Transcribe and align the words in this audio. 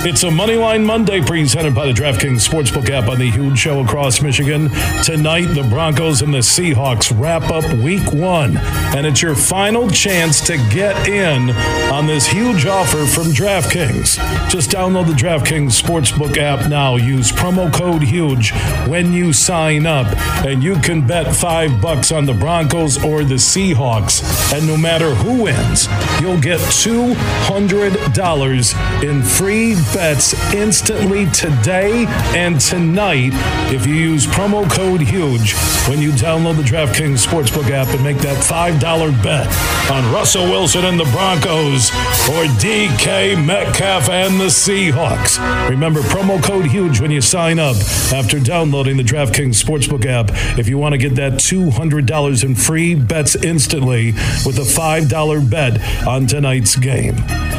It's 0.00 0.22
a 0.22 0.28
Moneyline 0.28 0.86
Monday 0.86 1.20
presented 1.20 1.74
by 1.74 1.86
the 1.86 1.92
DraftKings 1.92 2.48
Sportsbook 2.48 2.88
app 2.88 3.08
on 3.08 3.18
the 3.18 3.28
huge 3.28 3.58
show 3.58 3.82
across 3.82 4.22
Michigan. 4.22 4.70
Tonight, 5.02 5.46
the 5.46 5.66
Broncos 5.68 6.22
and 6.22 6.32
the 6.32 6.38
Seahawks 6.38 7.10
wrap 7.20 7.50
up 7.50 7.64
week 7.78 8.12
one, 8.12 8.56
and 8.94 9.04
it's 9.04 9.20
your 9.20 9.34
final 9.34 9.90
chance 9.90 10.40
to 10.46 10.56
get 10.70 11.08
in 11.08 11.50
on 11.90 12.06
this 12.06 12.28
huge 12.28 12.64
offer 12.64 13.06
from 13.06 13.32
DraftKings. 13.32 14.18
Just 14.48 14.70
download 14.70 15.08
the 15.08 15.14
DraftKings 15.14 15.82
Sportsbook 15.82 16.38
app 16.38 16.70
now. 16.70 16.94
Use 16.94 17.32
promo 17.32 17.72
code 17.72 18.04
HUGE 18.04 18.52
when 18.86 19.12
you 19.12 19.32
sign 19.32 19.84
up, 19.84 20.06
and 20.46 20.62
you 20.62 20.76
can 20.76 21.04
bet 21.04 21.34
five 21.34 21.82
bucks 21.82 22.12
on 22.12 22.24
the 22.24 22.34
Broncos 22.34 23.04
or 23.04 23.24
the 23.24 23.34
Seahawks. 23.34 24.22
And 24.54 24.64
no 24.64 24.76
matter 24.76 25.12
who 25.12 25.42
wins, 25.42 25.88
you'll 26.20 26.40
get 26.40 26.60
$200 26.60 29.02
in 29.02 29.24
free 29.24 29.74
bets 29.92 30.34
instantly 30.54 31.26
today 31.30 32.06
and 32.36 32.60
tonight 32.60 33.30
if 33.72 33.86
you 33.86 33.94
use 33.94 34.26
promo 34.26 34.70
code 34.70 35.00
HUGE 35.00 35.54
when 35.88 36.00
you 36.00 36.10
download 36.10 36.56
the 36.56 36.62
DraftKings 36.62 37.24
Sportsbook 37.26 37.70
app 37.70 37.88
and 37.94 38.02
make 38.02 38.18
that 38.18 38.36
$5 38.36 39.22
bet 39.22 39.46
on 39.90 40.12
Russell 40.12 40.44
Wilson 40.44 40.84
and 40.84 40.98
the 40.98 41.04
Broncos 41.04 41.90
or 42.28 42.44
DK 42.60 43.44
Metcalf 43.44 44.08
and 44.08 44.40
the 44.40 44.46
Seahawks. 44.46 45.38
Remember, 45.68 46.00
promo 46.00 46.42
code 46.42 46.66
HUGE 46.66 47.00
when 47.00 47.10
you 47.10 47.20
sign 47.20 47.58
up 47.58 47.76
after 48.12 48.38
downloading 48.38 48.96
the 48.96 49.02
DraftKings 49.02 49.62
Sportsbook 49.62 50.04
app 50.04 50.30
if 50.58 50.68
you 50.68 50.78
want 50.78 50.92
to 50.92 50.98
get 50.98 51.14
that 51.16 51.34
$200 51.34 52.44
in 52.44 52.54
free 52.54 52.94
bets 52.94 53.34
instantly 53.36 54.12
with 54.44 54.58
a 54.58 54.62
$5 54.62 55.50
bet 55.50 56.06
on 56.06 56.26
tonight's 56.26 56.76
game. 56.76 57.14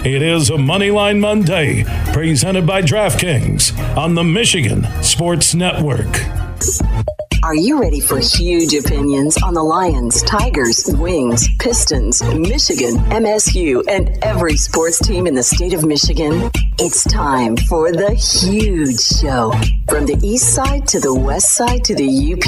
It 0.05 0.21
is 0.21 0.49
a 0.49 0.53
Moneyline 0.53 1.19
Monday 1.19 1.83
presented 2.19 2.67
by 2.67 2.81
DraftKings 2.81 3.71
on 3.95 4.13
the 4.13 4.23
Michigan 4.25 4.85
Sports 5.01 5.55
Network. 5.55 6.19
Are 7.43 7.55
you 7.55 7.79
ready 7.79 8.01
for 8.01 8.19
huge 8.19 8.73
opinions 8.73 9.41
on 9.41 9.53
the 9.53 9.63
Lions, 9.63 10.21
Tigers, 10.23 10.83
Wings, 10.97 11.47
Pistons, 11.59 12.21
Michigan, 12.35 12.97
MSU, 13.05 13.85
and 13.87 14.21
every 14.21 14.57
sports 14.57 14.99
team 14.99 15.27
in 15.27 15.33
the 15.33 15.43
state 15.43 15.73
of 15.73 15.85
Michigan? 15.85 16.51
It's 16.77 17.05
time 17.05 17.55
for 17.55 17.93
the 17.93 18.13
huge 18.15 18.99
show. 18.99 19.53
From 19.89 20.05
the 20.05 20.19
east 20.21 20.53
side 20.53 20.87
to 20.89 20.99
the 20.99 21.13
west 21.13 21.53
side 21.55 21.83
to 21.85 21.95
the 21.95 22.05
UP, 22.33 22.43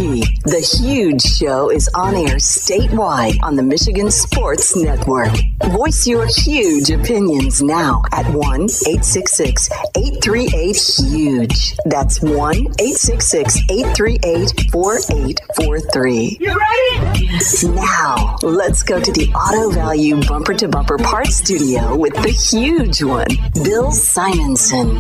the 0.46 0.60
huge 0.60 1.24
show 1.24 1.72
is 1.72 1.90
on 1.96 2.14
air 2.14 2.36
statewide 2.36 3.42
on 3.42 3.56
the 3.56 3.64
Michigan 3.64 4.12
Sports 4.12 4.76
Network. 4.76 5.32
Voice 5.72 6.06
your 6.06 6.28
huge 6.28 6.92
opinions 6.92 7.64
now 7.64 8.04
at 8.12 8.28
1 8.28 8.36
866 8.36 9.70
838 9.96 10.76
HUGE. 11.10 11.76
That's 11.86 12.22
1 12.22 12.32
866 12.32 13.58
838 13.70 14.72
4843. 14.72 16.38
You 16.40 16.48
ready? 16.48 17.30
Now, 17.74 18.38
let's 18.44 18.84
go 18.84 19.02
to 19.02 19.12
the 19.12 19.30
Auto 19.34 19.72
Value 19.72 20.22
Bumper 20.28 20.54
to 20.54 20.68
Bumper 20.68 20.98
Parts 21.00 21.38
Studio 21.38 21.96
with 21.96 22.14
the 22.14 22.30
huge 22.30 23.02
one, 23.02 23.26
Bill 23.64 23.92
Simonson. 23.92 24.98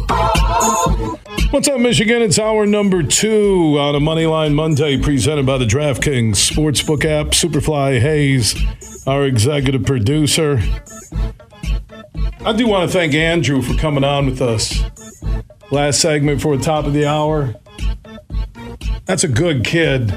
What's 1.51 1.67
up, 1.67 1.79
Michigan? 1.79 2.30
It's 2.31 2.39
hour 2.39 2.65
number 2.65 3.03
two 3.03 3.77
on 3.77 3.93
a 3.93 3.99
Moneyline 3.99 4.53
Monday 4.53 4.97
presented 4.97 5.45
by 5.45 5.57
the 5.57 5.65
DraftKings 5.65 6.35
Sportsbook 6.35 7.03
app. 7.03 7.33
Superfly 7.33 7.99
Hayes, 7.99 8.55
our 9.05 9.25
executive 9.25 9.85
producer. 9.85 10.61
I 12.45 12.53
do 12.53 12.67
want 12.67 12.89
to 12.89 12.97
thank 12.97 13.13
Andrew 13.13 13.61
for 13.61 13.77
coming 13.77 14.05
on 14.05 14.27
with 14.27 14.41
us. 14.41 14.81
Last 15.71 15.99
segment 15.99 16.41
for 16.41 16.55
the 16.55 16.63
top 16.63 16.85
of 16.85 16.93
the 16.93 17.05
hour. 17.05 17.53
That's 19.03 19.25
a 19.25 19.27
good 19.27 19.65
kid. 19.65 20.13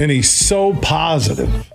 And 0.00 0.10
he's 0.10 0.30
so 0.30 0.72
positive 0.72 1.70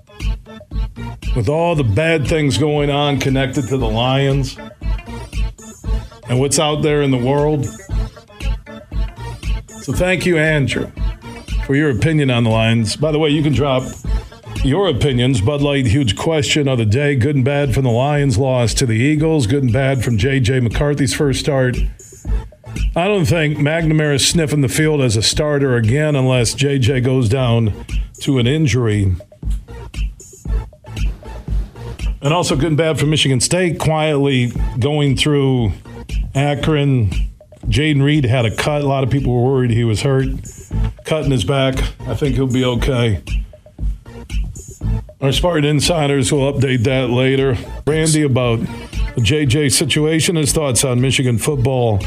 with 1.36 1.48
all 1.48 1.76
the 1.76 1.84
bad 1.84 2.28
things 2.28 2.58
going 2.58 2.90
on 2.90 3.20
connected 3.20 3.68
to 3.68 3.78
the 3.78 3.88
Lions 3.88 4.58
and 6.28 6.40
what's 6.40 6.58
out 6.58 6.82
there 6.82 7.04
in 7.04 7.12
the 7.12 7.24
world. 7.24 7.68
So 9.88 9.94
thank 9.94 10.26
you, 10.26 10.38
Andrew, 10.38 10.92
for 11.66 11.74
your 11.74 11.92
opinion 11.92 12.30
on 12.30 12.44
the 12.44 12.50
Lions. 12.50 12.98
By 12.98 13.14
the 13.14 13.20
way, 13.20 13.30
you 13.30 13.42
can 13.42 13.54
drop 13.54 13.90
your 14.62 14.90
opinions. 14.90 15.40
Bud 15.40 15.62
Light, 15.62 15.88
huge 15.88 16.18
question 16.18 16.68
of 16.68 16.78
the 16.78 16.86
day. 16.86 17.16
Good 17.16 17.38
and 17.38 17.46
bad 17.46 17.74
from 17.74 17.86
the 17.86 17.90
Lions' 17.90 18.38
loss 18.38 18.74
to 18.74 18.86
the 18.86 18.98
Eagles. 18.98 19.48
Good 19.48 19.64
and 19.64 19.72
bad 19.72 20.04
from 20.04 20.18
J.J. 20.18 20.60
McCarthy's 20.60 21.14
first 21.14 21.40
start. 21.40 21.78
I 22.98 23.08
don't 23.08 23.24
think 23.24 23.60
McNamara 23.60 24.16
is 24.16 24.28
sniffing 24.28 24.60
the 24.60 24.68
field 24.68 25.00
as 25.00 25.16
a 25.16 25.24
starter 25.24 25.78
again 25.78 26.18
unless 26.18 26.54
J.J. 26.54 27.00
goes 27.00 27.30
down 27.30 27.74
to 28.20 28.40
an 28.40 28.46
injury. 28.46 29.16
And 32.22 32.34
also 32.34 32.58
good 32.58 32.66
and 32.66 32.78
bad 32.78 33.00
for 33.00 33.06
Michigan 33.06 33.40
State, 33.40 33.80
quietly 33.80 34.52
going 34.80 35.16
through 35.16 35.72
Akron. 36.36 37.27
Jayden 37.70 38.02
Reed 38.02 38.26
had 38.26 38.46
a 38.46 38.56
cut. 38.56 38.82
A 38.82 38.88
lot 38.88 39.04
of 39.04 39.10
people 39.10 39.34
were 39.34 39.52
worried 39.52 39.72
he 39.72 39.84
was 39.84 40.02
hurt. 40.02 40.28
Cut 41.04 41.26
in 41.26 41.32
his 41.32 41.44
back. 41.44 41.78
I 42.08 42.16
think 42.16 42.36
he'll 42.36 42.48
be 42.48 42.64
okay. 42.64 43.24
Our 45.20 45.32
Spartan 45.32 45.66
Insiders 45.66 46.32
will 46.32 46.52
update 46.52 46.84
that 46.84 47.10
later. 47.10 47.58
Brandy, 47.86 48.24
about 48.24 48.60
the 48.60 49.22
JJ 49.22 49.72
situation, 49.74 50.36
his 50.36 50.54
thoughts 50.54 50.84
on 50.86 51.02
Michigan 51.02 51.38
football 51.38 52.00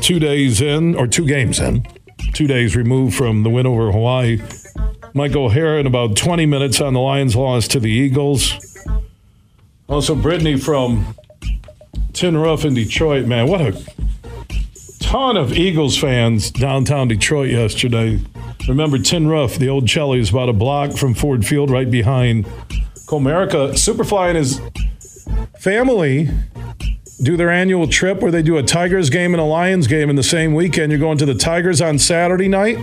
two 0.00 0.18
days 0.18 0.60
in, 0.60 0.94
or 0.94 1.06
two 1.06 1.26
games 1.26 1.58
in, 1.58 1.86
two 2.34 2.46
days 2.46 2.76
removed 2.76 3.16
from 3.16 3.42
the 3.42 3.50
win 3.50 3.66
over 3.66 3.90
Hawaii. 3.90 4.40
Mike 5.14 5.34
O'Hara 5.34 5.80
in 5.80 5.86
about 5.86 6.16
20 6.16 6.46
minutes 6.46 6.80
on 6.80 6.92
the 6.92 7.00
Lions' 7.00 7.34
loss 7.34 7.66
to 7.68 7.80
the 7.80 7.90
Eagles. 7.90 8.52
Also, 9.88 10.14
Brittany 10.14 10.56
from 10.58 11.14
Tin 12.12 12.36
Roof 12.36 12.64
in 12.64 12.74
Detroit, 12.74 13.26
man, 13.26 13.48
what 13.48 13.60
a 13.60 13.72
ton 15.08 15.38
of 15.38 15.54
Eagles 15.54 15.96
fans 15.96 16.50
downtown 16.50 17.08
Detroit 17.08 17.48
yesterday. 17.48 18.20
Remember 18.68 18.98
Tin 18.98 19.26
Roof, 19.26 19.56
the 19.56 19.66
old 19.66 19.88
Chelly, 19.88 20.20
is 20.20 20.28
about 20.28 20.50
a 20.50 20.52
block 20.52 20.92
from 20.92 21.14
Ford 21.14 21.46
Field, 21.46 21.70
right 21.70 21.90
behind 21.90 22.44
Comerica. 23.06 23.72
Superfly 23.72 24.28
and 24.28 24.36
his 24.36 24.60
family 25.60 26.28
do 27.22 27.38
their 27.38 27.48
annual 27.48 27.88
trip 27.88 28.20
where 28.20 28.30
they 28.30 28.42
do 28.42 28.58
a 28.58 28.62
Tigers 28.62 29.08
game 29.08 29.32
and 29.32 29.40
a 29.40 29.44
Lions 29.44 29.86
game 29.86 30.10
in 30.10 30.16
the 30.16 30.22
same 30.22 30.52
weekend. 30.52 30.92
You're 30.92 31.00
going 31.00 31.16
to 31.16 31.26
the 31.26 31.34
Tigers 31.34 31.80
on 31.80 31.98
Saturday 31.98 32.48
night 32.48 32.76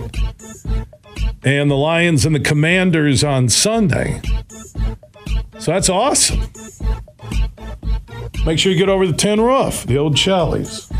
and 1.44 1.70
the 1.70 1.76
Lions 1.76 2.26
and 2.26 2.34
the 2.34 2.40
Commanders 2.40 3.22
on 3.22 3.48
Sunday. 3.48 4.20
So 5.60 5.70
that's 5.70 5.88
awesome. 5.88 6.40
Make 8.44 8.58
sure 8.58 8.72
you 8.72 8.78
get 8.78 8.88
over 8.88 9.06
the 9.06 9.16
Tin 9.16 9.40
Roof, 9.40 9.84
the 9.84 9.96
old 9.96 10.16
Cheli's. 10.16 10.90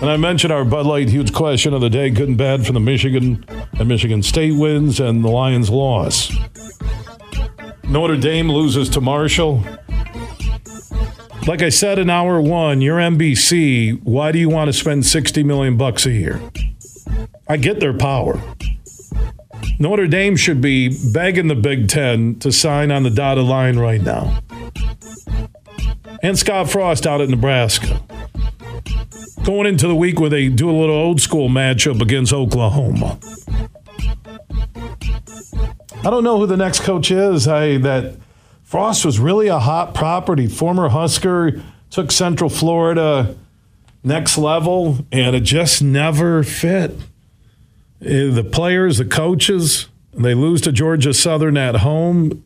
And 0.00 0.10
I 0.10 0.18
mentioned 0.18 0.52
our 0.52 0.64
Bud 0.64 0.84
Light 0.84 1.08
huge 1.08 1.32
question 1.32 1.72
of 1.72 1.80
the 1.80 1.88
day, 1.88 2.10
good 2.10 2.28
and 2.28 2.36
bad 2.36 2.66
for 2.66 2.72
the 2.72 2.80
Michigan 2.80 3.44
and 3.78 3.88
Michigan 3.88 4.22
State 4.22 4.52
wins 4.52 5.00
and 5.00 5.24
the 5.24 5.28
Lions 5.28 5.70
loss. 5.70 6.30
Notre 7.84 8.16
Dame 8.16 8.50
loses 8.50 8.90
to 8.90 9.00
Marshall. 9.00 9.64
Like 11.46 11.62
I 11.62 11.70
said 11.70 11.98
in 11.98 12.10
hour 12.10 12.40
one, 12.42 12.82
you're 12.82 12.98
NBC. 12.98 13.98
Why 14.02 14.32
do 14.32 14.38
you 14.38 14.50
want 14.50 14.68
to 14.68 14.72
spend 14.74 15.06
60 15.06 15.42
million 15.44 15.78
bucks 15.78 16.04
a 16.04 16.10
year? 16.10 16.42
I 17.48 17.56
get 17.56 17.80
their 17.80 17.94
power. 17.94 18.38
Notre 19.78 20.06
Dame 20.06 20.36
should 20.36 20.60
be 20.60 20.94
begging 21.12 21.48
the 21.48 21.54
Big 21.54 21.88
Ten 21.88 22.38
to 22.40 22.52
sign 22.52 22.90
on 22.90 23.02
the 23.02 23.10
dotted 23.10 23.44
line 23.44 23.78
right 23.78 24.02
now. 24.02 24.42
And 26.22 26.38
Scott 26.38 26.68
Frost 26.68 27.06
out 27.06 27.20
at 27.20 27.28
Nebraska. 27.28 28.02
Going 29.46 29.66
into 29.66 29.86
the 29.86 29.94
week 29.94 30.18
where 30.18 30.28
they 30.28 30.48
do 30.48 30.68
a 30.68 30.74
little 30.76 30.96
old 30.96 31.20
school 31.20 31.48
matchup 31.48 32.02
against 32.02 32.32
Oklahoma. 32.32 33.16
I 36.04 36.10
don't 36.10 36.24
know 36.24 36.40
who 36.40 36.48
the 36.48 36.56
next 36.56 36.80
coach 36.80 37.12
is. 37.12 37.46
I 37.46 37.76
that 37.78 38.16
Frost 38.64 39.04
was 39.04 39.20
really 39.20 39.46
a 39.46 39.60
hot 39.60 39.94
property. 39.94 40.48
Former 40.48 40.88
Husker 40.88 41.62
took 41.90 42.10
Central 42.10 42.50
Florida 42.50 43.36
next 44.02 44.36
level, 44.36 45.06
and 45.12 45.36
it 45.36 45.44
just 45.44 45.80
never 45.80 46.42
fit. 46.42 46.90
Eh, 48.04 48.30
the 48.32 48.42
players, 48.42 48.98
the 48.98 49.04
coaches, 49.04 49.86
they 50.12 50.34
lose 50.34 50.60
to 50.62 50.72
Georgia 50.72 51.14
Southern 51.14 51.56
at 51.56 51.76
home 51.76 52.42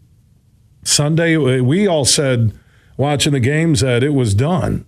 Sunday. 0.84 1.38
We 1.38 1.86
all 1.86 2.04
said 2.04 2.52
watching 2.98 3.32
the 3.32 3.40
games 3.40 3.80
that 3.80 4.02
it 4.02 4.12
was 4.12 4.34
done. 4.34 4.84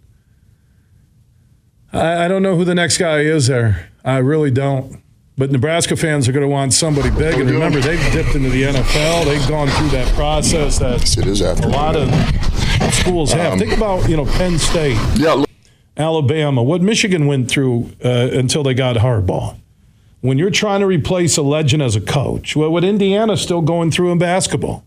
I, 1.93 2.25
I 2.25 2.29
don't 2.29 2.43
know 2.43 2.57
who 2.57 2.65
the 2.65 2.75
next 2.75 2.99
guy 2.99 3.21
is 3.21 3.47
there. 3.47 3.91
I 4.05 4.19
really 4.19 4.51
don't. 4.51 5.03
But 5.39 5.51
Nebraska 5.51 5.97
fans 5.97 6.29
are 6.29 6.33
going 6.33 6.43
to 6.43 6.49
want 6.49 6.75
somebody 6.75 7.11
big. 7.11 7.41
And 7.41 7.51
remember, 7.51 7.81
they've 7.81 8.13
dipped 8.13 8.35
into 8.35 8.51
the 8.51 8.65
NFL. 8.65 9.25
They've 9.25 9.49
gone 9.49 9.69
through 9.69 9.89
that 9.89 10.13
process 10.15 10.79
that 10.79 11.19
it 11.19 11.27
is 11.27 11.41
after 11.41 11.69
a 11.69 11.71
lot 11.71 11.97
of 11.97 12.11
schools 12.93 13.33
have. 13.33 13.55
Um, 13.55 13.59
Think 13.59 13.73
about, 13.75 14.09
you 14.09 14.17
know, 14.17 14.27
Penn 14.27 14.59
State, 14.59 14.99
yeah, 15.17 15.43
Alabama, 15.97 16.63
what 16.63 16.83
Michigan 16.83 17.27
went 17.27 17.51
through 17.51 17.91
uh, 18.05 18.29
until 18.33 18.63
they 18.63 18.75
got 18.75 18.97
Harbaugh. 18.97 19.59
When 20.21 20.39
you're 20.39 20.51
trying 20.51 20.81
to 20.81 20.87
replace 20.87 21.37
a 21.37 21.43
legend 21.43 21.83
as 21.83 21.97
a 21.97 22.01
coach, 22.01 22.55
what, 22.55 22.71
what 22.71 22.85
Indiana's 22.85 23.41
still 23.41 23.63
going 23.63 23.91
through 23.91 24.13
in 24.13 24.19
basketball. 24.19 24.85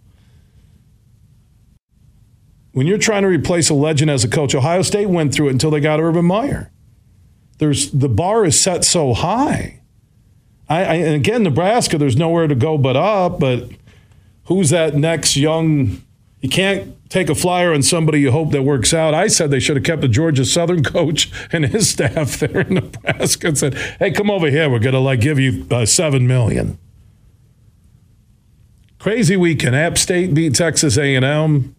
When 2.71 2.87
you're 2.87 2.97
trying 2.97 3.23
to 3.23 3.29
replace 3.29 3.69
a 3.69 3.73
legend 3.73 4.11
as 4.11 4.23
a 4.23 4.27
coach, 4.29 4.53
Ohio 4.53 4.81
State 4.81 5.07
went 5.09 5.33
through 5.33 5.47
it 5.47 5.51
until 5.51 5.71
they 5.71 5.79
got 5.79 5.99
Urban 5.99 6.25
Meyer. 6.25 6.71
There's 7.57 7.91
the 7.91 8.09
bar 8.09 8.45
is 8.45 8.59
set 8.59 8.83
so 8.83 9.13
high 9.13 9.81
I, 10.67 10.83
I, 10.83 10.93
and 10.95 11.15
again, 11.15 11.43
Nebraska, 11.43 11.97
there's 11.97 12.15
nowhere 12.15 12.47
to 12.47 12.55
go 12.55 12.77
but 12.77 12.95
up. 12.95 13.39
But 13.39 13.69
who's 14.45 14.69
that 14.71 14.95
next 14.95 15.35
young? 15.35 16.01
You 16.41 16.49
can't 16.49 16.95
take 17.09 17.29
a 17.29 17.35
flyer 17.35 17.73
on 17.73 17.81
somebody 17.83 18.19
you 18.21 18.31
hope 18.31 18.51
that 18.51 18.63
works 18.63 18.93
out. 18.93 19.13
I 19.13 19.27
said 19.27 19.51
they 19.51 19.59
should 19.59 19.77
have 19.77 19.85
kept 19.85 20.01
the 20.01 20.07
Georgia 20.07 20.45
Southern 20.45 20.83
coach 20.83 21.31
and 21.51 21.65
his 21.65 21.89
staff 21.89 22.37
there 22.39 22.61
in 22.61 22.75
Nebraska 22.75 23.47
and 23.47 23.57
said, 23.57 23.75
"Hey, 23.99 24.11
come 24.11 24.29
over 24.29 24.49
here. 24.49 24.69
We're 24.69 24.79
gonna 24.79 24.99
like 24.99 25.21
give 25.21 25.39
you 25.39 25.65
uh, 25.71 25.85
seven 25.85 26.27
million. 26.27 26.77
Crazy 28.99 29.37
weekend. 29.37 29.75
App 29.75 29.99
State 29.99 30.33
beat 30.33 30.55
Texas 30.55 30.97
A&M. 30.97 31.75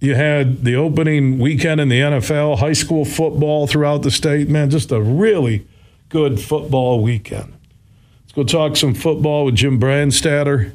You 0.00 0.14
had 0.14 0.64
the 0.64 0.76
opening 0.76 1.38
weekend 1.40 1.80
in 1.80 1.88
the 1.88 2.00
NFL, 2.00 2.58
high 2.58 2.72
school 2.72 3.04
football 3.04 3.66
throughout 3.66 4.02
the 4.02 4.12
state. 4.12 4.48
Man, 4.48 4.70
just 4.70 4.92
a 4.92 5.00
really 5.00 5.66
good 6.08 6.40
football 6.40 7.02
weekend. 7.02 7.52
Let's 8.22 8.32
go 8.32 8.44
talk 8.44 8.76
some 8.76 8.94
football 8.94 9.44
with 9.44 9.56
Jim 9.56 9.80
Brandstatter, 9.80 10.72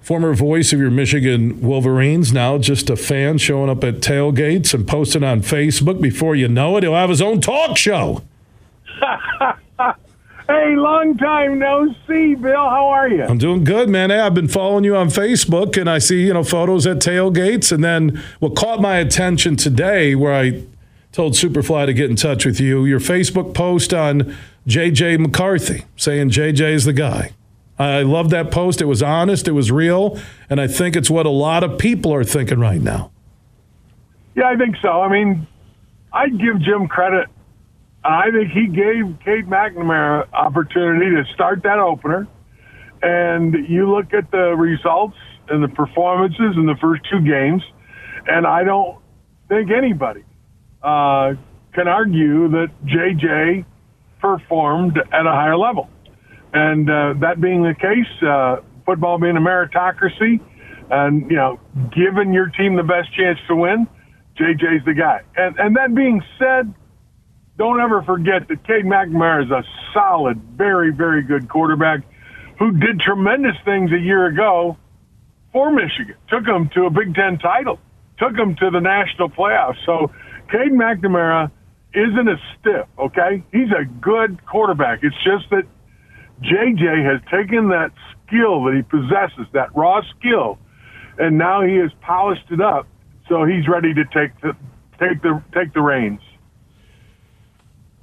former 0.00 0.34
voice 0.34 0.72
of 0.72 0.80
your 0.80 0.90
Michigan 0.90 1.60
Wolverines, 1.60 2.32
now 2.32 2.58
just 2.58 2.90
a 2.90 2.96
fan 2.96 3.38
showing 3.38 3.70
up 3.70 3.84
at 3.84 3.96
tailgates 3.96 4.74
and 4.74 4.86
posting 4.86 5.22
on 5.22 5.42
Facebook. 5.42 6.00
Before 6.00 6.34
you 6.34 6.48
know 6.48 6.76
it, 6.76 6.82
he'll 6.82 6.94
have 6.94 7.10
his 7.10 7.22
own 7.22 7.40
talk 7.40 7.76
show. 7.76 8.22
Hey, 10.46 10.76
long 10.76 11.16
time 11.16 11.58
no 11.58 11.94
see, 12.06 12.34
Bill. 12.34 12.54
How 12.54 12.88
are 12.88 13.08
you? 13.08 13.24
I'm 13.24 13.38
doing 13.38 13.64
good, 13.64 13.88
man. 13.88 14.10
Hey, 14.10 14.20
I've 14.20 14.34
been 14.34 14.48
following 14.48 14.84
you 14.84 14.94
on 14.94 15.08
Facebook, 15.08 15.80
and 15.80 15.88
I 15.88 15.98
see 15.98 16.26
you 16.26 16.34
know 16.34 16.44
photos 16.44 16.86
at 16.86 16.98
tailgates. 16.98 17.72
And 17.72 17.82
then 17.82 18.22
what 18.40 18.54
caught 18.54 18.80
my 18.80 18.98
attention 18.98 19.56
today, 19.56 20.14
where 20.14 20.34
I 20.34 20.62
told 21.12 21.32
Superfly 21.34 21.86
to 21.86 21.94
get 21.94 22.10
in 22.10 22.16
touch 22.16 22.44
with 22.44 22.60
you. 22.60 22.84
Your 22.84 23.00
Facebook 23.00 23.54
post 23.54 23.94
on 23.94 24.36
JJ 24.66 25.20
McCarthy 25.20 25.84
saying 25.96 26.30
JJ 26.30 26.72
is 26.72 26.84
the 26.84 26.92
guy. 26.92 27.30
I 27.78 28.02
love 28.02 28.30
that 28.30 28.50
post. 28.50 28.82
It 28.82 28.86
was 28.86 29.02
honest, 29.02 29.48
it 29.48 29.52
was 29.52 29.70
real, 29.70 30.20
and 30.50 30.60
I 30.60 30.66
think 30.66 30.94
it's 30.94 31.10
what 31.10 31.24
a 31.24 31.30
lot 31.30 31.64
of 31.64 31.78
people 31.78 32.12
are 32.12 32.24
thinking 32.24 32.58
right 32.58 32.80
now. 32.80 33.12
Yeah, 34.34 34.48
I 34.48 34.56
think 34.56 34.76
so. 34.82 35.02
I 35.02 35.08
mean, 35.08 35.46
I'd 36.12 36.38
give 36.38 36.60
Jim 36.60 36.88
credit. 36.88 37.28
I 38.04 38.30
think 38.30 38.52
he 38.52 38.66
gave 38.66 39.18
Cade 39.24 39.46
McNamara 39.46 40.30
opportunity 40.32 41.10
to 41.16 41.24
start 41.32 41.62
that 41.62 41.78
opener. 41.78 42.28
And 43.02 43.54
you 43.68 43.90
look 43.90 44.12
at 44.12 44.30
the 44.30 44.54
results 44.56 45.16
and 45.48 45.62
the 45.62 45.68
performances 45.68 46.56
in 46.56 46.66
the 46.66 46.76
first 46.80 47.02
two 47.10 47.20
games, 47.20 47.62
and 48.26 48.46
I 48.46 48.64
don't 48.64 48.98
think 49.48 49.70
anybody 49.70 50.24
uh, 50.82 51.34
can 51.72 51.88
argue 51.88 52.48
that 52.48 52.68
JJ 52.84 53.64
performed 54.20 54.98
at 54.98 55.26
a 55.26 55.30
higher 55.30 55.56
level. 55.56 55.88
And 56.52 56.88
uh, 56.88 57.14
that 57.20 57.40
being 57.40 57.62
the 57.62 57.74
case, 57.74 58.22
uh, 58.26 58.56
football 58.86 59.18
being 59.18 59.36
a 59.36 59.40
meritocracy, 59.40 60.40
and 60.90 61.30
you 61.30 61.36
know, 61.36 61.58
giving 61.94 62.32
your 62.32 62.46
team 62.48 62.76
the 62.76 62.82
best 62.82 63.14
chance 63.16 63.38
to 63.48 63.56
win, 63.56 63.86
JJ's 64.38 64.84
the 64.84 64.94
guy. 64.94 65.22
And 65.36 65.58
and 65.58 65.76
that 65.76 65.94
being 65.94 66.22
said, 66.38 66.72
don't 67.56 67.80
ever 67.80 68.02
forget 68.02 68.48
that 68.48 68.66
Cade 68.66 68.84
McNamara 68.84 69.44
is 69.44 69.50
a 69.50 69.62
solid, 69.92 70.40
very 70.56 70.92
very 70.92 71.22
good 71.22 71.48
quarterback 71.48 72.00
who 72.58 72.72
did 72.72 73.00
tremendous 73.00 73.56
things 73.64 73.90
a 73.92 73.98
year 73.98 74.26
ago 74.26 74.76
for 75.52 75.72
Michigan. 75.72 76.16
Took 76.28 76.44
them 76.44 76.68
to 76.74 76.86
a 76.86 76.90
Big 76.90 77.14
Ten 77.14 77.38
title, 77.38 77.78
took 78.18 78.36
them 78.36 78.56
to 78.56 78.70
the 78.70 78.80
national 78.80 79.30
playoffs. 79.30 79.76
So 79.86 80.10
Cade 80.50 80.72
McNamara 80.72 81.50
isn't 81.94 82.28
a 82.28 82.36
stiff, 82.58 82.86
okay? 82.98 83.42
He's 83.52 83.70
a 83.70 83.84
good 83.84 84.44
quarterback. 84.46 85.00
It's 85.02 85.16
just 85.24 85.48
that 85.50 85.64
JJ 86.42 87.04
has 87.04 87.20
taken 87.30 87.68
that 87.68 87.92
skill 88.26 88.64
that 88.64 88.74
he 88.74 88.82
possesses, 88.82 89.46
that 89.52 89.74
raw 89.76 90.02
skill, 90.18 90.58
and 91.18 91.38
now 91.38 91.62
he 91.62 91.76
has 91.76 91.90
polished 92.00 92.50
it 92.50 92.60
up 92.60 92.88
so 93.28 93.44
he's 93.44 93.68
ready 93.68 93.94
to 93.94 94.04
take 94.06 94.38
the 94.40 94.56
take 94.98 95.22
the 95.22 95.42
take 95.54 95.72
the 95.72 95.80
reins. 95.80 96.20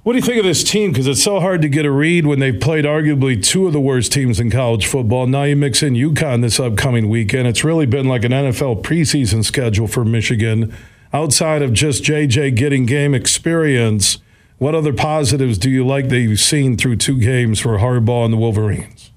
What 0.02 0.14
do 0.14 0.18
you 0.18 0.24
think 0.24 0.38
of 0.38 0.44
this 0.44 0.64
team? 0.64 0.90
Because 0.90 1.06
it's 1.06 1.22
so 1.22 1.38
hard 1.38 1.62
to 1.62 1.68
get 1.68 1.86
a 1.86 1.90
read 1.90 2.26
when 2.26 2.40
they've 2.40 2.58
played 2.58 2.84
arguably 2.84 3.40
two 3.40 3.68
of 3.68 3.72
the 3.72 3.80
worst 3.80 4.12
teams 4.12 4.40
in 4.40 4.50
college 4.50 4.86
football. 4.86 5.28
Now 5.28 5.44
you 5.44 5.54
mix 5.54 5.80
in 5.80 5.94
UConn 5.94 6.42
this 6.42 6.58
upcoming 6.58 7.08
weekend. 7.08 7.46
It's 7.46 7.62
really 7.62 7.86
been 7.86 8.08
like 8.08 8.24
an 8.24 8.32
NFL 8.32 8.82
preseason 8.82 9.44
schedule 9.44 9.86
for 9.86 10.04
Michigan 10.04 10.74
outside 11.12 11.62
of 11.62 11.72
just 11.72 12.02
JJ 12.02 12.56
getting 12.56 12.86
game 12.86 13.14
experience, 13.14 14.18
what 14.58 14.74
other 14.74 14.92
positives 14.92 15.58
do 15.58 15.70
you 15.70 15.86
like 15.86 16.08
that 16.08 16.20
you've 16.20 16.40
seen 16.40 16.76
through 16.76 16.96
two 16.96 17.18
games 17.18 17.60
for 17.60 17.78
Harbaugh 17.78 18.24
and 18.24 18.32
the 18.32 18.38
Wolverines? 18.38 19.10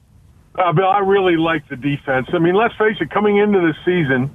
Uh, 0.55 0.71
Bill, 0.71 0.87
I 0.87 0.99
really 0.99 1.37
like 1.37 1.67
the 1.67 1.75
defense. 1.75 2.27
I 2.33 2.39
mean, 2.39 2.55
let's 2.55 2.75
face 2.75 2.97
it, 2.99 3.09
coming 3.11 3.37
into 3.37 3.59
the 3.59 3.73
season, 3.85 4.29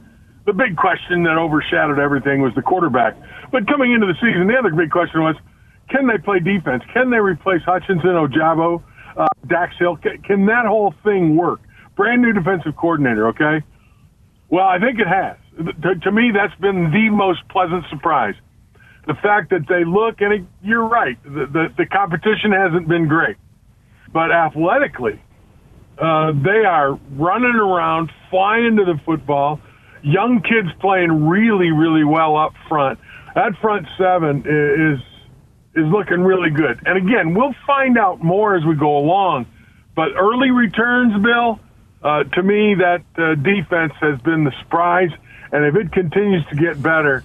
the 0.46 0.52
big 0.52 0.76
question 0.76 1.22
that 1.24 1.36
overshadowed 1.36 1.98
everything 1.98 2.42
was 2.42 2.54
the 2.54 2.62
quarterback. 2.62 3.16
But 3.50 3.66
coming 3.66 3.92
into 3.92 4.06
the 4.06 4.14
season, 4.14 4.46
the 4.46 4.56
other 4.56 4.70
big 4.70 4.90
question 4.90 5.22
was, 5.22 5.36
can 5.90 6.06
they 6.06 6.18
play 6.18 6.38
defense? 6.40 6.82
Can 6.92 7.10
they 7.10 7.18
replace 7.18 7.62
Hutchinson, 7.64 8.10
Ojabo, 8.10 8.82
uh, 9.16 9.26
Dax 9.46 9.74
Hill? 9.78 9.96
Can, 9.96 10.22
can 10.22 10.46
that 10.46 10.66
whole 10.66 10.94
thing 11.04 11.36
work? 11.36 11.60
Brand 11.96 12.22
new 12.22 12.32
defensive 12.32 12.76
coordinator, 12.76 13.28
okay? 13.28 13.64
Well, 14.48 14.66
I 14.66 14.78
think 14.78 14.98
it 14.98 15.06
has 15.06 15.36
to, 15.82 15.94
to 15.94 16.12
me, 16.12 16.30
that's 16.34 16.58
been 16.60 16.90
the 16.90 17.10
most 17.10 17.40
pleasant 17.48 17.84
surprise. 17.90 18.34
The 19.06 19.14
fact 19.14 19.50
that 19.50 19.66
they 19.68 19.84
look, 19.84 20.20
and 20.20 20.32
it, 20.32 20.44
you're 20.62 20.86
right, 20.86 21.22
the, 21.24 21.46
the, 21.46 21.66
the 21.76 21.86
competition 21.86 22.52
hasn't 22.52 22.88
been 22.88 23.08
great, 23.08 23.36
but 24.12 24.30
athletically, 24.30 25.20
uh, 25.98 26.32
they 26.32 26.64
are 26.64 26.98
running 27.12 27.56
around, 27.56 28.10
flying 28.30 28.76
to 28.76 28.84
the 28.84 28.98
football. 29.04 29.60
Young 30.02 30.40
kids 30.42 30.68
playing 30.80 31.28
really, 31.28 31.70
really 31.70 32.04
well 32.04 32.36
up 32.36 32.52
front. 32.68 32.98
That 33.34 33.52
front 33.60 33.86
seven 33.98 34.40
is 34.46 35.00
is 35.74 35.86
looking 35.86 36.20
really 36.20 36.50
good. 36.50 36.80
And 36.84 36.98
again, 36.98 37.34
we'll 37.34 37.54
find 37.66 37.96
out 37.96 38.22
more 38.22 38.56
as 38.56 38.64
we 38.64 38.74
go 38.74 38.98
along. 38.98 39.46
But 39.94 40.16
early 40.16 40.50
returns, 40.50 41.22
Bill, 41.22 41.60
uh, 42.02 42.24
to 42.24 42.42
me, 42.42 42.74
that 42.76 43.02
uh, 43.16 43.34
defense 43.36 43.92
has 44.00 44.20
been 44.20 44.44
the 44.44 44.52
surprise. 44.60 45.10
And 45.52 45.64
if 45.64 45.74
it 45.76 45.92
continues 45.92 46.44
to 46.46 46.56
get 46.56 46.80
better, 46.82 47.24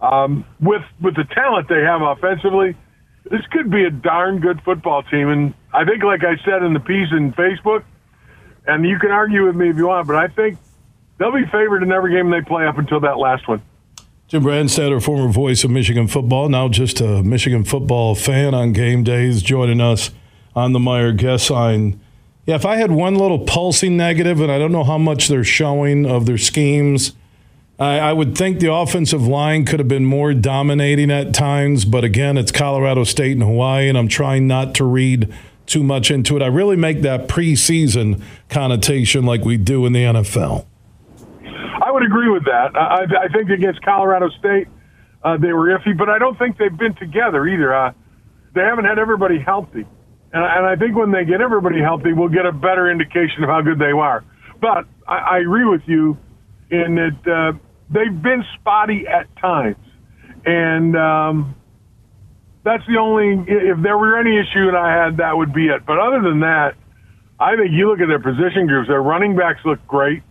um, 0.00 0.44
with 0.60 0.82
with 1.00 1.16
the 1.16 1.24
talent 1.24 1.68
they 1.68 1.82
have 1.82 2.02
offensively, 2.02 2.76
this 3.24 3.40
could 3.50 3.70
be 3.70 3.84
a 3.84 3.90
darn 3.90 4.40
good 4.40 4.60
football 4.62 5.02
team. 5.02 5.28
And 5.28 5.54
I 5.72 5.84
think, 5.84 6.02
like 6.02 6.22
I 6.24 6.36
said 6.44 6.62
in 6.62 6.72
the 6.72 6.80
piece 6.80 7.08
in 7.12 7.32
Facebook, 7.32 7.84
and 8.66 8.86
you 8.86 8.98
can 8.98 9.10
argue 9.10 9.46
with 9.46 9.56
me 9.56 9.70
if 9.70 9.76
you 9.76 9.88
want, 9.88 10.06
but 10.06 10.16
I 10.16 10.28
think 10.28 10.58
they'll 11.18 11.32
be 11.32 11.44
favored 11.46 11.82
in 11.82 11.92
every 11.92 12.14
game 12.14 12.30
they 12.30 12.42
play 12.42 12.66
up 12.66 12.78
until 12.78 13.00
that 13.00 13.18
last 13.18 13.48
one. 13.48 13.62
Jim 14.28 14.42
Brandstatter, 14.42 15.02
former 15.02 15.32
voice 15.32 15.64
of 15.64 15.70
Michigan 15.70 16.06
football, 16.06 16.48
now 16.48 16.68
just 16.68 17.00
a 17.00 17.22
Michigan 17.22 17.64
football 17.64 18.14
fan 18.14 18.54
on 18.54 18.72
game 18.72 19.02
days, 19.02 19.42
joining 19.42 19.80
us 19.80 20.10
on 20.54 20.72
the 20.72 20.78
Meijer 20.78 21.16
guest 21.16 21.50
line. 21.50 21.98
Yeah, 22.46 22.54
if 22.54 22.66
I 22.66 22.76
had 22.76 22.90
one 22.90 23.14
little 23.14 23.40
pulsing 23.40 23.96
negative, 23.96 24.40
and 24.40 24.52
I 24.52 24.58
don't 24.58 24.72
know 24.72 24.84
how 24.84 24.98
much 24.98 25.28
they're 25.28 25.44
showing 25.44 26.04
of 26.04 26.26
their 26.26 26.38
schemes 26.38 27.12
I, 27.78 27.98
I 27.98 28.12
would 28.12 28.36
think 28.36 28.58
the 28.58 28.72
offensive 28.72 29.26
line 29.26 29.64
could 29.64 29.78
have 29.78 29.88
been 29.88 30.04
more 30.04 30.34
dominating 30.34 31.10
at 31.10 31.32
times, 31.32 31.84
but 31.84 32.04
again, 32.04 32.36
it's 32.36 32.50
Colorado 32.50 33.04
State 33.04 33.32
and 33.32 33.42
Hawaii, 33.42 33.88
and 33.88 33.96
I'm 33.96 34.08
trying 34.08 34.46
not 34.46 34.74
to 34.76 34.84
read 34.84 35.32
too 35.66 35.84
much 35.84 36.10
into 36.10 36.36
it. 36.36 36.42
I 36.42 36.46
really 36.46 36.76
make 36.76 37.02
that 37.02 37.28
preseason 37.28 38.22
connotation 38.48 39.24
like 39.24 39.44
we 39.44 39.56
do 39.56 39.86
in 39.86 39.92
the 39.92 40.02
NFL. 40.02 40.66
I 41.80 41.90
would 41.90 42.04
agree 42.04 42.30
with 42.30 42.44
that. 42.44 42.76
I, 42.76 43.04
I 43.04 43.28
think 43.28 43.50
against 43.50 43.82
Colorado 43.82 44.28
State, 44.38 44.68
uh, 45.22 45.36
they 45.36 45.52
were 45.52 45.68
iffy, 45.76 45.96
but 45.96 46.08
I 46.08 46.18
don't 46.18 46.38
think 46.38 46.58
they've 46.58 46.76
been 46.76 46.94
together 46.94 47.46
either. 47.46 47.74
Uh, 47.74 47.92
they 48.54 48.62
haven't 48.62 48.84
had 48.84 48.98
everybody 48.98 49.38
healthy. 49.38 49.86
And, 50.32 50.44
and 50.44 50.66
I 50.66 50.76
think 50.76 50.96
when 50.96 51.10
they 51.10 51.24
get 51.24 51.40
everybody 51.40 51.80
healthy, 51.80 52.12
we'll 52.12 52.28
get 52.28 52.46
a 52.46 52.52
better 52.52 52.90
indication 52.90 53.42
of 53.42 53.48
how 53.48 53.62
good 53.62 53.78
they 53.78 53.92
are. 53.92 54.24
But 54.60 54.84
I, 55.06 55.18
I 55.18 55.38
agree 55.38 55.64
with 55.64 55.82
you 55.86 56.16
in 56.70 56.94
that 56.96 57.30
uh, 57.30 57.58
they've 57.90 58.22
been 58.22 58.44
spotty 58.58 59.06
at 59.06 59.34
times, 59.38 59.76
and 60.44 60.96
um, 60.96 61.54
that's 62.64 62.82
the 62.86 62.98
only. 62.98 63.44
If 63.46 63.82
there 63.82 63.96
were 63.96 64.18
any 64.18 64.36
issue 64.36 64.66
that 64.70 64.76
I 64.76 64.92
had, 64.92 65.16
that 65.18 65.36
would 65.36 65.54
be 65.54 65.68
it. 65.68 65.86
But 65.86 65.98
other 65.98 66.20
than 66.22 66.40
that, 66.40 66.74
I 67.40 67.56
think 67.56 67.70
you 67.72 67.88
look 67.88 68.00
at 68.00 68.08
their 68.08 68.20
position 68.20 68.66
groups. 68.66 68.88
Their 68.88 69.02
running 69.02 69.36
backs 69.36 69.60
look 69.64 69.84
great. 69.86 70.22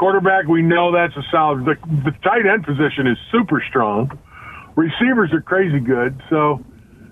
Quarterback, 0.00 0.48
we 0.48 0.62
know 0.62 0.92
that's 0.92 1.14
a 1.14 1.22
solid. 1.30 1.66
The, 1.66 1.76
the 2.04 2.16
tight 2.22 2.46
end 2.46 2.64
position 2.64 3.06
is 3.06 3.18
super 3.30 3.62
strong. 3.68 4.18
Receivers 4.74 5.30
are 5.34 5.42
crazy 5.42 5.78
good. 5.78 6.18
So 6.30 6.64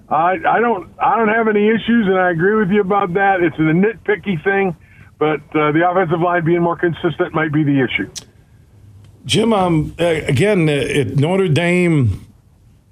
I, 0.08 0.38
I 0.48 0.58
don't 0.58 0.90
I 0.98 1.18
don't 1.18 1.28
have 1.28 1.48
any 1.48 1.68
issues, 1.68 2.06
and 2.06 2.18
I 2.18 2.30
agree 2.30 2.54
with 2.54 2.70
you 2.70 2.80
about 2.80 3.12
that. 3.12 3.42
It's 3.42 3.58
a 3.58 3.60
nitpicky 3.60 4.42
thing, 4.42 4.74
but 5.18 5.40
uh, 5.54 5.70
the 5.72 5.86
offensive 5.86 6.22
line 6.22 6.46
being 6.46 6.62
more 6.62 6.78
consistent 6.78 7.34
might 7.34 7.52
be 7.52 7.62
the 7.62 7.84
issue. 7.84 8.10
Jim, 9.26 9.52
um, 9.52 9.94
again, 9.98 10.66
it, 10.70 11.18
Notre 11.18 11.48
Dame 11.48 12.26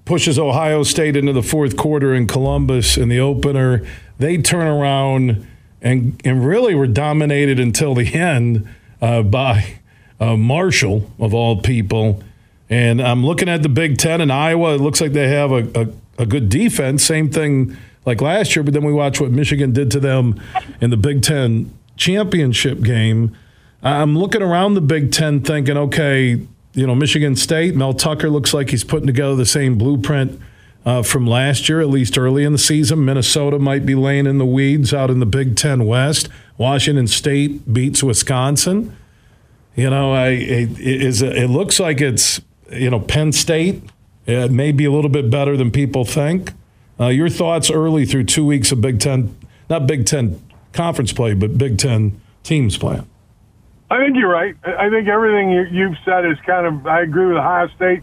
pushes 0.05 0.38
Ohio 0.38 0.83
State 0.83 1.17
into 1.17 1.33
the 1.33 1.43
fourth 1.43 1.79
quarter 1.79 2.15
in 2.15 2.26
Columbus 2.26 2.99
in 2.99 3.09
the 3.09 3.19
opener. 3.19 3.83
They 4.19 4.37
turn 4.43 4.67
around 4.67 5.47
and 5.81 6.21
and 6.23 6.47
really 6.47 6.75
were 6.75 6.87
dominated 6.87 7.59
until 7.59 7.95
the 7.95 8.12
end 8.12 8.69
uh, 9.00 9.23
by 9.23 9.79
uh, 10.20 10.37
Marshall 10.37 11.11
of 11.18 11.35
all 11.35 11.61
people. 11.61 12.23
And 12.68 13.00
I'm 13.00 13.25
looking 13.25 13.49
at 13.49 13.62
the 13.62 13.68
Big 13.68 13.99
Ten 13.99 14.20
and 14.20 14.32
Iowa. 14.32 14.75
It 14.75 14.80
looks 14.80 15.00
like 15.00 15.12
they 15.12 15.28
have 15.28 15.52
a, 15.52 15.68
a, 16.18 16.23
a 16.23 16.26
good 16.26 16.49
defense. 16.49 17.04
Same 17.04 17.30
thing 17.30 17.76
like 18.04 18.20
last 18.20 18.56
year. 18.56 18.62
But 18.62 18.75
then 18.75 18.85
we 18.85 18.92
watch 18.92 19.20
what 19.20 19.30
Michigan 19.30 19.73
did 19.73 19.90
to 19.92 20.00
them 20.00 20.40
in 20.80 20.90
the 20.90 20.96
Big 20.96 21.23
Ten 21.23 21.73
championship 21.96 22.82
game. 22.82 23.37
I'm 23.82 24.18
looking 24.18 24.42
around 24.42 24.75
the 24.75 24.80
Big 24.80 25.12
Ten 25.12 25.40
thinking, 25.40 25.76
okay, 25.76 26.40
you 26.73 26.87
know, 26.87 26.94
Michigan 26.94 27.37
State, 27.37 27.75
Mel 27.76 27.94
Tucker 27.94 28.28
looks 28.28 28.52
like 28.52 28.70
he's 28.70 28.85
putting 28.85 29.06
together 29.06 29.35
the 29.37 29.46
same 29.46 29.78
blueprint 29.78 30.40
uh, 30.85 31.02
from 31.02 31.26
last 31.26 31.68
year, 31.68 31.80
at 31.80 31.88
least 31.88 32.18
early 32.18 32.44
in 32.44 32.52
the 32.52 32.58
season. 32.58 33.04
Minnesota 33.04 33.58
might 33.58 33.87
be 33.87 33.94
laying 33.94 34.26
in 34.26 34.38
the 34.38 34.46
weeds 34.46 34.92
out 34.92 35.11
in 35.11 35.20
the 35.20 35.26
Big 35.26 35.56
Ten 35.56 35.87
West. 35.87 36.28
Washington 36.58 37.06
State 37.06 37.73
beats 37.73 38.02
Wisconsin. 38.02 38.96
You 39.76 39.90
know, 39.90 40.12
I, 40.12 40.28
it, 40.28 40.80
it, 40.80 41.23
it 41.23 41.50
looks 41.50 41.78
like 41.78 42.00
it's 42.00 42.40
you 42.73 42.90
know, 42.90 43.00
Penn 43.00 43.33
State 43.33 43.83
it 44.26 44.50
may 44.50 44.73
be 44.73 44.85
a 44.85 44.90
little 44.90 45.11
bit 45.11 45.30
better 45.30 45.56
than 45.56 45.71
people 45.71 46.04
think. 46.04 46.52
Uh, 46.99 47.09
your 47.09 47.28
thoughts 47.28 47.71
early 47.71 48.04
through 48.04 48.25
two 48.25 48.45
weeks 48.45 48.73
of 48.73 48.80
Big 48.80 48.99
Ten, 48.99 49.37
not 49.71 49.87
Big 49.87 50.06
Ten 50.06 50.42
conference 50.73 51.12
play, 51.12 51.35
but 51.35 51.56
Big 51.56 51.78
Ten 51.78 52.21
teams 52.42 52.76
play. 52.76 53.00
I 53.88 53.99
think 53.99 54.16
you're 54.16 54.30
right. 54.30 54.56
I 54.64 54.90
think 54.90 55.06
everything 55.06 55.50
you've 55.73 55.97
said 56.04 56.26
is 56.26 56.38
kind 56.45 56.66
of. 56.66 56.87
I 56.87 57.02
agree 57.02 57.26
with 57.26 57.37
Ohio 57.37 57.68
State 57.76 58.02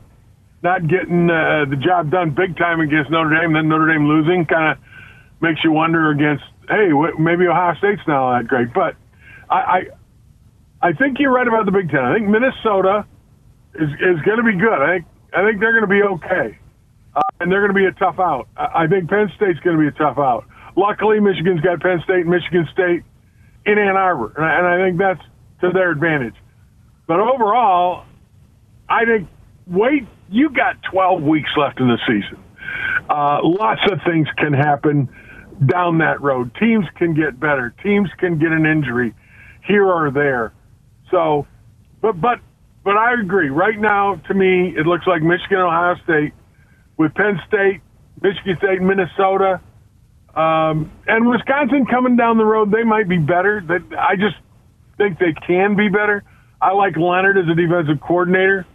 not 0.62 0.88
getting 0.88 1.30
uh, 1.30 1.66
the 1.70 1.76
job 1.76 2.10
done 2.10 2.30
big 2.30 2.56
time 2.56 2.80
against 2.80 3.12
Notre 3.12 3.38
Dame, 3.38 3.52
then 3.52 3.68
Notre 3.68 3.92
Dame 3.92 4.08
losing 4.08 4.46
kind 4.46 4.72
of 4.72 4.84
makes 5.42 5.62
you 5.64 5.74
wonder 5.74 6.10
against. 6.12 6.46
Hey, 6.70 6.90
maybe 7.20 7.48
Ohio 7.48 7.76
State's 7.76 8.02
not 8.08 8.16
all 8.16 8.32
that 8.32 8.48
great, 8.48 8.74
but 8.74 8.96
I, 9.50 9.88
I 10.84 10.92
think 10.92 11.18
you're 11.18 11.32
right 11.32 11.48
about 11.48 11.66
the 11.66 11.72
Big 11.72 11.90
Ten. 11.90 12.04
I 12.04 12.14
think 12.14 12.28
Minnesota 12.28 13.08
is 13.74 13.90
is 14.04 14.20
going 14.28 14.38
to 14.38 14.44
be 14.44 14.60
good. 14.60 14.76
I 14.76 15.00
think 15.00 15.06
I 15.32 15.48
think 15.48 15.62
they're 15.62 15.72
going 15.72 15.88
to 15.88 15.96
be 15.96 16.04
okay, 16.20 16.60
uh, 17.16 17.22
and 17.40 17.50
they're 17.50 17.66
going 17.66 17.74
to 17.74 17.80
be 17.80 17.88
a 17.88 17.96
tough 17.98 18.20
out. 18.20 18.50
I, 18.58 18.84
I 18.84 18.88
think 18.88 19.10
Penn 19.10 19.32
State's 19.38 19.60
going 19.64 19.78
to 19.78 19.82
be 19.82 19.88
a 19.88 19.98
tough 19.98 20.20
out. 20.20 20.44
Luckily, 20.76 21.22
Michigan's 21.22 21.62
got 21.62 21.80
Penn 21.80 22.02
State, 22.04 22.28
and 22.28 22.30
Michigan 22.30 22.68
State 22.74 23.04
in 23.66 23.80
Ann 23.80 23.96
Arbor, 23.96 24.34
and 24.36 24.44
I, 24.44 24.58
and 24.60 24.68
I 24.68 24.86
think 24.86 25.00
that's 25.00 25.24
to 25.62 25.72
their 25.72 25.92
advantage. 25.92 26.36
But 27.08 27.22
overall, 27.22 28.04
I 28.90 29.06
think 29.06 29.30
wait. 29.66 30.04
You 30.30 30.50
got 30.50 30.82
12 30.92 31.22
weeks 31.22 31.50
left 31.56 31.80
in 31.80 31.88
the 31.88 32.00
season. 32.08 32.44
Uh, 33.08 33.40
lots 33.44 33.82
of 33.92 34.00
things 34.04 34.28
can 34.38 34.52
happen 34.52 35.08
down 35.68 36.00
that 36.00 36.22
road. 36.22 36.52
Teams 36.60 36.86
can 36.96 37.14
get 37.14 37.40
better. 37.40 37.74
Teams 37.84 38.10
can 38.18 38.40
get 38.40 38.52
an 38.52 38.66
injury 38.66 39.14
here 39.66 39.86
or 39.86 40.10
there. 40.12 40.52
So, 41.12 41.48
but 42.02 42.20
but 42.20 42.40
but 42.84 42.98
I 42.98 43.14
agree. 43.20 43.50
Right 43.50 43.80
now, 43.80 44.16
to 44.28 44.34
me, 44.34 44.74
it 44.76 44.86
looks 44.86 45.08
like 45.08 45.22
Michigan, 45.22 45.60
Ohio 45.60 45.96
State, 46.04 46.34
with 46.98 47.14
Penn 47.16 47.40
State, 47.48 47.82
Michigan 48.22 48.58
State, 48.58 48.82
Minnesota, 48.82 49.62
um, 50.36 50.92
and 51.08 51.28
Wisconsin 51.30 51.86
coming 51.86 52.16
down 52.16 52.38
the 52.38 52.46
road. 52.46 52.72
They 52.72 52.84
might 52.84 53.08
be 53.08 53.18
better. 53.18 53.62
That 53.68 53.82
I 53.98 54.16
just 54.16 54.36
think 54.98 55.20
they 55.20 55.34
can 55.46 55.76
be 55.76 55.90
better. 55.90 56.24
I 56.62 56.74
like 56.74 56.96
Leonard 56.98 57.38
as 57.38 57.46
a 57.52 57.56
defensive 57.56 58.02
coordinator. 58.02 58.66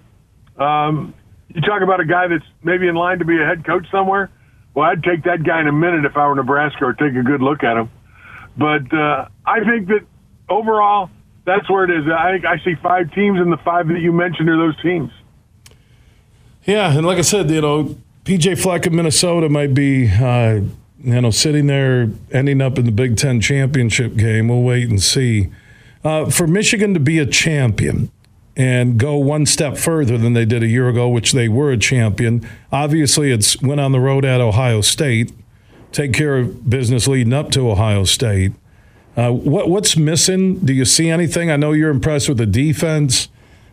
Um, 0.59 1.15
you 1.49 1.61
talk 1.63 1.83
about 1.83 2.01
a 2.01 2.05
guy 2.05 2.29
that's 2.29 2.45
maybe 2.63 2.89
in 2.89 2.95
line 2.95 3.19
to 3.21 3.25
be 3.25 3.41
a 3.41 3.47
head 3.47 3.65
coach 3.65 3.87
somewhere. 3.91 4.31
Well, 4.75 4.89
I'd 4.89 5.03
take 5.03 5.25
that 5.25 5.43
guy 5.43 5.61
in 5.61 5.69
a 5.69 5.73
minute 5.73 6.05
if 6.05 6.17
I 6.17 6.27
were 6.29 6.35
Nebraska 6.35 6.85
or 6.85 6.93
take 6.93 7.17
a 7.17 7.23
good 7.23 7.41
look 7.41 7.65
at 7.65 7.77
him. 7.77 7.91
But 8.57 8.93
uh, 8.93 9.29
I 9.47 9.61
think 9.65 9.89
that 9.89 10.01
overall, 10.49 11.11
that's 11.49 11.69
where 11.69 11.85
it 11.85 11.91
is. 11.91 12.07
I 12.09 12.39
I 12.47 12.59
see 12.65 12.75
five 12.83 13.13
teams, 13.13 13.41
and 13.41 13.51
the 13.51 13.57
five 13.59 13.89
that 13.89 14.01
you 14.01 14.13
mentioned 14.13 14.49
are 14.49 14.57
those 14.57 14.81
teams. 14.83 15.11
Yeah, 16.65 16.97
and 16.97 17.07
like 17.07 17.19
I 17.19 17.23
said, 17.23 17.51
you 17.51 17.63
know, 17.63 17.97
PJ 18.25 18.61
Fleck 18.61 18.87
of 18.87 18.93
Minnesota 18.93 19.49
might 19.49 19.73
be, 19.73 20.09
uh, 20.09 20.61
you 21.03 21.21
know, 21.21 21.31
sitting 21.31 21.67
there 21.67 22.11
ending 22.31 22.61
up 22.61 22.79
in 22.79 22.85
the 22.85 22.93
Big 22.93 23.17
Ten 23.17 23.41
championship 23.41 24.17
game. 24.17 24.49
We'll 24.49 24.63
wait 24.63 24.89
and 24.89 25.03
see. 25.03 25.49
Uh, 26.05 26.31
for 26.31 26.47
Michigan 26.47 26.95
to 26.95 27.01
be 27.01 27.19
a 27.19 27.27
champion 27.27 28.11
and 28.59 28.99
go 28.99 29.17
one 29.17 29.47
step 29.47 29.79
further 29.79 30.19
than 30.19 30.33
they 30.33 30.45
did 30.45 30.63
a 30.63 30.67
year 30.67 30.89
ago, 30.89 31.09
which 31.09 31.33
they 31.33 31.49
were 31.49 31.71
a 31.71 31.79
champion. 31.79 32.47
Obviously, 32.73 33.31
it's 33.33 33.61
went 33.63 33.81
on 33.81 33.93
the 33.93 34.01
road 34.01 34.25
at 34.25 34.41
Ohio 34.41 34.81
State, 34.81 35.33
take 35.93 36.13
care 36.13 36.37
of 36.37 36.69
business 36.69 37.07
leading 37.07 37.33
up 37.33 37.51
to 37.53 37.71
Ohio 37.71 38.05
State. 38.05 38.53
Uh, 39.19 39.33
what, 39.33 39.69
what's 39.69 39.97
missing? 39.97 40.61
Do 40.61 40.73
you 40.73 40.85
see 40.85 41.11
anything? 41.11 41.51
I 41.51 41.57
know 41.57 41.73
you're 41.73 41.91
impressed 41.91 42.29
with 42.29 42.39
the 42.39 42.47
defense. 42.47 43.29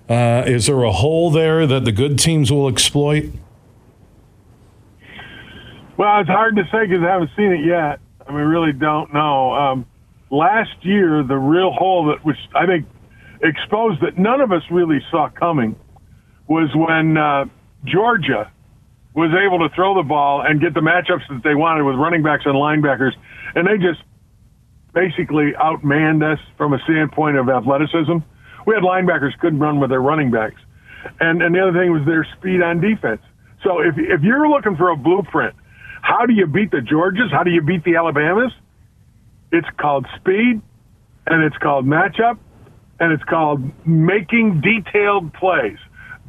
Uh, 0.10 0.42
is 0.48 0.66
there 0.66 0.82
a 0.82 0.92
hole 0.92 1.30
there 1.30 1.68
that 1.68 1.86
the 1.86 1.92
good 1.92 2.18
teams 2.18 2.52
will 2.52 2.68
exploit? 2.68 3.26
Well, 5.98 6.20
it's 6.20 6.30
hard 6.30 6.56
to 6.56 6.64
say 6.72 6.88
because 6.88 7.04
I 7.04 7.12
haven't 7.12 7.30
seen 7.38 7.52
it 7.52 7.64
yet. 7.64 8.00
I 8.28 8.32
mean, 8.32 8.42
really 8.42 8.74
don't 8.74 9.14
know. 9.14 9.54
Um, 9.54 9.86
last 10.32 10.84
year, 10.84 11.22
the 11.22 11.38
real 11.38 11.72
hole 11.72 12.08
that 12.08 12.26
was, 12.26 12.36
I 12.56 12.66
think 12.66 12.88
exposed 13.44 14.02
that 14.02 14.18
none 14.18 14.42
of 14.42 14.52
us 14.52 14.64
really 14.72 15.00
saw 15.12 15.30
coming 15.30 15.76
was 16.48 16.72
when 16.74 17.18
uh, 17.18 17.46
Georgia 17.84 18.52
was 19.14 19.30
able 19.46 19.60
to 19.60 19.74
throw 19.76 19.94
the 19.94 20.08
ball 20.08 20.42
and 20.42 20.60
get 20.60 20.74
the 20.74 20.80
matchups 20.80 21.28
that 21.30 21.42
they 21.44 21.54
wanted 21.54 21.84
with 21.84 21.98
running 21.98 22.24
backs 22.24 22.46
and 22.48 22.56
linebackers, 22.56 23.14
and 23.54 23.68
they 23.68 23.78
just 23.78 24.02
basically 24.96 25.52
outmanned 25.60 26.24
us 26.24 26.40
from 26.58 26.74
a 26.74 26.80
standpoint 26.86 27.38
of 27.38 27.50
athleticism. 27.50 28.18
We 28.66 28.74
had 28.74 28.82
linebackers 28.82 29.38
couldn't 29.40 29.60
run 29.60 29.80
with 29.80 29.92
their 29.92 30.02
running 30.02 30.32
backs, 30.32 30.60
and 31.20 31.44
and 31.44 31.54
the 31.54 31.62
other 31.62 31.78
thing 31.78 31.92
was 31.92 32.02
their 32.08 32.26
speed 32.38 32.64
on 32.64 32.82
defense. 32.82 33.22
So 33.64 33.82
if 33.82 33.96
if 33.98 34.24
you're 34.24 34.50
looking 34.50 34.76
for 34.76 34.90
a 34.90 34.96
blueprint, 34.96 35.54
how 36.02 36.26
do 36.26 36.34
you 36.34 36.48
beat 36.48 36.72
the 36.72 36.80
Georgias? 36.82 37.32
How 37.32 37.44
do 37.44 37.52
you 37.52 37.62
beat 37.62 37.84
the 37.84 37.98
Alabamas? 37.98 38.52
It's 39.52 39.68
called 39.78 40.08
speed, 40.16 40.62
and 41.28 41.44
it's 41.44 41.58
called 41.58 41.86
matchup, 41.86 42.40
and 43.00 43.12
it's 43.12 43.24
called 43.24 43.62
making 43.86 44.62
detailed 44.62 45.34
plays. 45.34 45.78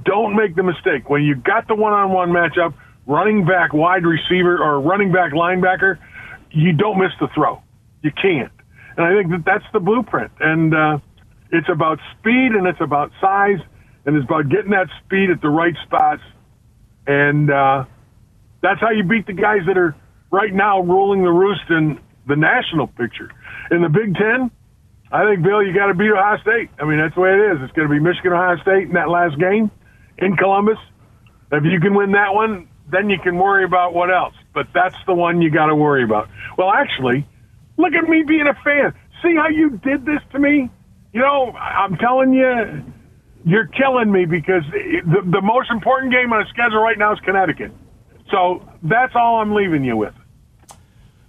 Don't 0.04 0.36
make 0.36 0.56
the 0.56 0.62
mistake 0.62 1.08
when 1.08 1.22
you 1.22 1.36
got 1.36 1.66
the 1.68 1.74
one-on-one 1.74 2.30
matchup, 2.30 2.74
running 3.06 3.46
back, 3.46 3.72
wide 3.72 4.04
receiver, 4.04 4.58
or 4.62 4.80
running 4.80 5.10
back, 5.10 5.32
linebacker. 5.32 5.98
You 6.50 6.72
don't 6.72 6.98
miss 6.98 7.12
the 7.18 7.28
throw. 7.34 7.62
You 8.02 8.12
can't. 8.12 8.52
And 8.96 9.06
I 9.06 9.14
think 9.14 9.30
that 9.30 9.44
that's 9.44 9.64
the 9.72 9.80
blueprint. 9.80 10.32
And 10.40 10.74
uh, 10.74 10.98
it's 11.50 11.68
about 11.68 11.98
speed 12.18 12.52
and 12.52 12.66
it's 12.66 12.80
about 12.80 13.10
size 13.20 13.60
and 14.04 14.16
it's 14.16 14.24
about 14.24 14.48
getting 14.48 14.70
that 14.70 14.88
speed 15.04 15.30
at 15.30 15.40
the 15.42 15.48
right 15.48 15.74
spots. 15.84 16.22
And 17.06 17.50
uh, 17.50 17.84
that's 18.62 18.80
how 18.80 18.90
you 18.90 19.04
beat 19.04 19.26
the 19.26 19.32
guys 19.32 19.60
that 19.66 19.76
are 19.76 19.94
right 20.30 20.52
now 20.52 20.80
ruling 20.80 21.22
the 21.22 21.30
roost 21.30 21.68
in 21.70 22.00
the 22.26 22.36
national 22.36 22.88
picture. 22.88 23.30
In 23.70 23.82
the 23.82 23.88
Big 23.88 24.14
Ten, 24.14 24.50
I 25.10 25.24
think, 25.24 25.42
Bill, 25.42 25.62
you 25.62 25.72
got 25.72 25.86
to 25.86 25.94
beat 25.94 26.10
Ohio 26.10 26.38
State. 26.38 26.70
I 26.80 26.84
mean, 26.84 26.98
that's 26.98 27.14
the 27.14 27.20
way 27.20 27.30
it 27.30 27.52
is. 27.52 27.58
It's 27.62 27.72
going 27.72 27.88
to 27.88 27.94
be 27.94 28.00
Michigan, 28.00 28.32
Ohio 28.32 28.56
State 28.62 28.88
in 28.88 28.94
that 28.94 29.08
last 29.08 29.38
game 29.38 29.70
in 30.18 30.36
Columbus. 30.36 30.78
If 31.52 31.62
you 31.64 31.78
can 31.80 31.94
win 31.94 32.12
that 32.12 32.34
one, 32.34 32.68
then 32.90 33.10
you 33.10 33.18
can 33.18 33.36
worry 33.38 33.64
about 33.64 33.94
what 33.94 34.10
else. 34.10 34.34
But 34.52 34.68
that's 34.74 34.96
the 35.06 35.14
one 35.14 35.42
you 35.42 35.50
got 35.50 35.66
to 35.66 35.76
worry 35.76 36.02
about. 36.02 36.28
Well, 36.58 36.70
actually, 36.70 37.26
Look 37.76 37.92
at 37.94 38.08
me 38.08 38.22
being 38.22 38.46
a 38.46 38.54
fan. 38.64 38.94
See 39.22 39.34
how 39.34 39.48
you 39.48 39.78
did 39.78 40.04
this 40.04 40.20
to 40.32 40.38
me? 40.38 40.70
You 41.12 41.20
know, 41.20 41.52
I'm 41.52 41.96
telling 41.96 42.32
you, 42.32 42.84
you're 43.44 43.66
killing 43.66 44.10
me 44.10 44.24
because 44.24 44.62
the, 44.72 45.22
the 45.24 45.40
most 45.40 45.70
important 45.70 46.12
game 46.12 46.32
on 46.32 46.42
the 46.42 46.48
schedule 46.48 46.80
right 46.80 46.98
now 46.98 47.12
is 47.12 47.20
Connecticut. 47.20 47.72
So 48.30 48.68
that's 48.82 49.14
all 49.14 49.40
I'm 49.40 49.54
leaving 49.54 49.84
you 49.84 49.96
with. 49.96 50.14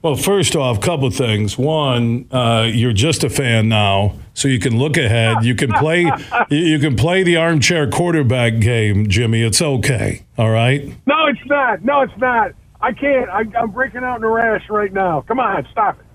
Well, 0.02 0.16
first 0.16 0.56
off, 0.56 0.78
a 0.78 0.82
couple 0.82 1.10
things. 1.10 1.58
One, 1.58 2.28
uh, 2.32 2.70
you're 2.72 2.94
just 2.94 3.24
a 3.24 3.30
fan 3.30 3.68
now, 3.68 4.14
so 4.34 4.48
you 4.48 4.60
can 4.60 4.78
look 4.78 4.96
ahead. 4.96 5.44
You 5.44 5.56
can 5.56 5.72
play. 5.74 6.10
you 6.50 6.80
can 6.80 6.96
play 6.96 7.24
the 7.24 7.38
armchair 7.38 7.90
quarterback 7.90 8.60
game, 8.60 9.10
Jimmy. 9.10 9.42
It's 9.44 9.62
okay. 9.62 10.24
All 10.38 10.50
right. 10.50 10.86
No, 11.06 11.26
it's 11.28 11.46
not. 11.46 11.84
No, 11.84 12.02
it's 12.02 12.18
not. 12.18 12.52
I 12.80 12.94
can't. 12.94 13.30
I, 13.30 13.44
I'm 13.60 13.72
breaking 13.72 14.04
out 14.04 14.18
in 14.18 14.24
a 14.24 14.30
rash 14.30 14.70
right 14.70 14.94
now. 14.94 15.22
Come 15.22 15.40
on, 15.40 15.68
stop 15.72 16.00
it. 16.00 16.07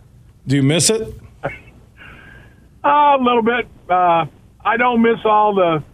Do 0.46 0.56
you 0.56 0.62
miss 0.62 0.90
it? 0.90 1.14
Uh, 2.84 3.16
a 3.16 3.22
little 3.22 3.42
bit. 3.42 3.68
Uh, 3.88 4.26
I 4.64 4.76
don't 4.76 5.02
miss 5.02 5.20
all 5.24 5.54
the 5.54 5.84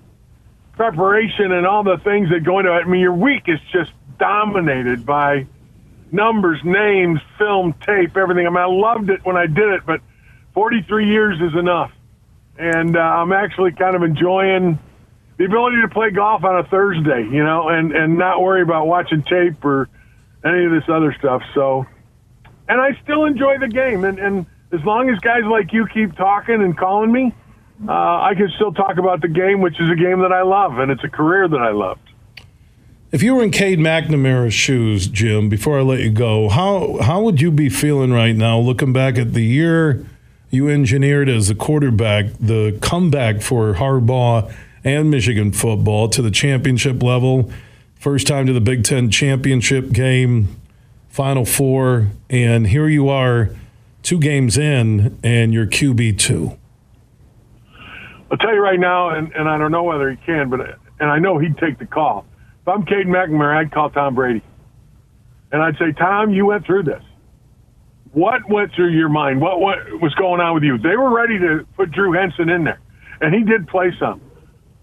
preparation 0.73 1.53
and 1.53 1.67
all 1.67 1.85
the 1.85 1.99
things 2.03 2.31
that 2.31 2.45
go 2.45 2.61
into 2.61 2.73
it. 2.75 2.81
I 2.81 2.85
mean, 2.85 3.03
your 3.03 3.13
week 3.13 3.43
is 3.47 3.59
just 3.71 3.91
dominated 4.19 5.05
by 5.05 5.47
numbers, 6.11 6.61
names, 6.65 7.21
film, 7.37 7.75
tape, 7.85 8.17
everything. 8.17 8.47
I 8.47 8.49
mean, 8.49 8.57
I 8.57 8.67
loved 8.67 9.11
it 9.11 9.21
when 9.25 9.37
I 9.37 9.47
did 9.47 9.69
it, 9.69 9.83
but 9.85 10.01
43 10.55 11.11
years 11.11 11.39
is 11.41 11.59
enough. 11.59 11.91
And 12.59 12.97
uh, 12.97 13.01
I'm 13.01 13.33
actually 13.33 13.73
kind 13.73 13.95
of 13.95 14.03
enjoying 14.03 14.79
the 15.37 15.45
ability 15.45 15.83
to 15.83 15.89
play 15.89 16.11
golf 16.11 16.43
on 16.43 16.59
a 16.59 16.65
Thursday, 16.69 17.23
you 17.31 17.45
know, 17.45 17.69
and, 17.69 17.93
and 17.93 18.19
not 18.19 18.41
worry 18.41 18.63
about 18.63 18.87
watching 18.87 19.23
tape 19.23 19.65
or 19.65 19.89
any 20.45 20.65
of 20.65 20.73
this 20.73 20.89
other 20.89 21.15
stuff. 21.19 21.43
So, 21.55 21.87
and 22.69 22.81
I 22.81 22.99
still 23.03 23.25
enjoy 23.25 23.59
the 23.59 23.69
game. 23.69 24.05
And, 24.05 24.19
and 24.19 24.47
as 24.73 24.85
long 24.85 25.09
as 25.11 25.19
guys 25.21 25.45
like 25.45 25.73
you 25.73 25.87
keep 25.87 26.15
talking 26.17 26.63
and 26.63 26.77
calling 26.77 27.11
me, 27.11 27.33
uh, 27.87 27.93
I 27.93 28.35
can 28.37 28.51
still 28.57 28.73
talk 28.73 28.99
about 28.99 29.21
the 29.21 29.29
game, 29.29 29.61
which 29.61 29.81
is 29.81 29.91
a 29.91 29.95
game 29.95 30.21
that 30.21 30.33
I 30.33 30.43
love, 30.43 30.79
and 30.79 30.91
it's 30.91 31.05
a 31.05 31.09
career 31.09 31.49
that 31.49 31.61
I 31.61 31.71
loved. 31.71 32.01
If 33.11 33.23
you 33.23 33.35
were 33.35 33.43
in 33.43 33.51
Cade 33.51 33.79
McNamara's 33.79 34.53
shoes, 34.53 35.07
Jim, 35.07 35.49
before 35.49 35.79
I 35.79 35.83
let 35.83 36.01
you 36.01 36.11
go, 36.11 36.49
how 36.51 36.99
how 37.01 37.23
would 37.23 37.41
you 37.41 37.51
be 37.51 37.71
feeling 37.71 38.13
right 38.13 38.37
now, 38.37 38.59
looking 38.59 38.93
back 38.93 39.17
at 39.17 39.33
the 39.33 39.45
year 39.45 40.05
you 40.51 40.69
engineered 40.69 41.29
as 41.29 41.51
a 41.51 41.55
quarterback, 41.55 42.27
the 42.41 42.79
comeback 42.81 43.43
for 43.43 43.75
Harbaugh 43.75 44.53
and 44.83 45.11
Michigan 45.11 45.53
football 45.53 46.09
to 46.09 46.23
the 46.23 46.31
championship 46.31 47.03
level, 47.03 47.51
first 47.97 48.27
time 48.27 48.47
to 48.47 48.53
the 48.53 48.61
Big 48.61 48.85
Ten 48.85 49.11
championship 49.11 49.93
game, 49.93 50.61
Final 51.19 51.45
Four, 51.45 52.11
and 52.31 52.69
here 52.69 52.87
you 52.87 53.09
are, 53.09 53.51
two 54.05 54.21
games 54.21 54.57
in, 54.57 55.19
and 55.25 55.53
you're 55.53 55.67
QB 55.67 56.17
two. 56.17 56.57
I'll 58.31 58.39
tell 58.39 58.55
you 58.55 58.61
right 58.61 58.79
now, 58.79 59.09
and, 59.09 59.33
and 59.33 59.49
I 59.49 59.59
don't 59.59 59.73
know 59.73 59.83
whether 59.83 60.09
he 60.09 60.17
can, 60.25 60.49
but 60.49 60.61
and 61.01 61.11
I 61.11 61.19
know 61.19 61.41
he'd 61.41 61.59
take 61.59 61.81
the 61.81 61.87
call. 61.87 62.25
If 62.63 62.69
I'm 62.69 62.85
Cade 62.85 63.09
McNamara, 63.09 63.57
I'd 63.57 63.73
call 63.73 63.91
Tom 63.91 64.15
Brady, 64.15 64.45
and 65.51 65.61
I'd 65.61 65.77
say, 65.77 65.91
Tom, 65.91 66.31
you 66.31 66.47
went 66.47 66.65
through 66.65 66.85
this. 66.85 67.03
What 68.13 68.49
went 68.49 68.73
through 68.77 68.93
your 68.93 69.09
mind? 69.09 69.41
What 69.41 69.59
what 69.59 69.79
was 70.01 70.15
going 70.15 70.41
on 70.41 70.55
with 70.55 70.63
you? 70.63 70.79
They 70.79 70.97
were 70.97 71.11
ready 71.11 71.37
to 71.41 71.67
put 71.77 71.91
Drew 71.91 72.13
Henson 72.13 72.49
in 72.49 72.63
there, 72.63 72.79
and 73.21 73.35
he 73.35 73.43
did 73.43 73.67
play 73.67 73.91
some. 73.99 74.21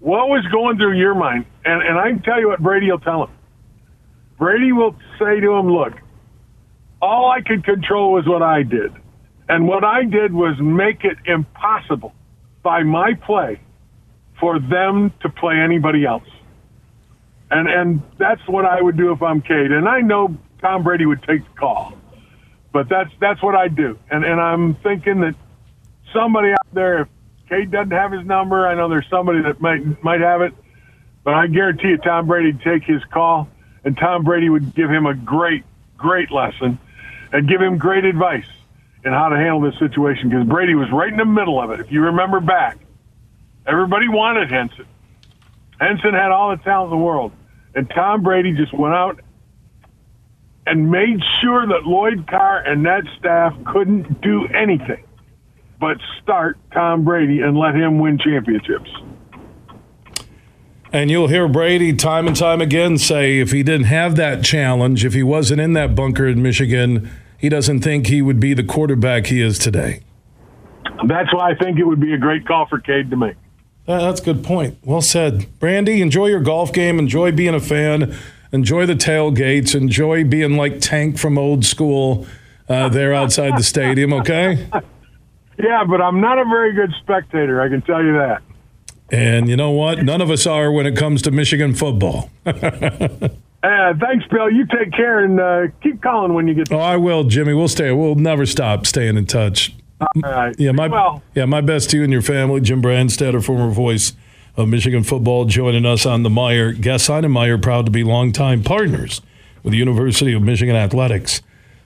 What 0.01 0.27
was 0.27 0.45
going 0.51 0.75
through 0.75 0.97
your 0.97 1.15
mind? 1.15 1.45
And 1.63 1.81
and 1.81 1.97
I 1.97 2.09
can 2.09 2.21
tell 2.23 2.41
you 2.41 2.49
what 2.49 2.61
Brady 2.61 2.91
will 2.91 2.99
tell 2.99 3.23
him. 3.23 3.31
Brady 4.37 4.73
will 4.73 4.97
say 5.17 5.39
to 5.39 5.53
him, 5.53 5.71
"Look, 5.71 5.93
all 7.05 7.31
I 7.31 7.41
could 7.41 7.63
control 7.63 8.13
was 8.13 8.25
what 8.27 8.41
I 8.41 8.63
did, 8.63 8.91
and 9.47 9.67
what 9.67 9.83
I 9.83 10.03
did 10.03 10.33
was 10.33 10.55
make 10.59 11.03
it 11.03 11.17
impossible." 11.25 12.13
by 12.65 12.81
my 12.81 13.13
play 13.13 13.61
for 14.39 14.59
them 14.59 15.13
to 15.21 15.29
play 15.29 15.55
anybody 15.57 16.03
else. 16.03 16.27
And 17.51 17.69
and 17.69 18.01
that's 18.17 18.45
what 18.47 18.65
I 18.65 18.81
would 18.81 18.97
do 18.97 19.11
if 19.11 19.21
I'm 19.21 19.41
Cade. 19.41 19.71
And 19.71 19.87
I 19.87 20.01
know 20.01 20.35
Tom 20.59 20.83
Brady 20.83 21.05
would 21.05 21.21
take 21.21 21.43
the 21.45 21.59
call. 21.59 21.93
But 22.73 22.89
that's 22.89 23.11
that's 23.21 23.41
what 23.43 23.55
I 23.55 23.67
do. 23.67 23.97
And 24.09 24.25
and 24.25 24.41
I'm 24.41 24.73
thinking 24.75 25.21
that 25.21 25.35
somebody 26.11 26.49
out 26.49 26.73
there 26.73 27.03
if 27.03 27.07
Cade 27.47 27.69
doesn't 27.69 27.91
have 27.91 28.11
his 28.11 28.25
number, 28.25 28.67
I 28.67 28.73
know 28.73 28.89
there's 28.89 29.07
somebody 29.11 29.43
that 29.43 29.61
might 29.61 30.03
might 30.03 30.21
have 30.21 30.41
it. 30.41 30.53
But 31.23 31.35
I 31.35 31.45
guarantee 31.45 31.89
you 31.89 31.97
Tom 31.97 32.25
Brady 32.25 32.51
would 32.51 32.63
take 32.63 32.83
his 32.83 33.03
call 33.13 33.47
and 33.83 33.95
Tom 33.95 34.23
Brady 34.23 34.49
would 34.49 34.73
give 34.73 34.89
him 34.89 35.05
a 35.05 35.13
great, 35.13 35.63
great 35.97 36.31
lesson 36.31 36.79
and 37.35 37.49
give 37.49 37.61
him 37.61 37.77
great 37.77 38.05
advice 38.05 38.47
in 39.03 39.11
how 39.11 39.27
to 39.27 39.35
handle 39.35 39.59
this 39.59 39.77
situation 39.77 40.29
because 40.29 40.47
Brady 40.47 40.73
was 40.73 40.89
right 40.91 41.11
in 41.11 41.17
the 41.17 41.25
middle 41.25 41.61
of 41.61 41.69
it. 41.71 41.81
If 41.81 41.91
you 41.91 42.01
remember 42.01 42.39
back, 42.39 42.77
everybody 43.67 44.07
wanted 44.07 44.49
Henson. 44.49 44.85
Henson 45.77 46.13
had 46.13 46.31
all 46.31 46.55
the 46.55 46.63
talent 46.63 46.93
in 46.93 46.97
the 46.97 47.03
world, 47.03 47.33
and 47.75 47.89
Tom 47.89 48.23
Brady 48.23 48.53
just 48.53 48.73
went 48.73 48.93
out 48.93 49.19
and 50.65 50.89
made 50.89 51.19
sure 51.41 51.67
that 51.67 51.85
Lloyd 51.85 52.25
Carr 52.25 52.59
and 52.59 52.85
that 52.85 53.03
staff 53.19 53.53
couldn't 53.65 54.21
do 54.21 54.47
anything 54.47 55.03
but 55.77 55.97
start 56.23 56.57
Tom 56.71 57.03
Brady 57.03 57.41
and 57.41 57.57
let 57.57 57.75
him 57.75 57.99
win 57.99 58.17
championships. 58.17 58.89
And 60.93 61.11
you'll 61.11 61.27
hear 61.27 61.49
Brady 61.49 61.91
time 61.91 62.27
and 62.27 62.35
time 62.35 62.61
again 62.61 62.97
say 62.97 63.39
if 63.39 63.51
he 63.51 63.61
didn't 63.61 63.87
have 63.87 64.15
that 64.15 64.41
challenge, 64.41 65.03
if 65.03 65.13
he 65.13 65.21
wasn't 65.21 65.59
in 65.59 65.73
that 65.73 65.93
bunker 65.95 66.25
in 66.25 66.41
Michigan, 66.41 67.11
he 67.37 67.49
doesn't 67.49 67.81
think 67.81 68.07
he 68.07 68.21
would 68.21 68.39
be 68.39 68.53
the 68.53 68.63
quarterback 68.63 69.27
he 69.27 69.41
is 69.41 69.57
today. 69.59 70.01
That's 71.07 71.33
why 71.33 71.51
I 71.51 71.55
think 71.55 71.77
it 71.77 71.83
would 71.83 71.99
be 71.99 72.13
a 72.13 72.17
great 72.17 72.47
call 72.47 72.67
for 72.67 72.79
Cade 72.79 73.09
to 73.09 73.17
make. 73.17 73.35
Uh, 73.87 73.99
that's 73.99 74.21
a 74.21 74.23
good 74.23 74.43
point. 74.43 74.77
Well 74.83 75.01
said. 75.01 75.47
Brandy, 75.59 76.01
enjoy 76.01 76.27
your 76.27 76.39
golf 76.39 76.73
game. 76.73 76.97
Enjoy 76.97 77.31
being 77.31 77.53
a 77.53 77.59
fan. 77.59 78.15
Enjoy 78.51 78.85
the 78.85 78.95
tailgates. 78.95 79.75
Enjoy 79.75 80.23
being 80.23 80.57
like 80.57 80.79
Tank 80.79 81.19
from 81.19 81.37
old 81.37 81.65
school 81.65 82.25
uh, 82.67 82.89
there 82.89 83.13
outside 83.13 83.57
the 83.57 83.63
stadium, 83.63 84.13
okay? 84.13 84.67
Yeah, 85.57 85.85
but 85.85 86.01
I'm 86.01 86.19
not 86.19 86.37
a 86.37 86.43
very 86.43 86.73
good 86.73 86.93
spectator, 87.01 87.61
I 87.61 87.69
can 87.69 87.81
tell 87.81 88.03
you 88.03 88.13
that. 88.13 88.41
And 89.09 89.47
you 89.47 89.55
know 89.55 89.71
what? 89.71 90.03
None 90.03 90.19
of 90.19 90.29
us 90.29 90.45
are 90.45 90.71
when 90.71 90.85
it 90.85 90.97
comes 90.97 91.21
to 91.21 91.31
Michigan 91.31 91.73
football. 91.73 92.29
Uh, 93.63 93.93
thanks, 93.99 94.25
Bill. 94.27 94.51
You 94.51 94.65
take 94.67 94.91
care 94.91 95.23
and 95.23 95.39
uh, 95.39 95.73
keep 95.81 96.01
calling 96.01 96.33
when 96.33 96.47
you 96.47 96.53
get. 96.53 96.71
Oh, 96.71 96.77
I 96.77 96.97
will, 96.97 97.23
Jimmy. 97.23 97.53
We'll 97.53 97.67
stay. 97.67 97.91
We'll 97.91 98.15
never 98.15 98.45
stop 98.45 98.85
staying 98.85 99.17
in 99.17 99.25
touch. 99.25 99.73
All 99.99 100.07
right. 100.23 100.55
Yeah, 100.59 100.71
my 100.71 100.87
well. 100.87 101.23
yeah, 101.33 101.45
my 101.45 101.61
best 101.61 101.89
to 101.91 101.97
you 101.97 102.03
and 102.03 102.11
your 102.11 102.21
family. 102.21 102.61
Jim 102.61 102.81
Brandstatter, 102.81 103.43
former 103.43 103.71
voice 103.71 104.13
of 104.57 104.67
Michigan 104.67 105.03
football, 105.03 105.45
joining 105.45 105.85
us 105.85 106.05
on 106.05 106.23
the 106.23 106.29
Meijer. 106.29 106.75
Gesine 106.75 107.25
and 107.25 107.33
Meijer 107.33 107.61
proud 107.61 107.85
to 107.85 107.91
be 107.91 108.03
longtime 108.03 108.63
partners 108.63 109.21
with 109.63 109.71
the 109.71 109.77
University 109.77 110.33
of 110.33 110.41
Michigan 110.43 110.75
Athletics. 110.75 111.41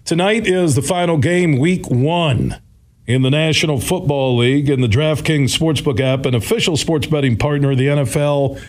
Tonight 0.05 0.47
is 0.47 0.75
the 0.75 0.81
final 0.81 1.17
game, 1.17 1.57
Week 1.59 1.89
One. 1.89 2.59
In 3.05 3.23
the 3.23 3.31
National 3.31 3.79
Football 3.79 4.37
League 4.37 4.69
and 4.69 4.83
the 4.83 4.87
DraftKings 4.87 5.57
Sportsbook 5.57 5.99
app, 5.99 6.27
an 6.27 6.35
official 6.35 6.77
sports 6.77 7.07
betting 7.07 7.37
partner 7.37 7.71
of 7.71 7.79
the 7.79 7.87
NFL, 7.87 8.61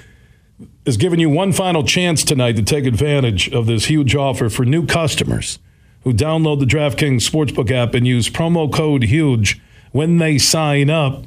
is 0.85 0.97
giving 0.97 1.21
you 1.21 1.31
one 1.31 1.53
final 1.53 1.85
chance 1.85 2.25
tonight 2.25 2.57
to 2.57 2.63
take 2.63 2.87
advantage 2.87 3.49
of 3.51 3.67
this 3.67 3.87
huge 3.87 4.15
offer 4.15 4.49
for 4.49 4.65
new 4.65 4.87
customers 4.87 5.59
who 6.05 6.13
download 6.13 6.61
the 6.61 6.67
DraftKings 6.67 7.29
Sportsbook 7.29 7.71
app 7.71 7.95
and 7.95 8.07
use 8.07 8.29
promo 8.29 8.73
code 8.73 9.05
HUGE 9.05 9.61
when 9.93 10.19
they 10.19 10.39
sign 10.39 10.91
up. 10.91 11.25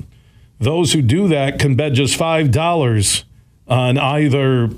Those 0.60 0.94
who 0.94 1.02
do 1.02 1.28
that 1.28 1.60
can 1.60 1.76
bet 1.76 1.94
just 1.94 2.18
$5 2.18 3.24
on 3.68 3.98
either 3.98 4.70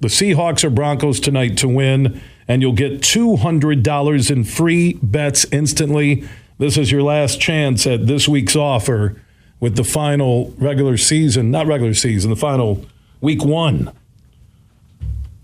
the 0.00 0.08
Seahawks 0.08 0.64
or 0.64 0.70
Broncos 0.70 1.20
tonight 1.20 1.56
to 1.58 1.68
win, 1.68 2.20
and 2.46 2.62
you'll 2.62 2.72
get 2.72 3.00
$200 3.00 4.30
in 4.30 4.44
free 4.44 4.94
bets 5.02 5.46
instantly. 5.50 6.24
This 6.58 6.76
is 6.76 6.92
your 6.92 7.02
last 7.02 7.40
chance 7.40 7.86
at 7.86 8.06
this 8.06 8.28
week's 8.28 8.56
offer 8.56 9.20
with 9.60 9.76
the 9.76 9.84
final 9.84 10.54
regular 10.58 10.96
season, 10.96 11.50
not 11.50 11.66
regular 11.66 11.94
season, 11.94 12.30
the 12.30 12.36
final 12.36 12.84
week 13.20 13.44
one 13.44 13.92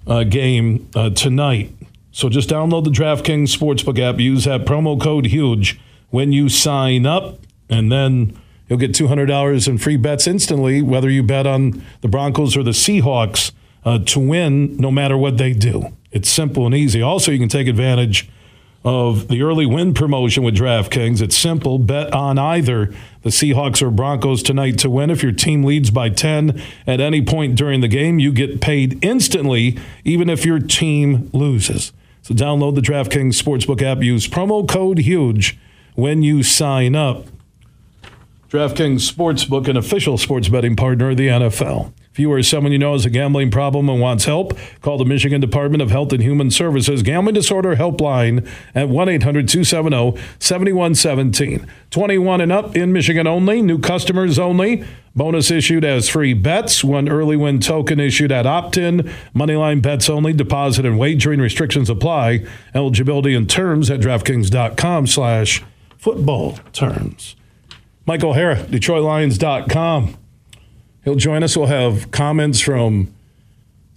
uh, 0.06 0.24
game 0.24 0.88
uh, 0.94 1.10
tonight. 1.10 1.74
So 2.12 2.28
just 2.28 2.48
download 2.48 2.84
the 2.84 2.90
DraftKings 2.90 3.56
Sportsbook 3.56 3.98
app, 3.98 4.20
use 4.20 4.44
that 4.44 4.64
promo 4.64 5.00
code 5.00 5.26
HUGE 5.26 5.80
when 6.10 6.30
you 6.30 6.48
sign 6.48 7.06
up, 7.06 7.40
and 7.68 7.90
then 7.90 8.38
you'll 8.68 8.78
get 8.78 8.92
$200 8.92 9.68
in 9.68 9.78
free 9.78 9.96
bets 9.96 10.26
instantly, 10.26 10.80
whether 10.80 11.10
you 11.10 11.22
bet 11.22 11.46
on 11.46 11.82
the 12.02 12.08
Broncos 12.08 12.56
or 12.56 12.62
the 12.62 12.70
Seahawks 12.70 13.50
uh, 13.84 13.98
to 13.98 14.20
win, 14.20 14.76
no 14.76 14.90
matter 14.90 15.16
what 15.18 15.38
they 15.38 15.52
do. 15.52 15.92
It's 16.12 16.28
simple 16.28 16.66
and 16.66 16.74
easy. 16.74 17.02
Also, 17.02 17.32
you 17.32 17.38
can 17.38 17.48
take 17.48 17.66
advantage 17.66 18.28
of 18.84 19.28
the 19.28 19.42
early 19.42 19.64
win 19.64 19.94
promotion 19.94 20.42
with 20.42 20.56
DraftKings. 20.56 21.22
It's 21.22 21.36
simple. 21.36 21.78
Bet 21.78 22.12
on 22.12 22.38
either 22.38 22.92
the 23.22 23.30
Seahawks 23.30 23.80
or 23.80 23.90
Broncos 23.90 24.42
tonight 24.42 24.78
to 24.78 24.90
win. 24.90 25.08
If 25.08 25.22
your 25.22 25.32
team 25.32 25.64
leads 25.64 25.90
by 25.90 26.10
10 26.10 26.60
at 26.86 27.00
any 27.00 27.22
point 27.22 27.56
during 27.56 27.80
the 27.80 27.88
game, 27.88 28.18
you 28.18 28.32
get 28.32 28.60
paid 28.60 29.02
instantly, 29.02 29.78
even 30.04 30.28
if 30.28 30.44
your 30.44 30.58
team 30.58 31.30
loses. 31.32 31.92
So 32.20 32.34
download 32.34 32.74
the 32.74 32.82
DraftKings 32.82 33.42
Sportsbook 33.42 33.82
app. 33.82 34.02
Use 34.02 34.28
promo 34.28 34.68
code 34.68 34.98
HUGE 34.98 35.58
when 35.94 36.22
you 36.22 36.42
sign 36.42 36.94
up. 36.94 37.26
DraftKings 38.50 39.10
Sportsbook, 39.10 39.66
an 39.66 39.76
official 39.76 40.18
sports 40.18 40.48
betting 40.48 40.76
partner 40.76 41.10
of 41.10 41.16
the 41.16 41.28
NFL. 41.28 41.92
If 42.14 42.20
you 42.20 42.32
or 42.32 42.40
someone 42.44 42.70
you 42.70 42.78
know 42.78 42.92
has 42.92 43.04
a 43.04 43.10
gambling 43.10 43.50
problem 43.50 43.88
and 43.88 44.00
wants 44.00 44.26
help, 44.26 44.56
call 44.82 44.98
the 44.98 45.04
Michigan 45.04 45.40
Department 45.40 45.82
of 45.82 45.90
Health 45.90 46.12
and 46.12 46.22
Human 46.22 46.48
Services 46.48 47.02
Gambling 47.02 47.34
Disorder 47.34 47.74
Helpline 47.74 48.48
at 48.72 48.88
1 48.88 49.08
800 49.08 49.48
270 49.48 50.16
7117. 50.38 51.66
21 51.90 52.40
and 52.40 52.52
up 52.52 52.76
in 52.76 52.92
Michigan 52.92 53.26
only, 53.26 53.60
new 53.62 53.80
customers 53.80 54.38
only. 54.38 54.84
Bonus 55.16 55.50
issued 55.50 55.84
as 55.84 56.08
free 56.08 56.34
bets, 56.34 56.84
one 56.84 57.08
early 57.08 57.36
win 57.36 57.58
token 57.58 57.98
issued 57.98 58.30
at 58.30 58.46
opt-in, 58.46 59.10
moneyline 59.34 59.82
bets 59.82 60.08
only, 60.08 60.32
deposit 60.32 60.86
and 60.86 60.96
wagering 60.96 61.40
restrictions 61.40 61.90
apply. 61.90 62.46
Eligibility 62.76 63.34
and 63.34 63.50
terms 63.50 63.90
at 63.90 63.98
DraftKings.com 63.98 65.08
slash 65.08 65.64
football 65.98 66.60
terms. 66.72 67.34
Mike 68.06 68.22
O'Hara, 68.22 68.62
DetroitLions.com. 68.62 70.18
He'll 71.04 71.16
join 71.16 71.42
us. 71.42 71.54
We'll 71.54 71.66
have 71.66 72.10
comments 72.10 72.60
from 72.60 73.14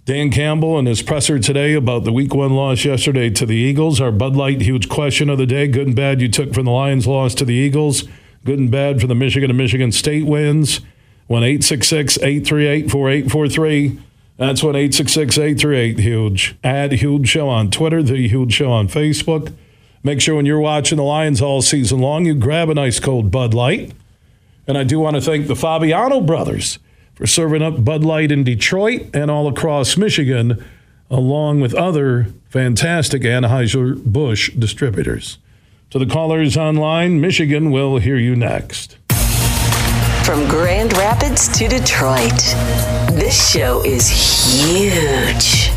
Dan 0.04 0.30
Campbell 0.30 0.78
and 0.78 0.86
his 0.86 1.00
presser 1.00 1.38
today 1.38 1.72
about 1.72 2.04
the 2.04 2.12
week 2.12 2.34
one 2.34 2.52
loss 2.52 2.84
yesterday 2.84 3.30
to 3.30 3.46
the 3.46 3.56
Eagles. 3.56 3.98
Our 3.98 4.12
Bud 4.12 4.36
Light 4.36 4.60
huge 4.60 4.90
question 4.90 5.30
of 5.30 5.38
the 5.38 5.46
day 5.46 5.68
good 5.68 5.86
and 5.86 5.96
bad 5.96 6.20
you 6.20 6.28
took 6.28 6.52
from 6.52 6.66
the 6.66 6.70
Lions 6.70 7.06
loss 7.06 7.34
to 7.36 7.46
the 7.46 7.54
Eagles, 7.54 8.04
good 8.44 8.58
and 8.58 8.70
bad 8.70 9.00
for 9.00 9.06
the 9.06 9.14
Michigan 9.14 9.50
and 9.50 9.56
Michigan 9.56 9.90
State 9.90 10.26
wins. 10.26 10.80
1 11.28 11.44
838 11.44 12.90
4843. 12.90 14.00
That's 14.36 14.62
1 14.62 14.76
838 14.76 15.98
Huge. 15.98 16.56
Add 16.62 16.92
Huge 16.92 17.28
Show 17.28 17.48
on 17.48 17.70
Twitter, 17.70 18.02
The 18.02 18.28
Huge 18.28 18.52
Show 18.52 18.70
on 18.70 18.88
Facebook. 18.88 19.54
Make 20.02 20.20
sure 20.20 20.36
when 20.36 20.46
you're 20.46 20.60
watching 20.60 20.96
the 20.96 21.04
Lions 21.04 21.42
all 21.42 21.60
season 21.60 22.00
long, 22.00 22.26
you 22.26 22.34
grab 22.34 22.68
a 22.68 22.74
nice 22.74 23.00
cold 23.00 23.30
Bud 23.30 23.52
Light. 23.52 23.92
And 24.66 24.76
I 24.76 24.84
do 24.84 25.00
want 25.00 25.16
to 25.16 25.22
thank 25.22 25.46
the 25.46 25.56
Fabiano 25.56 26.20
brothers 26.20 26.78
for 27.18 27.26
serving 27.26 27.62
up 27.62 27.84
Bud 27.84 28.04
Light 28.04 28.30
in 28.30 28.44
Detroit 28.44 29.08
and 29.12 29.28
all 29.28 29.48
across 29.48 29.96
Michigan, 29.96 30.64
along 31.10 31.60
with 31.60 31.74
other 31.74 32.28
fantastic 32.48 33.22
Anheuser-Busch 33.22 34.52
distributors. 34.52 35.38
To 35.90 35.98
the 35.98 36.06
callers 36.06 36.56
online, 36.56 37.20
Michigan 37.20 37.72
will 37.72 37.98
hear 37.98 38.16
you 38.16 38.36
next. 38.36 38.98
From 40.24 40.48
Grand 40.48 40.96
Rapids 40.96 41.48
to 41.58 41.66
Detroit, 41.66 42.38
this 43.18 43.50
show 43.50 43.82
is 43.84 44.08
huge. 44.08 45.72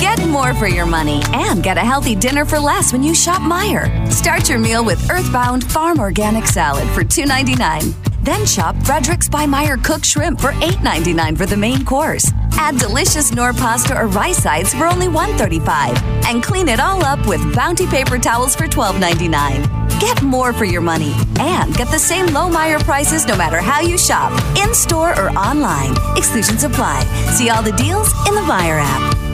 Get 0.00 0.26
more 0.26 0.54
for 0.54 0.68
your 0.68 0.86
money 0.86 1.20
and 1.34 1.62
get 1.62 1.76
a 1.76 1.82
healthy 1.82 2.14
dinner 2.14 2.46
for 2.46 2.58
less 2.58 2.94
when 2.94 3.02
you 3.02 3.14
shop 3.14 3.42
Meijer. 3.42 4.10
Start 4.10 4.48
your 4.48 4.58
meal 4.58 4.82
with 4.82 5.10
Earthbound 5.10 5.70
Farm 5.70 6.00
Organic 6.00 6.46
Salad 6.46 6.88
for 6.90 7.02
$2.99. 7.02 8.09
Then 8.22 8.44
shop 8.46 8.76
Frederik's 8.76 9.28
by 9.28 9.46
Meijer 9.46 9.82
cooked 9.82 10.04
shrimp 10.04 10.40
for 10.40 10.52
$8.99 10.52 11.38
for 11.38 11.46
the 11.46 11.56
main 11.56 11.84
course. 11.84 12.30
Add 12.52 12.78
delicious 12.78 13.32
Knorr 13.32 13.52
pasta 13.52 13.96
or 13.96 14.06
rice 14.06 14.42
sides 14.42 14.74
for 14.74 14.86
only 14.86 15.06
$1.35. 15.06 15.96
And 16.26 16.42
clean 16.42 16.68
it 16.68 16.80
all 16.80 17.02
up 17.04 17.26
with 17.26 17.54
Bounty 17.54 17.86
paper 17.86 18.18
towels 18.18 18.54
for 18.54 18.66
$12.99. 18.66 20.00
Get 20.00 20.22
more 20.22 20.52
for 20.52 20.64
your 20.64 20.80
money 20.80 21.12
and 21.38 21.74
get 21.74 21.88
the 21.90 21.98
same 21.98 22.26
low 22.26 22.50
Meijer 22.50 22.80
prices 22.80 23.26
no 23.26 23.36
matter 23.36 23.60
how 23.60 23.80
you 23.80 23.98
shop, 23.98 24.32
in 24.56 24.74
store 24.74 25.18
or 25.18 25.30
online. 25.30 25.94
Exclusions 26.16 26.64
apply. 26.64 27.02
See 27.34 27.50
all 27.50 27.62
the 27.62 27.72
deals 27.72 28.08
in 28.28 28.34
the 28.34 28.42
Meijer 28.42 28.80
app. 28.82 29.29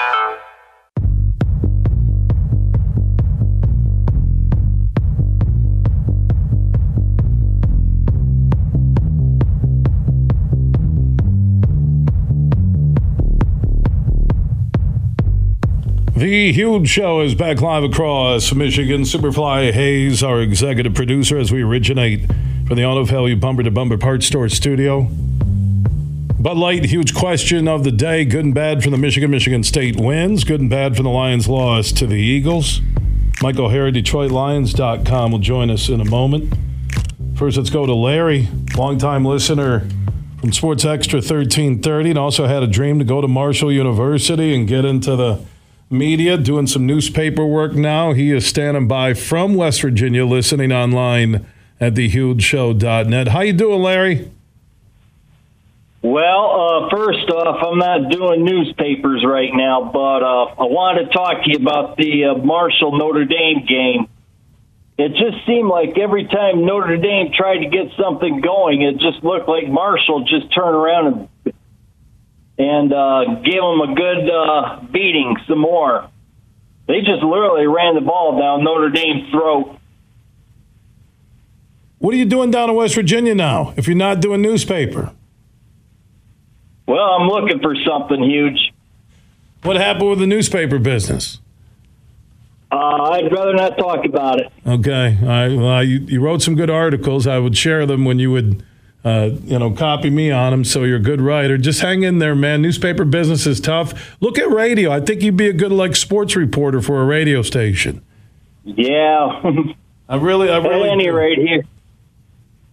The 16.21 16.53
Huge 16.53 16.87
Show 16.87 17.21
is 17.21 17.33
back 17.33 17.61
live 17.61 17.83
across 17.83 18.53
Michigan. 18.53 19.01
Superfly 19.01 19.71
Hayes, 19.71 20.21
our 20.21 20.39
executive 20.39 20.93
producer, 20.93 21.39
as 21.39 21.51
we 21.51 21.63
originate 21.63 22.27
from 22.67 22.75
the 22.75 22.85
Auto 22.85 23.05
Value 23.05 23.35
Bumper 23.35 23.63
to 23.63 23.71
Bumper 23.71 23.97
Parts 23.97 24.27
Store 24.27 24.47
studio. 24.47 25.07
Bud 26.39 26.57
Light, 26.57 26.85
huge 26.85 27.15
question 27.15 27.67
of 27.67 27.83
the 27.83 27.91
day. 27.91 28.23
Good 28.23 28.45
and 28.45 28.53
bad 28.53 28.83
for 28.83 28.91
the 28.91 28.99
Michigan 28.99 29.31
Michigan 29.31 29.63
State 29.63 29.99
wins. 29.99 30.43
Good 30.43 30.61
and 30.61 30.69
bad 30.69 30.95
for 30.95 31.01
the 31.01 31.09
Lions' 31.09 31.47
loss 31.47 31.91
to 31.93 32.05
the 32.05 32.17
Eagles. 32.17 32.81
Mike 33.41 33.57
O'Hara, 33.57 33.91
DetroitLions.com 33.91 35.31
will 35.31 35.39
join 35.39 35.71
us 35.71 35.89
in 35.89 36.01
a 36.01 36.05
moment. 36.05 36.53
First, 37.35 37.57
let's 37.57 37.71
go 37.71 37.87
to 37.87 37.95
Larry, 37.95 38.47
longtime 38.77 39.25
listener 39.25 39.89
from 40.39 40.51
Sports 40.51 40.85
Extra 40.85 41.17
1330, 41.17 42.11
and 42.11 42.19
also 42.19 42.45
had 42.45 42.61
a 42.61 42.67
dream 42.67 42.99
to 42.99 43.05
go 43.05 43.21
to 43.21 43.27
Marshall 43.27 43.71
University 43.71 44.53
and 44.53 44.67
get 44.67 44.85
into 44.85 45.15
the 45.15 45.43
media, 45.91 46.37
doing 46.37 46.67
some 46.67 46.85
newspaper 46.85 47.45
work 47.45 47.73
now. 47.73 48.13
He 48.13 48.31
is 48.31 48.45
standing 48.45 48.87
by 48.87 49.13
from 49.13 49.55
West 49.55 49.81
Virginia, 49.81 50.25
listening 50.25 50.71
online 50.71 51.45
at 51.79 51.95
thehugeshow.net. 51.95 53.27
How 53.29 53.41
you 53.41 53.53
doing, 53.53 53.81
Larry? 53.81 54.31
Well, 56.03 56.85
uh, 56.85 56.89
first 56.89 57.29
off, 57.29 57.61
I'm 57.61 57.77
not 57.77 58.09
doing 58.09 58.43
newspapers 58.43 59.23
right 59.23 59.51
now, 59.53 59.91
but 59.93 60.23
uh, 60.23 60.45
I 60.57 60.65
wanted 60.65 61.05
to 61.05 61.11
talk 61.11 61.43
to 61.43 61.49
you 61.51 61.57
about 61.57 61.95
the 61.95 62.25
uh, 62.25 62.35
Marshall 62.35 62.97
Notre 62.97 63.25
Dame 63.25 63.65
game. 63.67 64.07
It 64.97 65.09
just 65.13 65.45
seemed 65.45 65.69
like 65.69 65.97
every 65.97 66.25
time 66.25 66.65
Notre 66.65 66.97
Dame 66.97 67.31
tried 67.33 67.59
to 67.59 67.69
get 67.69 67.91
something 68.01 68.41
going, 68.41 68.81
it 68.81 68.97
just 68.97 69.23
looked 69.23 69.47
like 69.47 69.67
Marshall 69.67 70.25
just 70.25 70.53
turned 70.53 70.75
around 70.75 71.07
and 71.07 71.29
and 72.57 72.93
uh, 72.93 73.25
gave 73.43 73.61
them 73.61 73.81
a 73.81 73.93
good 73.95 74.29
uh, 74.29 74.79
beating 74.91 75.35
some 75.47 75.59
more. 75.59 76.09
They 76.87 76.99
just 76.99 77.23
literally 77.23 77.67
ran 77.67 77.95
the 77.95 78.01
ball 78.01 78.37
down 78.39 78.63
Notre 78.63 78.89
Dame's 78.89 79.29
throat. 79.31 79.77
What 81.99 82.13
are 82.13 82.17
you 82.17 82.25
doing 82.25 82.51
down 82.51 82.69
in 82.69 82.75
West 82.75 82.95
Virginia 82.95 83.35
now? 83.35 83.73
If 83.77 83.87
you're 83.87 83.95
not 83.95 84.19
doing 84.21 84.41
newspaper, 84.41 85.11
Well, 86.87 86.97
I'm 86.99 87.27
looking 87.27 87.59
for 87.59 87.75
something 87.87 88.23
huge. 88.23 88.73
what 89.63 89.77
happened 89.77 90.09
with 90.09 90.19
the 90.19 90.27
newspaper 90.27 90.79
business? 90.79 91.39
Uh, 92.71 92.75
I'd 93.11 93.31
rather 93.31 93.53
not 93.53 93.77
talk 93.77 94.05
about 94.05 94.39
it. 94.39 94.51
Okay, 94.65 95.17
all 95.21 95.27
right. 95.27 95.55
Well, 95.55 95.83
you, 95.83 95.99
you 95.99 96.21
wrote 96.21 96.41
some 96.41 96.55
good 96.55 96.69
articles. 96.69 97.27
I 97.27 97.37
would 97.37 97.55
share 97.57 97.85
them 97.85 98.05
when 98.05 98.17
you 98.17 98.31
would, 98.31 98.63
uh, 99.03 99.29
you 99.43 99.57
know, 99.59 99.71
copy 99.71 100.09
me 100.09 100.31
on 100.31 100.51
them. 100.51 100.63
So 100.63 100.83
you're 100.83 100.97
a 100.97 101.01
good 101.01 101.21
writer. 101.21 101.57
Just 101.57 101.81
hang 101.81 102.03
in 102.03 102.19
there, 102.19 102.35
man. 102.35 102.61
Newspaper 102.61 103.05
business 103.05 103.47
is 103.47 103.59
tough. 103.59 104.15
Look 104.21 104.37
at 104.37 104.49
radio. 104.49 104.91
I 104.91 104.99
think 105.01 105.21
you'd 105.21 105.37
be 105.37 105.47
a 105.49 105.53
good 105.53 105.71
like 105.71 105.95
sports 105.95 106.35
reporter 106.35 106.81
for 106.81 107.01
a 107.01 107.05
radio 107.05 107.41
station. 107.41 108.03
Yeah. 108.63 109.41
I 110.09 110.15
really, 110.17 110.49
I 110.49 110.57
really. 110.57 110.89
at 110.89 110.93
any 110.93 111.05
do. 111.05 111.13
rate, 111.13 111.37
here. 111.39 111.63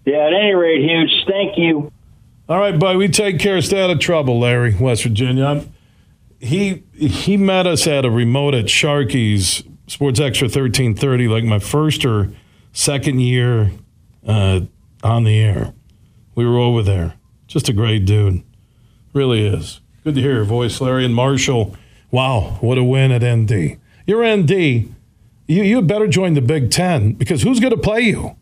Yeah, 0.05 0.27
at 0.27 0.33
any 0.35 0.55
rate, 0.55 0.83
huge. 0.83 1.11
Thank 1.27 1.57
you. 1.59 1.93
All 2.49 2.59
right, 2.59 2.79
buddy. 2.79 2.97
We 2.99 3.09
take 3.09 3.39
care. 3.39 3.61
Stay 3.61 3.83
out 3.83 3.91
of 3.91 3.99
trouble, 4.01 4.39
Larry, 4.41 4.75
West 4.75 5.03
Virginia. 5.05 5.45
I'm- 5.45 5.73
he 6.41 6.85
he 6.95 7.37
met 7.37 7.67
us 7.67 7.87
at 7.89 8.05
a 8.05 8.11
remote 8.11 8.55
at 8.55 8.67
Sharky's 8.67 9.65
Sports 9.89 10.21
Extra 10.21 10.49
thirteen 10.49 10.95
thirty, 10.95 11.27
like 11.27 11.43
my 11.43 11.59
first 11.59 12.05
or 12.05 12.31
second 12.73 13.19
year 13.21 13.73
uh, 14.25 14.61
on 15.03 15.25
the 15.25 15.37
air. 15.37 15.73
We 16.39 16.47
were 16.47 16.59
over 16.59 16.85
there. 16.85 17.15
Just 17.49 17.69
a 17.69 17.73
great 17.73 18.05
dude, 18.05 18.45
really 19.13 19.45
is. 19.45 19.81
Good 20.05 20.15
to 20.15 20.21
hear 20.21 20.35
your 20.35 20.45
voice, 20.45 20.81
Larry 20.81 21.05
and 21.05 21.13
Marshall. 21.13 21.77
Wow, 22.13 22.59
what 22.61 22.79
a 22.79 22.85
win 22.85 23.11
at 23.11 23.25
ND. 23.25 23.77
You're 24.07 24.25
ND. 24.25 24.53
You 24.53 25.65
you 25.65 25.83
better 25.83 26.07
join 26.07 26.35
the 26.35 26.41
Big 26.41 26.71
Ten 26.71 27.15
because 27.15 27.43
who's 27.43 27.59
going 27.59 27.73
to 27.73 27.77
play 27.77 28.03
you? 28.03 28.37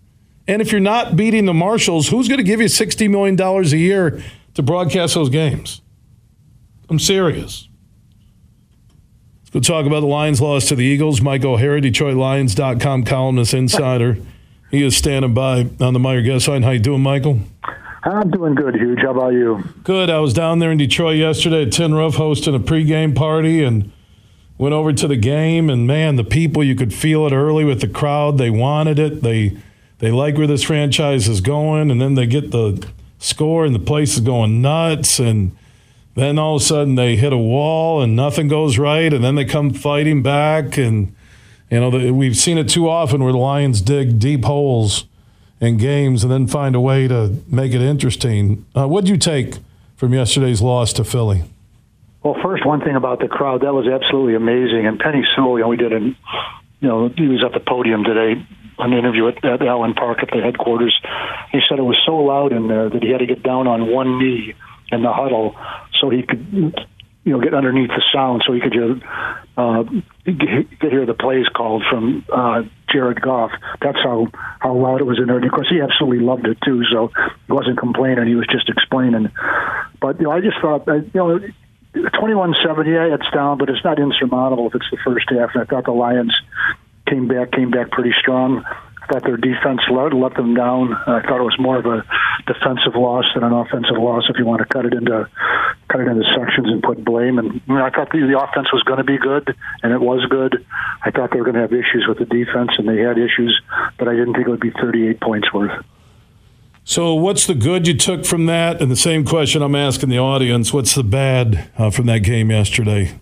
And 0.46 0.60
if 0.60 0.72
you're 0.72 0.80
not 0.82 1.16
beating 1.16 1.46
the 1.46 1.54
Marshalls, 1.54 2.08
who's 2.08 2.28
going 2.28 2.36
to 2.36 2.44
give 2.44 2.60
you 2.60 2.66
$60 2.66 3.08
million 3.08 3.40
a 3.40 3.62
year 3.78 4.22
to 4.52 4.62
broadcast 4.62 5.14
those 5.14 5.30
games? 5.30 5.80
I'm 6.90 6.98
serious. 6.98 7.66
Let's 9.38 9.50
go 9.52 9.60
talk 9.60 9.86
about 9.86 10.00
the 10.00 10.06
Lions' 10.06 10.42
loss 10.42 10.68
to 10.68 10.74
the 10.74 10.84
Eagles. 10.84 11.22
Mike 11.22 11.46
O'Hara, 11.46 11.80
DetroitLions.com 11.80 13.04
columnist 13.04 13.54
insider. 13.54 14.18
He 14.70 14.84
is 14.84 14.94
standing 14.94 15.32
by 15.32 15.60
on 15.80 15.94
the 15.94 15.98
Meijer 15.98 16.26
guest 16.26 16.46
line. 16.46 16.62
How 16.62 16.72
you 16.72 16.78
doing, 16.78 17.00
Michael? 17.00 17.40
I'm 18.06 18.30
doing 18.30 18.54
good, 18.54 18.76
Huge. 18.76 19.00
How 19.00 19.10
about 19.10 19.32
you? 19.32 19.64
Good. 19.82 20.10
I 20.10 20.20
was 20.20 20.32
down 20.32 20.60
there 20.60 20.70
in 20.70 20.78
Detroit 20.78 21.16
yesterday 21.16 21.62
at 21.62 21.72
Tin 21.72 21.92
Roof 21.92 22.14
hosting 22.14 22.54
a 22.54 22.60
pregame 22.60 23.16
party 23.16 23.64
and 23.64 23.90
went 24.58 24.74
over 24.74 24.92
to 24.92 25.08
the 25.08 25.16
game. 25.16 25.68
And 25.68 25.88
man, 25.88 26.14
the 26.14 26.22
people 26.22 26.62
you 26.62 26.76
could 26.76 26.94
feel 26.94 27.26
it 27.26 27.32
early 27.32 27.64
with 27.64 27.80
the 27.80 27.88
crowd. 27.88 28.38
They 28.38 28.48
wanted 28.48 29.00
it. 29.00 29.22
They 29.22 29.56
they 29.98 30.12
like 30.12 30.36
where 30.36 30.46
this 30.46 30.62
franchise 30.62 31.26
is 31.26 31.40
going. 31.40 31.90
And 31.90 32.00
then 32.00 32.14
they 32.14 32.26
get 32.26 32.52
the 32.52 32.86
score 33.18 33.64
and 33.64 33.74
the 33.74 33.80
place 33.80 34.14
is 34.14 34.20
going 34.20 34.62
nuts. 34.62 35.18
And 35.18 35.56
then 36.14 36.38
all 36.38 36.56
of 36.56 36.62
a 36.62 36.64
sudden 36.64 36.94
they 36.94 37.16
hit 37.16 37.32
a 37.32 37.38
wall 37.38 38.02
and 38.02 38.14
nothing 38.14 38.46
goes 38.46 38.78
right. 38.78 39.12
And 39.12 39.24
then 39.24 39.34
they 39.34 39.44
come 39.44 39.72
fighting 39.72 40.22
back. 40.22 40.78
And 40.78 41.12
you 41.72 41.80
know 41.80 41.90
the, 41.90 42.12
we've 42.12 42.36
seen 42.36 42.56
it 42.56 42.68
too 42.68 42.88
often 42.88 43.24
where 43.24 43.32
the 43.32 43.38
Lions 43.38 43.80
dig 43.80 44.20
deep 44.20 44.44
holes 44.44 45.06
in 45.60 45.76
games 45.76 46.22
and 46.22 46.30
then 46.30 46.46
find 46.46 46.74
a 46.74 46.80
way 46.80 47.08
to 47.08 47.42
make 47.48 47.72
it 47.72 47.80
interesting. 47.80 48.64
Uh, 48.74 48.86
what'd 48.86 49.08
you 49.08 49.16
take 49.16 49.58
from 49.96 50.12
yesterday's 50.12 50.60
loss 50.60 50.92
to 50.94 51.04
Philly? 51.04 51.44
Well, 52.22 52.36
first, 52.42 52.66
one 52.66 52.80
thing 52.80 52.96
about 52.96 53.20
the 53.20 53.28
crowd 53.28 53.62
that 53.62 53.72
was 53.72 53.86
absolutely 53.86 54.34
amazing. 54.34 54.86
And 54.86 54.98
Penei 54.98 55.22
Sewell, 55.34 55.58
you 55.58 55.64
know, 55.64 55.68
we 55.68 55.76
did 55.76 55.92
an, 55.92 56.16
you 56.80 56.88
know, 56.88 57.08
he 57.08 57.28
was 57.28 57.44
at 57.44 57.52
the 57.52 57.60
podium 57.60 58.04
today, 58.04 58.44
an 58.78 58.92
interview 58.92 59.28
at, 59.28 59.44
at 59.44 59.62
Allen 59.62 59.94
Park 59.94 60.18
at 60.22 60.30
the 60.30 60.42
headquarters. 60.42 60.98
He 61.52 61.60
said 61.68 61.78
it 61.78 61.82
was 61.82 62.00
so 62.04 62.16
loud 62.16 62.52
in 62.52 62.68
there 62.68 62.90
that 62.90 63.02
he 63.02 63.10
had 63.10 63.18
to 63.18 63.26
get 63.26 63.42
down 63.42 63.66
on 63.66 63.86
one 63.90 64.18
knee 64.18 64.54
in 64.90 65.02
the 65.02 65.12
huddle 65.12 65.56
so 66.00 66.10
he 66.10 66.22
could, 66.22 66.46
you 67.24 67.32
know, 67.32 67.40
get 67.40 67.54
underneath 67.54 67.88
the 67.88 68.02
sound 68.12 68.42
so 68.46 68.52
he 68.52 68.60
could 68.60 69.02
uh, 69.56 69.84
get, 70.32 70.78
get 70.80 70.92
hear 70.92 71.06
the 71.06 71.14
plays 71.14 71.46
called 71.54 71.84
from 71.88 72.24
uh, 72.32 72.62
Jared 72.92 73.20
Goff. 73.20 73.52
That's 73.80 73.98
how 73.98 74.28
how 74.60 74.74
loud 74.74 75.00
it 75.00 75.04
was 75.04 75.18
in 75.18 75.26
there. 75.26 75.36
And 75.36 75.44
of 75.44 75.52
course, 75.52 75.68
he 75.68 75.80
absolutely 75.80 76.24
loved 76.24 76.46
it 76.46 76.58
too. 76.64 76.82
So 76.90 77.10
he 77.46 77.52
wasn't 77.52 77.78
complaining; 77.78 78.26
he 78.26 78.34
was 78.34 78.46
just 78.46 78.68
explaining. 78.68 79.30
But 80.00 80.18
you 80.18 80.24
know, 80.24 80.32
I 80.32 80.40
just 80.40 80.58
thought, 80.60 80.88
uh, 80.88 80.94
you 80.94 81.10
know. 81.14 81.40
21-7, 81.96 82.52
yeah, 82.84 83.14
it's 83.14 83.24
down, 83.32 83.56
but 83.56 83.70
it's 83.70 83.82
not 83.82 83.98
insurmountable 83.98 84.66
if 84.66 84.74
it's 84.74 84.90
the 84.90 84.98
first 85.02 85.30
half. 85.30 85.54
And 85.54 85.62
I 85.62 85.64
thought 85.64 85.86
the 85.86 85.92
Lions 85.92 86.34
came 87.08 87.26
back, 87.26 87.52
came 87.52 87.70
back 87.70 87.90
pretty 87.90 88.12
strong. 88.20 88.64
I 88.66 89.06
thought 89.06 89.24
their 89.24 89.36
defense 89.36 89.80
let, 89.90 90.12
let 90.12 90.34
them 90.34 90.54
down. 90.54 90.92
I 90.92 91.22
thought 91.22 91.40
it 91.40 91.48
was 91.48 91.56
more 91.58 91.78
of 91.78 91.86
a 91.86 92.04
defensive 92.46 92.96
loss 92.96 93.24
than 93.34 93.44
an 93.44 93.52
offensive 93.52 93.96
loss. 93.96 94.24
If 94.28 94.36
you 94.38 94.44
want 94.44 94.60
to 94.60 94.66
cut 94.66 94.84
it 94.84 94.92
into 94.92 95.28
cut 95.96 96.06
it 96.06 96.10
into 96.10 96.24
sections 96.36 96.68
and 96.68 96.82
put 96.82 97.04
blame, 97.04 97.38
and 97.38 97.60
know, 97.66 97.84
I 97.84 97.90
thought 97.90 98.10
the, 98.10 98.20
the 98.20 98.38
offense 98.38 98.72
was 98.72 98.82
going 98.82 98.98
to 98.98 99.04
be 99.04 99.18
good, 99.18 99.54
and 99.82 99.92
it 99.92 100.00
was 100.00 100.24
good. 100.28 100.64
I 101.02 101.10
thought 101.10 101.30
they 101.30 101.38
were 101.38 101.44
going 101.44 101.54
to 101.54 101.62
have 101.62 101.72
issues 101.72 102.06
with 102.08 102.18
the 102.18 102.26
defense, 102.26 102.72
and 102.78 102.88
they 102.88 102.98
had 102.98 103.18
issues, 103.18 103.60
but 103.98 104.08
I 104.08 104.12
didn't 104.12 104.34
think 104.34 104.46
it 104.46 104.50
would 104.50 104.60
be 104.60 104.70
38 104.70 105.20
points 105.20 105.52
worth. 105.52 105.84
So, 106.84 107.14
what's 107.14 107.46
the 107.46 107.54
good 107.54 107.88
you 107.88 107.96
took 107.96 108.24
from 108.24 108.46
that? 108.46 108.80
And 108.80 108.90
the 108.90 108.96
same 108.96 109.24
question 109.24 109.62
I'm 109.62 109.74
asking 109.74 110.08
the 110.08 110.18
audience: 110.18 110.72
What's 110.72 110.94
the 110.94 111.02
bad 111.02 111.68
uh, 111.76 111.90
from 111.90 112.06
that 112.06 112.20
game 112.20 112.50
yesterday? 112.50 113.18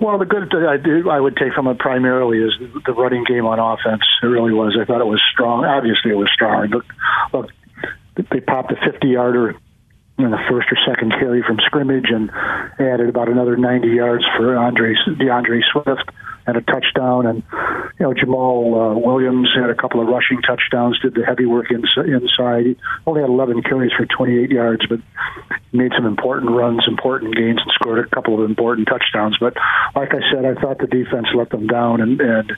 Well, 0.00 0.18
the 0.18 0.24
good 0.24 0.50
that 0.50 0.66
I 0.68 0.76
do, 0.76 1.08
I 1.08 1.20
would 1.20 1.36
take 1.36 1.52
from 1.52 1.68
it 1.68 1.78
primarily 1.78 2.38
is 2.38 2.52
the 2.84 2.92
running 2.92 3.22
game 3.24 3.46
on 3.46 3.60
offense. 3.60 4.02
It 4.22 4.26
really 4.26 4.52
was. 4.52 4.76
I 4.80 4.84
thought 4.84 5.00
it 5.00 5.06
was 5.06 5.22
strong. 5.32 5.64
Obviously, 5.64 6.10
it 6.10 6.16
was 6.16 6.28
strong. 6.34 6.66
Look, 6.66 6.84
look, 7.32 7.50
they 8.16 8.40
popped 8.40 8.72
a 8.72 8.74
50-yarder 8.74 9.54
in 10.18 10.30
the 10.30 10.38
first 10.48 10.68
or 10.70 10.78
second 10.86 11.10
carry 11.10 11.42
from 11.42 11.58
scrimmage 11.66 12.06
and 12.08 12.30
added 12.78 13.08
about 13.08 13.28
another 13.28 13.56
90 13.56 13.88
yards 13.88 14.24
for 14.36 14.56
Andre 14.56 14.94
D'Andre 15.18 15.60
Swift 15.72 16.08
and 16.46 16.56
a 16.56 16.60
touchdown. 16.60 17.26
And 17.26 17.42
you 17.98 18.06
know, 18.06 18.14
Jamaal 18.14 18.94
uh, 18.96 18.98
Williams 18.98 19.50
had 19.56 19.70
a 19.70 19.74
couple 19.74 20.00
of 20.00 20.08
rushing 20.08 20.40
touchdowns. 20.42 20.98
Did 21.00 21.14
the 21.14 21.24
heavy 21.24 21.46
work 21.46 21.70
ins- 21.72 21.96
inside. 21.96 22.76
Only 23.06 23.22
had 23.22 23.30
11 23.30 23.62
carries 23.62 23.92
for 23.92 24.06
28 24.06 24.50
yards, 24.50 24.86
but 24.88 25.00
made 25.72 25.92
some 25.96 26.06
important 26.06 26.52
runs, 26.52 26.84
important 26.86 27.34
gains, 27.34 27.60
and 27.60 27.72
scored 27.74 28.06
a 28.06 28.08
couple 28.14 28.34
of 28.38 28.48
important 28.48 28.88
touchdowns. 28.88 29.36
But 29.40 29.54
like 29.96 30.14
I 30.14 30.20
said, 30.32 30.44
I 30.44 30.54
thought 30.60 30.78
the 30.78 30.86
defense 30.86 31.28
let 31.34 31.50
them 31.50 31.66
down, 31.66 32.00
and 32.00 32.20
and 32.20 32.52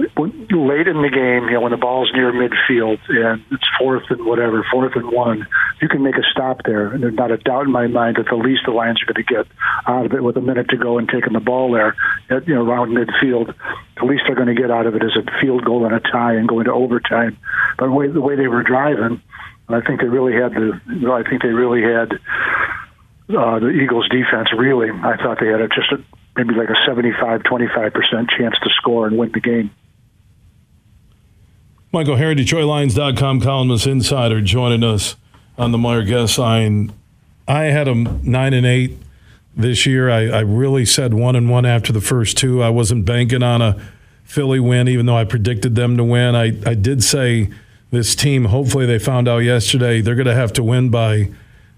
late 0.00 0.88
in 0.88 1.02
the 1.02 1.10
game, 1.12 1.48
you 1.48 1.54
know, 1.54 1.60
when 1.60 1.72
the 1.72 1.76
ball's 1.76 2.10
near 2.14 2.32
midfield 2.32 2.98
and 3.08 3.44
it's 3.50 3.68
fourth 3.78 4.04
and 4.10 4.24
whatever, 4.24 4.64
fourth 4.70 4.92
and 4.96 5.10
one, 5.10 5.46
you 5.82 5.88
can 5.88 6.02
make 6.02 6.16
a 6.16 6.22
stop 6.30 6.62
there. 6.64 6.88
And 6.92 7.02
there's 7.02 7.14
not 7.14 7.30
a 7.30 7.36
doubt 7.36 7.66
in 7.66 7.72
my 7.72 7.86
mind 7.86 8.16
that 8.16 8.26
the 8.30 8.36
least 8.36 8.62
the 8.64 8.72
Lions 8.72 9.02
are 9.02 9.12
going 9.12 9.24
to 9.24 9.34
get 9.34 9.46
out 9.86 10.06
of 10.06 10.12
it 10.12 10.22
with 10.22 10.36
a 10.36 10.40
minute 10.40 10.68
to 10.70 10.76
go 10.76 10.98
and 10.98 11.08
taking 11.08 11.32
the 11.32 11.40
ball 11.40 11.72
there, 11.72 11.96
at, 12.30 12.48
you 12.48 12.54
know, 12.54 12.64
around 12.64 12.90
midfield. 12.90 13.54
The 13.98 14.04
least 14.04 14.22
they're 14.26 14.36
going 14.36 14.54
to 14.54 14.60
get 14.60 14.70
out 14.70 14.86
of 14.86 14.94
it 14.94 15.02
is 15.02 15.16
a 15.16 15.40
field 15.40 15.64
goal 15.64 15.84
and 15.84 15.94
a 15.94 16.00
tie 16.00 16.34
and 16.34 16.48
go 16.48 16.60
into 16.60 16.72
overtime. 16.72 17.36
But 17.78 17.86
the 17.86 17.92
way, 17.92 18.08
the 18.08 18.20
way 18.20 18.36
they 18.36 18.48
were 18.48 18.62
driving, 18.62 19.20
I 19.68 19.80
think 19.80 20.00
they 20.00 20.08
really 20.08 20.34
had 20.34 20.52
the. 20.52 20.80
I 21.12 21.22
think 21.28 21.42
they 21.42 21.52
really 21.54 21.82
had 21.82 22.12
uh, 23.36 23.58
the 23.60 23.68
Eagles' 23.68 24.08
defense. 24.08 24.50
Really, 24.56 24.90
I 24.90 25.16
thought 25.16 25.38
they 25.40 25.46
had 25.46 25.60
a, 25.60 25.68
just 25.68 25.92
a, 25.92 26.02
maybe 26.36 26.54
like 26.54 26.70
a 26.70 26.78
75, 26.86 27.44
25 27.44 27.92
percent 27.92 28.30
chance 28.36 28.56
to 28.62 28.70
score 28.70 29.06
and 29.06 29.16
win 29.16 29.30
the 29.32 29.40
game. 29.40 29.70
Mike 31.92 32.06
O'Hara, 32.06 32.36
DetroitLions.com 32.36 33.40
columnist 33.40 33.84
insider, 33.84 34.40
joining 34.40 34.84
us 34.84 35.16
on 35.58 35.72
the 35.72 35.78
Meijer 35.78 36.06
guest 36.06 36.38
line. 36.38 36.92
I 37.48 37.64
had 37.64 37.88
a 37.88 37.94
nine 37.96 38.54
and 38.54 38.64
eight 38.64 38.96
this 39.56 39.86
year. 39.86 40.08
I, 40.08 40.28
I 40.28 40.40
really 40.42 40.84
said 40.84 41.14
one 41.14 41.34
and 41.34 41.50
one 41.50 41.66
after 41.66 41.92
the 41.92 42.00
first 42.00 42.38
two. 42.38 42.62
I 42.62 42.70
wasn't 42.70 43.06
banking 43.06 43.42
on 43.42 43.60
a 43.60 43.76
Philly 44.22 44.60
win, 44.60 44.86
even 44.86 45.06
though 45.06 45.16
I 45.16 45.24
predicted 45.24 45.74
them 45.74 45.96
to 45.96 46.04
win. 46.04 46.36
I, 46.36 46.52
I 46.64 46.74
did 46.74 47.02
say 47.02 47.50
this 47.90 48.14
team, 48.14 48.44
hopefully 48.44 48.86
they 48.86 49.00
found 49.00 49.26
out 49.26 49.38
yesterday, 49.38 50.00
they're 50.00 50.14
going 50.14 50.28
to 50.28 50.34
have 50.34 50.52
to 50.52 50.62
win 50.62 50.90
by 50.90 51.32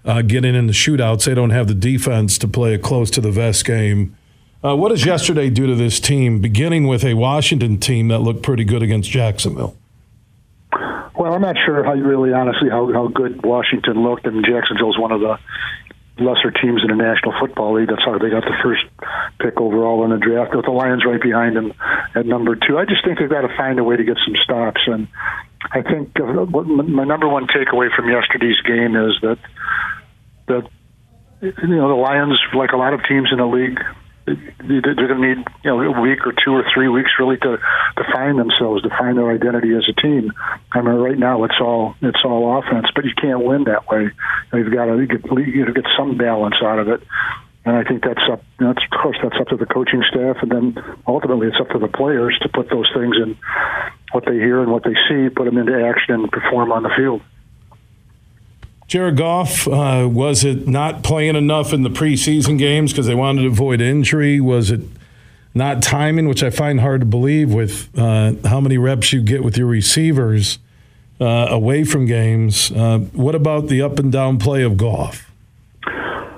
uh, 0.05 0.21
getting 0.21 0.53
in 0.53 0.67
the 0.67 0.73
shootouts. 0.73 1.25
They 1.25 1.33
don't 1.33 1.49
have 1.49 1.67
the 1.67 1.73
defense 1.73 2.37
to 2.37 2.47
play 2.47 2.75
a 2.75 2.77
close 2.77 3.09
to 3.11 3.21
the 3.21 3.31
vest 3.31 3.65
game. 3.65 4.15
Uh, 4.63 4.75
what 4.75 4.89
does 4.89 5.07
yesterday 5.07 5.49
do 5.49 5.65
to 5.65 5.73
this 5.73 5.99
team, 5.99 6.39
beginning 6.39 6.85
with 6.85 7.03
a 7.03 7.15
Washington 7.15 7.79
team 7.79 8.09
that 8.09 8.19
looked 8.19 8.43
pretty 8.43 8.63
good 8.63 8.83
against 8.83 9.09
Jacksonville? 9.09 9.75
Well, 11.23 11.33
I'm 11.33 11.41
not 11.41 11.55
sure 11.65 11.85
how 11.85 11.93
really, 11.93 12.33
honestly, 12.33 12.69
how, 12.69 12.91
how 12.91 13.07
good 13.07 13.45
Washington 13.45 14.03
looked, 14.03 14.25
and 14.25 14.43
Jacksonville's 14.43 14.99
one 14.99 15.13
of 15.13 15.21
the 15.21 15.39
lesser 16.19 16.51
teams 16.51 16.81
in 16.83 16.89
the 16.89 17.01
National 17.01 17.33
Football 17.39 17.79
League. 17.79 17.87
That's 17.87 18.03
how 18.03 18.19
they 18.19 18.29
got 18.29 18.43
the 18.43 18.59
first 18.61 18.83
pick 19.39 19.55
overall 19.55 20.03
in 20.03 20.09
the 20.11 20.17
draft, 20.17 20.53
with 20.53 20.65
the 20.65 20.71
Lions 20.71 21.05
right 21.05 21.21
behind 21.21 21.55
them 21.55 21.71
at 22.13 22.25
number 22.25 22.57
two. 22.57 22.77
I 22.77 22.83
just 22.83 23.05
think 23.05 23.19
they've 23.19 23.29
got 23.29 23.47
to 23.47 23.55
find 23.55 23.79
a 23.79 23.85
way 23.85 23.95
to 23.95 24.03
get 24.03 24.17
some 24.25 24.35
stops, 24.43 24.81
and 24.85 25.07
I 25.71 25.81
think 25.81 26.11
uh, 26.19 26.43
my 26.43 27.05
number 27.05 27.29
one 27.29 27.47
takeaway 27.47 27.87
from 27.95 28.09
yesterday's 28.09 28.59
game 28.67 28.97
is 28.97 29.15
that 29.21 29.39
that 30.47 30.67
you 31.39 31.53
know 31.71 31.87
the 31.87 31.95
Lions, 32.03 32.37
like 32.53 32.73
a 32.73 32.77
lot 32.77 32.93
of 32.93 32.99
teams 33.07 33.29
in 33.31 33.37
the 33.37 33.47
league, 33.47 33.79
they're 34.25 35.07
going 35.07 35.21
to 35.21 35.35
need 35.35 35.45
you 35.63 35.71
know 35.71 35.81
a 35.81 36.01
week 36.01 36.25
or 36.25 36.33
two 36.33 36.53
or 36.53 36.63
three 36.73 36.87
weeks 36.87 37.11
really 37.19 37.37
to 37.37 37.57
to 37.57 38.03
find 38.11 38.39
themselves, 38.39 38.83
to 38.83 38.89
find 38.89 39.17
their 39.17 39.31
identity 39.31 39.75
as 39.75 39.87
a 39.89 39.93
team. 39.93 40.31
I 40.71 40.81
mean, 40.81 40.95
right 40.95 41.17
now 41.17 41.43
it's 41.43 41.59
all 41.59 41.95
it's 42.01 42.23
all 42.23 42.59
offense, 42.59 42.87
but 42.95 43.05
you 43.05 43.13
can't 43.19 43.43
win 43.43 43.65
that 43.65 43.87
way. 43.89 44.11
You've 44.53 44.73
got 44.73 44.85
to 44.85 45.05
get 45.05 45.25
you 45.25 45.73
get 45.73 45.85
some 45.97 46.17
balance 46.17 46.55
out 46.61 46.79
of 46.79 46.87
it. 46.87 47.01
And 47.65 47.77
I 47.77 47.83
think 47.83 48.03
that's 48.03 48.23
up. 48.29 48.43
That's 48.59 48.83
of 48.83 48.99
course 49.01 49.17
that's 49.23 49.35
up 49.39 49.47
to 49.47 49.57
the 49.57 49.65
coaching 49.65 50.03
staff, 50.09 50.37
and 50.41 50.51
then 50.51 50.83
ultimately 51.07 51.47
it's 51.47 51.59
up 51.59 51.69
to 51.69 51.79
the 51.79 51.87
players 51.87 52.37
to 52.41 52.49
put 52.49 52.69
those 52.69 52.89
things 52.93 53.15
in 53.17 53.37
what 54.11 54.25
they 54.25 54.33
hear 54.35 54.61
and 54.61 54.71
what 54.71 54.83
they 54.83 54.95
see, 55.07 55.29
put 55.29 55.45
them 55.45 55.57
into 55.57 55.73
action, 55.85 56.15
and 56.15 56.31
perform 56.31 56.71
on 56.71 56.83
the 56.83 56.91
field. 56.95 57.21
Jared 58.93 59.17
Goff, 59.17 59.67
uh, 59.67 60.07
was 60.07 60.43
it 60.43 60.67
not 60.67 61.01
playing 61.01 61.35
enough 61.35 61.73
in 61.73 61.81
the 61.81 61.89
preseason 61.89 62.59
games 62.59 62.91
because 62.91 63.07
they 63.07 63.15
wanted 63.15 63.41
to 63.41 63.47
avoid 63.47 63.81
injury? 63.81 64.39
Was 64.39 64.69
it 64.69 64.81
not 65.55 65.81
timing, 65.81 66.27
which 66.27 66.43
I 66.43 66.51
find 66.51 66.79
hard 66.79 67.01
to 67.01 67.07
believe 67.07 67.51
with 67.51 67.89
uh, 67.97 68.33
how 68.45 68.61
many 68.61 68.77
reps 68.77 69.11
you 69.11 69.23
get 69.23 69.43
with 69.43 69.57
your 69.57 69.65
receivers 69.65 70.59
uh, 71.19 71.47
away 71.49 71.85
from 71.85 72.05
games? 72.05 72.71
Uh, 72.71 72.99
what 73.13 73.33
about 73.33 73.65
the 73.65 73.81
up 73.81 73.97
and 73.97 74.11
down 74.11 74.37
play 74.37 74.61
of 74.61 74.77
Goff? 74.77 75.27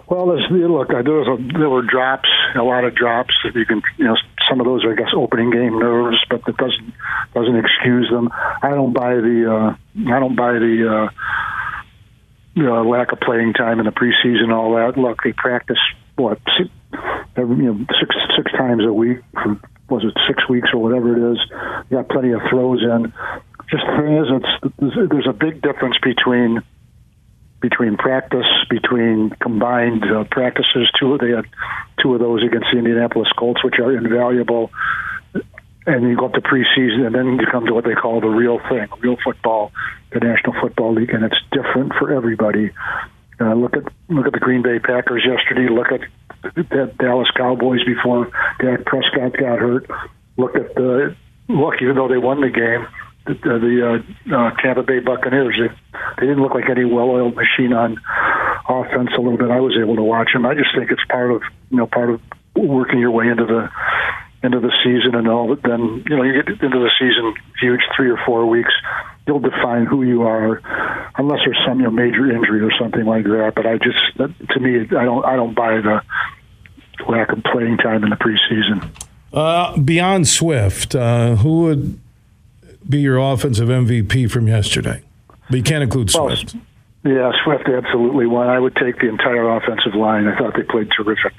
Well, 0.08 0.26
look, 0.28 0.88
there 0.88 1.04
was 1.04 1.28
a, 1.28 1.58
there 1.60 1.70
were 1.70 1.82
drops, 1.82 2.30
a 2.56 2.64
lot 2.64 2.86
of 2.86 2.96
drops. 2.96 3.34
You 3.54 3.66
can, 3.66 3.82
you 3.98 4.06
know, 4.06 4.16
some 4.50 4.62
of 4.62 4.66
those 4.66 4.86
are, 4.86 4.94
I 4.94 4.96
guess, 4.96 5.10
opening 5.14 5.52
game 5.52 5.78
nerves, 5.78 6.24
but 6.30 6.46
that 6.46 6.56
doesn't 6.56 6.94
doesn't 7.34 7.58
excuse 7.58 8.10
them. 8.10 8.30
I 8.62 8.70
don't 8.70 8.94
buy 8.94 9.16
the 9.16 9.52
uh, 9.52 10.10
I 10.14 10.20
don't 10.22 10.38
buy 10.38 10.54
the 10.54 11.10
uh, 11.10 11.10
lack 12.64 13.12
of 13.12 13.20
playing 13.20 13.54
time 13.54 13.80
in 13.80 13.86
the 13.86 13.92
preseason, 13.92 14.54
all 14.54 14.76
that. 14.76 15.00
Look, 15.00 15.24
they 15.24 15.34
practice 15.34 15.80
what 16.16 16.40
six, 16.58 16.70
you 17.38 17.46
know, 17.46 17.86
six 18.00 18.16
six 18.38 18.52
times 18.54 18.84
a 18.86 18.94
week 18.94 19.20
for 19.34 19.60
was 19.90 20.04
it 20.04 20.18
six 20.28 20.48
weeks 20.50 20.70
or 20.74 20.82
whatever 20.82 21.16
it 21.16 21.34
is. 21.34 21.40
You 21.90 21.98
got 21.98 22.10
plenty 22.10 22.32
of 22.32 22.42
throws 22.50 22.82
in. 22.82 23.14
Just 23.70 23.84
the 23.86 23.98
thing 23.98 24.18
is, 24.18 24.28
it's 24.80 25.12
there's 25.12 25.28
a 25.28 25.34
big 25.34 25.62
difference 25.62 25.98
between 26.02 26.64
between 27.62 27.98
practice, 27.98 28.46
between 28.70 29.32
combined 29.42 30.04
uh, 30.04 30.24
practices. 30.30 30.90
Two 31.00 31.14
of 31.14 31.20
they 31.20 31.32
had 31.32 31.46
two 32.02 32.14
of 32.14 32.20
those 32.20 32.44
against 32.44 32.68
the 32.72 32.78
Indianapolis 32.78 33.30
Colts, 33.38 33.64
which 33.64 33.80
are 33.80 33.96
invaluable. 33.96 34.72
And 35.88 36.04
you 36.04 36.18
go 36.18 36.26
up 36.26 36.34
to 36.34 36.42
preseason, 36.42 37.06
and 37.06 37.14
then 37.14 37.38
you 37.40 37.46
come 37.52 37.66
to 37.68 37.74
what 37.74 37.86
they 37.86 37.94
call 37.94 38.20
the 38.20 38.28
real 38.28 38.60
thing, 38.70 38.88
real 39.02 39.18
football, 39.24 39.72
the 40.16 40.26
National 40.26 40.54
Football 40.62 40.96
League, 40.96 41.12
and 41.12 41.24
it's 41.24 41.38
different 41.52 41.94
for 42.00 42.12
everybody. 42.12 42.72
Uh, 43.40 43.54
look 43.54 43.76
at 43.76 43.84
look 44.08 44.26
at 44.26 44.34
the 44.34 44.40
Green 44.40 44.62
Bay 44.62 44.80
Packers 44.80 45.28
yesterday. 45.28 45.68
Look 45.70 45.92
at 45.92 46.02
the 46.56 46.94
Dallas 46.98 47.30
Cowboys 47.36 47.84
before 47.84 48.32
Dak 48.60 48.86
Prescott 48.86 49.34
got 49.38 49.60
hurt. 49.60 49.90
Look 50.38 50.56
at 50.56 50.74
the 50.76 51.16
look, 51.50 51.76
even 51.82 51.96
though 51.96 52.08
they 52.08 52.18
won 52.18 52.40
the 52.40 52.50
game, 52.50 52.88
the, 53.26 53.60
the 53.60 53.76
uh, 53.84 54.36
uh, 54.36 54.52
Tampa 54.62 54.84
Bay 54.84 55.00
Buccaneers. 55.00 55.60
They, 55.60 55.68
they 56.20 56.28
didn't 56.28 56.42
look 56.42 56.54
like 56.54 56.70
any 56.70 56.86
well-oiled 56.86 57.36
machine 57.36 57.74
on 57.74 58.00
offense. 58.70 59.10
A 59.18 59.22
little 59.22 59.38
bit, 59.38 59.52
I 59.52 59.60
was 59.60 59.78
able 59.78 59.98
to 59.98 60.04
watch 60.04 60.30
them. 60.34 60.46
I 60.46 60.54
just 60.54 60.70
think 60.74 60.92
it's 60.92 61.04
part 61.10 61.32
of 61.32 61.42
you 61.70 61.78
know 61.78 61.88
part 61.88 62.10
of 62.10 62.22
working 62.56 63.00
your 63.00 63.12
way 63.12 63.28
into 63.28 63.46
the 63.46 63.70
into 64.44 64.60
the 64.62 64.72
season 64.84 65.16
and 65.16 65.28
all. 65.28 65.48
But 65.54 65.64
then 65.64 66.04
you 66.08 66.16
know 66.16 66.24
you 66.24 66.42
get 66.42 66.48
into 66.48 66.80
the 66.80 66.92
season 67.00 67.34
huge 67.60 67.82
three 67.98 68.10
or 68.10 68.20
four 68.26 68.46
weeks. 68.46 68.72
You'll 69.28 69.40
define 69.40 69.86
who 69.86 70.04
you 70.04 70.24
are, 70.24 70.62
unless 71.18 71.40
there's 71.46 71.58
some 71.66 71.80
you 71.80 71.86
know, 71.86 71.92
major 71.92 72.32
injury 72.32 72.62
or 72.62 72.72
something 72.80 73.06
like 73.06 73.24
that. 73.24 73.54
But 73.56 73.66
I 73.66 73.78
just 73.78 73.98
that, 74.18 74.50
to 74.50 74.60
me, 74.60 74.82
I 74.82 75.04
don't 75.04 75.26
I 75.26 75.36
don't 75.36 75.56
buy 75.56 75.82
the 75.82 76.02
lack 77.08 77.32
of 77.32 77.44
playing 77.44 77.78
time 77.78 78.04
in 78.04 78.10
the 78.10 78.18
preseason. 78.18 78.88
Uh, 79.34 79.78
beyond 79.78 80.28
Swift, 80.28 80.96
uh, 80.96 81.36
who 81.38 81.64
would 81.64 82.00
be 82.88 83.00
your 83.02 83.18
offensive 83.18 83.68
MVP 83.68 84.30
from 84.30 84.48
yesterday? 84.48 85.02
But 85.50 85.58
you 85.58 85.64
can't 85.64 85.84
include 85.84 86.12
Swift. 86.12 86.56
Well, 87.04 87.14
yeah, 87.14 87.32
Swift 87.44 87.68
absolutely 87.68 88.26
won. 88.26 88.48
I 88.48 88.60
would 88.60 88.76
take 88.76 89.00
the 89.00 89.10
entire 89.10 89.48
offensive 89.58 89.94
line. 89.94 90.28
I 90.28 90.38
thought 90.38 90.56
they 90.56 90.64
played 90.64 90.90
terrific. 90.96 91.34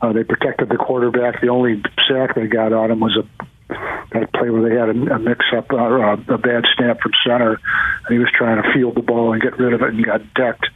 Uh, 0.00 0.12
they 0.12 0.24
protected 0.24 0.68
the 0.68 0.76
quarterback. 0.76 1.40
The 1.40 1.48
only 1.48 1.82
sack 2.08 2.34
they 2.34 2.46
got 2.46 2.72
on 2.72 2.90
him 2.90 3.00
was 3.00 3.16
a 3.16 3.46
that 3.68 4.32
play 4.32 4.50
where 4.50 4.68
they 4.68 4.76
had 4.76 4.88
a, 4.88 5.14
a 5.14 5.18
mix-up 5.18 5.70
or 5.72 6.04
uh, 6.04 6.16
a, 6.28 6.38
bad 6.38 6.64
snap 6.76 7.00
from 7.00 7.12
center, 7.26 7.52
and 7.52 8.10
he 8.10 8.18
was 8.18 8.30
trying 8.32 8.62
to 8.62 8.72
field 8.72 8.94
the 8.94 9.02
ball 9.02 9.32
and 9.32 9.42
get 9.42 9.58
rid 9.58 9.72
of 9.72 9.82
it 9.82 9.94
and 9.94 10.04
got 10.04 10.22
decked. 10.34 10.66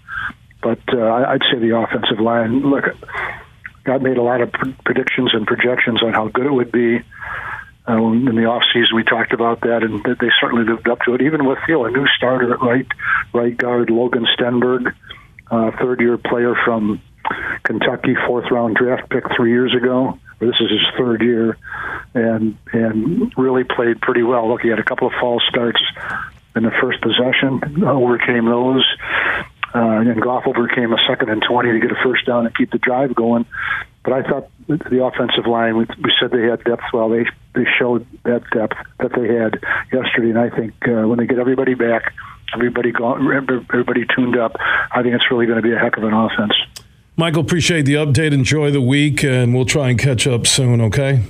But 0.62 0.80
uh, 0.92 1.00
I'd 1.00 1.42
say 1.50 1.58
the 1.58 1.76
offensive 1.76 2.20
line. 2.20 2.60
Look, 2.60 2.84
got 3.84 4.02
made 4.02 4.18
a 4.18 4.22
lot 4.22 4.40
of 4.40 4.52
predictions 4.84 5.32
and 5.32 5.46
projections 5.46 6.02
on 6.02 6.12
how 6.12 6.28
good 6.28 6.46
it 6.46 6.52
would 6.52 6.72
be. 6.72 7.02
Um, 7.86 8.28
in 8.28 8.36
the 8.36 8.44
off 8.44 8.62
season, 8.72 8.94
we 8.94 9.04
talked 9.04 9.32
about 9.32 9.62
that, 9.62 9.82
and 9.82 10.04
they 10.04 10.28
certainly 10.40 10.64
lived 10.64 10.88
up 10.88 11.00
to 11.06 11.14
it. 11.14 11.22
Even 11.22 11.46
with 11.46 11.58
you 11.66 11.74
know, 11.74 11.86
a 11.86 11.90
new 11.90 12.06
starter 12.08 12.52
at 12.52 12.60
right 12.60 12.86
right 13.32 13.56
guard, 13.56 13.90
Logan 13.90 14.26
Stenberg, 14.36 14.94
uh, 15.50 15.70
third 15.80 16.00
year 16.00 16.18
player 16.18 16.54
from 16.64 17.00
Kentucky, 17.64 18.14
fourth 18.26 18.50
round 18.50 18.76
draft 18.76 19.08
pick 19.10 19.24
three 19.34 19.50
years 19.50 19.74
ago. 19.74 20.18
This 20.38 20.54
is 20.60 20.70
his 20.70 20.86
third 20.96 21.22
year, 21.22 21.56
and 22.14 22.56
and 22.72 23.32
really 23.36 23.64
played 23.64 24.00
pretty 24.00 24.22
well. 24.22 24.48
Look, 24.48 24.62
he 24.62 24.68
had 24.68 24.78
a 24.78 24.84
couple 24.84 25.06
of 25.06 25.14
false 25.20 25.42
starts 25.48 25.80
in 26.56 26.64
the 26.64 26.72
first 26.80 27.00
possession, 27.00 27.84
overcame 27.84 28.46
those. 28.46 28.84
Uh, 29.72 30.00
and 30.00 30.20
Goff 30.20 30.48
overcame 30.48 30.92
a 30.92 30.98
second 31.08 31.28
and 31.30 31.40
20 31.48 31.72
to 31.72 31.78
get 31.78 31.92
a 31.92 32.02
first 32.02 32.26
down 32.26 32.44
and 32.44 32.56
keep 32.56 32.72
the 32.72 32.78
drive 32.78 33.14
going. 33.14 33.46
But 34.02 34.14
I 34.14 34.22
thought 34.22 34.48
the 34.66 35.04
offensive 35.04 35.46
line, 35.46 35.76
we, 35.76 35.84
we 36.02 36.12
said 36.18 36.30
they 36.30 36.42
had 36.42 36.64
depth. 36.64 36.82
Well, 36.92 37.08
they 37.08 37.26
they 37.54 37.66
showed 37.78 38.06
that 38.24 38.42
depth 38.50 38.76
that 38.98 39.12
they 39.12 39.28
had 39.32 39.60
yesterday, 39.92 40.30
and 40.30 40.38
I 40.38 40.50
think 40.50 40.74
uh, 40.88 41.06
when 41.06 41.18
they 41.18 41.26
get 41.26 41.38
everybody 41.38 41.74
back, 41.74 42.14
everybody 42.54 42.92
gone, 42.92 43.20
everybody 43.70 44.06
tuned 44.16 44.36
up, 44.38 44.56
I 44.58 45.02
think 45.02 45.14
it's 45.14 45.30
really 45.30 45.46
going 45.46 45.56
to 45.56 45.62
be 45.62 45.72
a 45.72 45.78
heck 45.78 45.96
of 45.98 46.04
an 46.04 46.14
offense. 46.14 46.54
Michael, 47.16 47.42
appreciate 47.42 47.82
the 47.82 47.94
update. 47.94 48.32
Enjoy 48.32 48.70
the 48.70 48.80
week, 48.80 49.22
and 49.22 49.54
we'll 49.54 49.66
try 49.66 49.90
and 49.90 49.98
catch 49.98 50.26
up 50.26 50.46
soon. 50.46 50.80
Okay. 50.80 51.22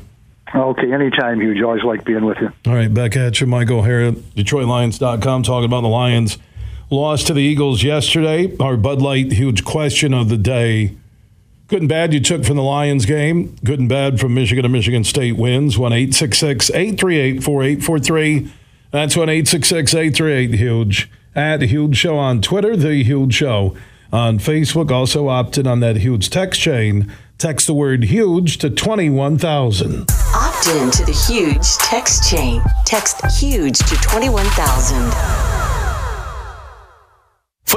Okay, 0.54 0.92
anytime, 0.92 1.40
Huge. 1.40 1.62
Always 1.62 1.84
like 1.84 2.04
being 2.04 2.24
with 2.24 2.38
you. 2.40 2.52
All 2.66 2.74
right, 2.74 2.92
back 2.92 3.16
at 3.16 3.40
you, 3.40 3.46
Michael 3.46 3.78
O'Hara, 3.78 4.12
DetroitLions.com, 4.12 5.42
talking 5.42 5.66
about 5.66 5.82
the 5.82 5.88
Lions. 5.88 6.38
Lost 6.90 7.28
to 7.28 7.34
the 7.34 7.42
Eagles 7.42 7.84
yesterday. 7.84 8.56
Our 8.58 8.76
Bud 8.76 9.00
Light 9.00 9.32
huge 9.32 9.64
question 9.64 10.12
of 10.12 10.28
the 10.28 10.36
day 10.36 10.96
Good 11.70 11.82
and 11.82 11.88
bad 11.88 12.12
you 12.12 12.18
took 12.18 12.44
from 12.44 12.56
the 12.56 12.64
Lions 12.64 13.06
game. 13.06 13.54
Good 13.62 13.78
and 13.78 13.88
bad 13.88 14.18
from 14.18 14.34
Michigan 14.34 14.64
to 14.64 14.68
Michigan 14.68 15.04
State 15.04 15.36
wins. 15.36 15.78
1 15.78 15.92
838 15.92 17.44
4843. 17.44 18.52
That's 18.90 19.16
1 19.16 19.28
838 19.28 20.54
Huge. 20.54 21.08
At 21.32 21.62
Huge 21.62 21.96
Show 21.96 22.18
on 22.18 22.42
Twitter, 22.42 22.76
The 22.76 23.04
Huge 23.04 23.34
Show 23.34 23.76
on 24.12 24.40
Facebook. 24.40 24.90
Also 24.90 25.28
opted 25.28 25.68
on 25.68 25.78
that 25.78 25.98
huge 25.98 26.28
text 26.28 26.60
chain. 26.60 27.08
Text 27.38 27.68
the 27.68 27.74
word 27.74 28.02
huge 28.02 28.58
to 28.58 28.68
21,000. 28.68 30.10
Opt 30.60 30.68
in 30.76 30.90
to 30.90 31.04
the 31.06 31.12
huge 31.12 31.76
text 31.78 32.28
chain. 32.28 32.62
Text 32.84 33.24
huge 33.38 33.78
to 33.78 33.96
21,000. 33.96 35.59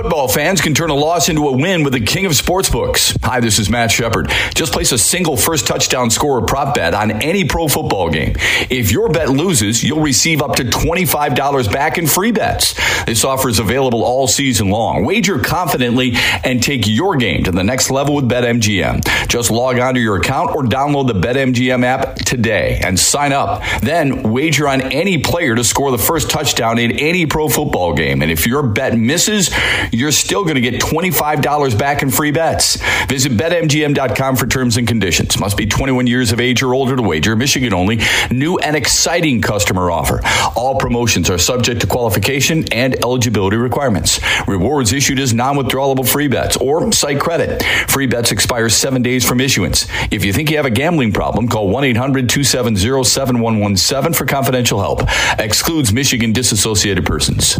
Football 0.04 0.28
fans 0.28 0.60
can 0.60 0.74
turn 0.74 0.90
a 0.90 0.96
loss 0.96 1.30
into 1.30 1.48
a 1.48 1.56
win 1.56 1.86
with 1.86 1.94
the 1.94 2.02
king 2.02 2.26
of 2.26 2.34
sportsbooks. 2.34 3.18
Hi, 3.24 3.40
this 3.40 3.58
is 3.58 3.70
Matt 3.70 3.90
Shepard. 3.90 4.30
Just 4.54 4.74
place 4.74 4.92
a 4.92 4.98
single 4.98 5.38
first 5.38 5.66
touchdown 5.66 6.10
score 6.10 6.46
prop 6.46 6.76
bet 6.76 6.94
on 6.94 7.24
any 7.24 7.46
pro 7.46 7.70
football 7.70 8.10
game. 8.10 8.36
If 8.70 8.92
your 8.92 9.08
bet 9.08 9.30
loses, 9.30 9.82
you'll 9.82 10.02
receive 10.02 10.42
up 10.42 10.58
to 10.58 10.66
$25 10.66 11.72
back 11.72 11.98
in 11.98 12.06
free 12.06 12.34
bets. 12.34 12.74
This 13.06 13.24
offer 13.24 13.48
is 13.48 13.60
available 13.60 14.04
all 14.04 14.28
season 14.28 14.70
long. 14.70 15.06
Wager 15.06 15.40
confidently 15.40 16.16
and 16.44 16.62
take 16.62 16.86
your 16.86 17.16
game 17.16 17.46
to 17.46 17.52
the 17.52 17.64
next 17.64 17.90
level 17.90 18.14
with 18.16 18.28
BetMGM. 18.28 19.30
Just 19.30 19.52
log 19.52 19.80
on 19.80 19.94
to 19.94 20.02
your 20.02 20.18
account 20.18 20.54
or 20.54 20.64
download 20.64 21.08
the 21.08 21.14
BetMGM 21.14 21.86
app 21.86 22.16
today 22.16 22.82
and 22.84 23.00
sign 23.00 23.32
up. 23.32 23.64
Then 23.80 24.34
wager 24.34 24.68
on 24.68 24.82
any 24.82 25.20
player 25.20 25.56
to 25.56 25.64
score 25.64 25.92
the 25.92 25.98
first 25.98 26.30
touchdown 26.30 26.78
in 26.78 26.92
any 26.92 27.26
pro 27.26 27.48
football 27.48 27.94
game. 27.94 28.22
And 28.22 28.30
if 28.30 28.46
your 28.46 28.64
bet 28.64 28.98
misses, 28.98 29.50
you're 29.94 30.12
still 30.12 30.44
going 30.44 30.56
to 30.56 30.62
get 30.62 30.82
$25 30.82 31.78
back 31.78 32.02
in 32.02 32.10
free 32.10 32.32
bets. 32.32 32.78
Visit 33.08 33.34
betmgm.com 33.34 34.36
for 34.36 34.48
terms 34.48 34.78
and 34.78 34.88
conditions. 34.88 35.40
Must 35.40 35.56
be 35.56 35.66
21 35.66 36.08
years 36.08 36.32
of 36.32 36.40
age 36.40 36.64
or 36.64 36.74
older 36.74 36.96
to 36.96 37.02
wager. 37.02 37.36
Michigan 37.36 37.74
only. 37.74 38.00
New 38.32 38.58
and 38.58 38.76
exciting 38.76 39.42
customer 39.42 39.92
offer. 39.92 40.22
All 40.56 40.80
promotions 40.80 41.30
are 41.30 41.38
subject 41.38 41.82
to 41.82 41.88
qualification 41.88 42.66
and 42.72 42.96
eligibility 43.04 43.58
requirements. 43.58 44.20
Rewards 44.48 44.94
issued 44.94 45.20
as 45.20 45.34
non-withdrawable 45.34 46.08
free 46.08 46.28
bets 46.28 46.58
or 46.58 46.92
site 46.92 47.20
credit. 47.20 47.64
Free 47.88 48.08
bets 48.08 48.32
expire 48.32 48.70
seven 48.70 49.04
days 49.04 49.28
from 49.28 49.40
issuance. 49.40 49.88
If 50.12 50.26
you 50.26 50.34
think 50.34 50.50
you 50.50 50.58
have 50.58 50.66
a 50.66 50.72
gambling 50.72 51.14
problem, 51.14 51.48
call 51.48 51.72
1-800-270-7117 51.72 54.16
for 54.16 54.26
confidential 54.26 54.80
help. 54.80 55.02
Excludes 55.38 55.94
Michigan 55.94 56.34
disassociated 56.34 57.06
persons. 57.06 57.60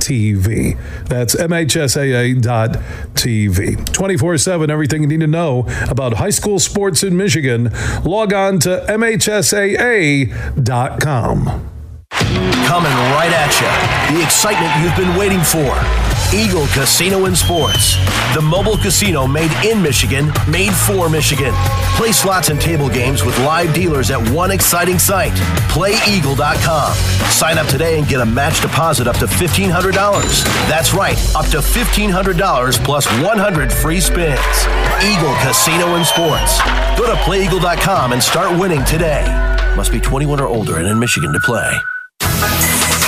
TV. 0.00 0.76
That's 1.08 1.34
MHSAA.tv. 1.36 2.40
24 3.92 4.38
7, 4.38 4.70
everything 4.70 5.02
you 5.02 5.08
need 5.08 5.20
to 5.20 5.26
know 5.26 5.66
about 5.88 6.14
high 6.14 6.30
school 6.30 6.58
sports 6.58 7.02
in 7.02 7.16
Michigan. 7.16 7.70
Log 8.04 8.32
on 8.32 8.58
to 8.60 8.84
MHSAA.com. 8.88 10.30
Coming 12.10 12.92
right 13.12 13.32
at 13.32 13.60
you. 13.60 13.68
The 14.16 14.22
excitement 14.24 14.72
you've 14.82 14.96
been 14.96 15.16
waiting 15.18 15.40
for. 15.40 16.09
Eagle 16.34 16.66
Casino 16.68 17.24
and 17.24 17.36
Sports. 17.36 17.96
The 18.34 18.40
mobile 18.40 18.76
casino 18.76 19.26
made 19.26 19.50
in 19.64 19.82
Michigan, 19.82 20.30
made 20.48 20.72
for 20.72 21.08
Michigan. 21.08 21.52
Play 21.96 22.12
slots 22.12 22.50
and 22.50 22.60
table 22.60 22.88
games 22.88 23.24
with 23.24 23.36
live 23.40 23.74
dealers 23.74 24.10
at 24.10 24.30
one 24.30 24.50
exciting 24.50 24.98
site, 24.98 25.32
playeagle.com. 25.70 26.94
Sign 27.30 27.58
up 27.58 27.66
today 27.66 27.98
and 27.98 28.06
get 28.06 28.20
a 28.20 28.26
match 28.26 28.60
deposit 28.60 29.08
up 29.08 29.16
to 29.18 29.26
$1,500. 29.26 30.44
That's 30.68 30.94
right, 30.94 31.18
up 31.34 31.46
to 31.46 31.58
$1,500 31.58 32.84
plus 32.84 33.06
100 33.06 33.72
free 33.72 34.00
spins. 34.00 34.40
Eagle 35.02 35.34
Casino 35.42 35.96
and 35.96 36.06
Sports. 36.06 36.60
Go 36.96 37.06
to 37.06 37.14
playeagle.com 37.26 38.12
and 38.12 38.22
start 38.22 38.56
winning 38.58 38.84
today. 38.84 39.24
Must 39.76 39.90
be 39.92 40.00
21 40.00 40.40
or 40.40 40.46
older 40.46 40.78
and 40.78 40.86
in 40.86 40.98
Michigan 40.98 41.32
to 41.32 41.40
play. 41.40 41.80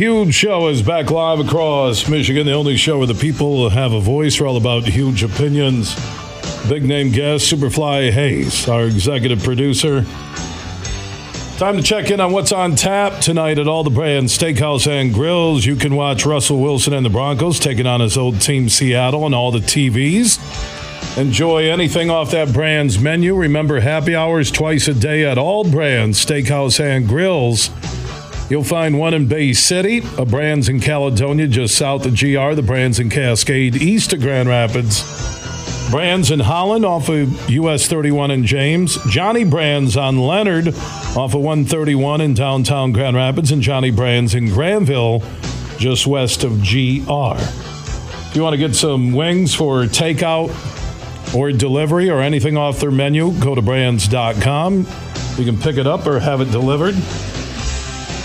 Huge 0.00 0.34
show 0.34 0.68
is 0.68 0.80
back 0.80 1.10
live 1.10 1.40
across 1.40 2.08
Michigan. 2.08 2.46
The 2.46 2.54
only 2.54 2.78
show 2.78 2.96
where 2.96 3.06
the 3.06 3.12
people 3.12 3.68
have 3.68 3.92
a 3.92 4.00
voice. 4.00 4.40
We're 4.40 4.46
all 4.46 4.56
about 4.56 4.84
huge 4.84 5.22
opinions. 5.22 5.94
Big 6.70 6.84
name 6.84 7.12
guest, 7.12 7.52
Superfly 7.52 8.10
Hayes, 8.10 8.66
our 8.66 8.84
executive 8.84 9.42
producer. 9.42 10.06
Time 11.58 11.76
to 11.76 11.82
check 11.82 12.10
in 12.10 12.18
on 12.18 12.32
what's 12.32 12.50
on 12.50 12.76
tap 12.76 13.20
tonight 13.20 13.58
at 13.58 13.68
all 13.68 13.84
the 13.84 13.90
Brann's 13.90 14.32
steakhouse 14.32 14.86
and 14.86 15.12
grills. 15.12 15.66
You 15.66 15.76
can 15.76 15.94
watch 15.94 16.24
Russell 16.24 16.62
Wilson 16.62 16.94
and 16.94 17.04
the 17.04 17.10
Broncos 17.10 17.60
taking 17.60 17.86
on 17.86 18.00
his 18.00 18.16
old 18.16 18.40
team 18.40 18.70
Seattle 18.70 19.24
on 19.24 19.34
all 19.34 19.50
the 19.52 19.58
TVs. 19.58 20.38
Enjoy 21.18 21.70
anything 21.70 22.08
off 22.08 22.30
that 22.30 22.54
Brann's 22.54 22.98
menu. 22.98 23.34
Remember 23.34 23.80
happy 23.80 24.16
hours 24.16 24.50
twice 24.50 24.88
a 24.88 24.94
day 24.94 25.26
at 25.26 25.36
all 25.36 25.62
Brann's 25.62 26.24
steakhouse 26.24 26.80
and 26.80 27.06
grills. 27.06 27.68
You'll 28.50 28.64
find 28.64 28.98
one 28.98 29.14
in 29.14 29.28
Bay 29.28 29.52
City, 29.52 30.02
a 30.18 30.26
Brann's 30.26 30.68
in 30.68 30.80
Caledonia 30.80 31.46
just 31.46 31.76
south 31.76 32.04
of 32.04 32.18
GR, 32.18 32.54
the 32.54 32.64
Brann's 32.66 32.98
in 32.98 33.08
Cascade 33.08 33.76
east 33.76 34.12
of 34.12 34.20
Grand 34.20 34.48
Rapids. 34.48 35.04
Brann's 35.88 36.32
in 36.32 36.40
Holland 36.40 36.84
off 36.84 37.08
of 37.08 37.48
US 37.48 37.86
31 37.86 38.32
in 38.32 38.44
James. 38.44 38.98
Johnny 39.08 39.44
Brann's 39.44 39.96
on 39.96 40.18
Leonard 40.18 40.68
off 40.68 41.34
of 41.34 41.42
131 41.42 42.20
in 42.20 42.34
downtown 42.34 42.92
Grand 42.92 43.16
Rapids. 43.16 43.52
And 43.52 43.62
Johnny 43.62 43.90
Brann's 43.90 44.34
in 44.34 44.50
Grandville 44.50 45.22
just 45.78 46.06
west 46.06 46.44
of 46.44 46.58
GR. 46.58 47.34
If 47.38 48.32
you 48.34 48.42
want 48.42 48.54
to 48.54 48.58
get 48.58 48.74
some 48.76 49.12
wings 49.12 49.54
for 49.54 49.84
takeout 49.84 50.54
or 51.34 51.50
delivery 51.50 52.10
or 52.10 52.20
anything 52.20 52.56
off 52.56 52.78
their 52.80 52.92
menu, 52.92 53.32
go 53.40 53.54
to 53.54 53.62
branns.com. 53.62 54.86
You 55.36 55.44
can 55.44 55.58
pick 55.58 55.76
it 55.76 55.86
up 55.86 56.06
or 56.06 56.20
have 56.20 56.40
it 56.40 56.50
delivered. 56.52 56.94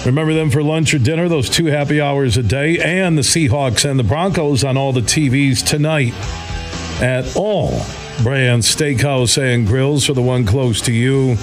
Remember 0.05 0.35
them 0.35 0.51
for 0.51 0.61
lunch 0.61 0.93
or 0.93 0.99
dinner, 0.99 1.27
those 1.27 1.49
two 1.49 1.65
happy 1.65 1.99
hours 1.99 2.37
a 2.37 2.43
day, 2.43 2.77
and 2.79 3.17
the 3.17 3.23
Seahawks 3.23 3.89
and 3.89 3.99
the 3.99 4.03
Broncos 4.03 4.63
on 4.63 4.77
all 4.77 4.93
the 4.93 5.01
TVs 5.01 5.65
tonight 5.65 6.13
at 7.01 7.35
all 7.35 7.83
Brann's, 8.23 8.73
steakhouse, 8.73 9.41
and 9.41 9.67
grills 9.67 10.05
for 10.05 10.13
the 10.13 10.21
one 10.21 10.45
close 10.45 10.81
to 10.81 10.93
you. 10.93 11.35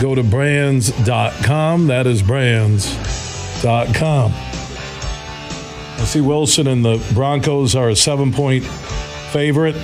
Go 0.00 0.14
to 0.14 0.22
branns.com. 0.22 1.88
That 1.88 2.06
is 2.06 2.22
branns.com. 2.22 4.32
I 4.32 6.04
see 6.04 6.20
Wilson 6.20 6.66
and 6.66 6.84
the 6.84 7.04
Broncos 7.12 7.74
are 7.74 7.88
a 7.88 7.96
seven 7.96 8.32
point 8.32 8.64
favorite. 8.64 9.76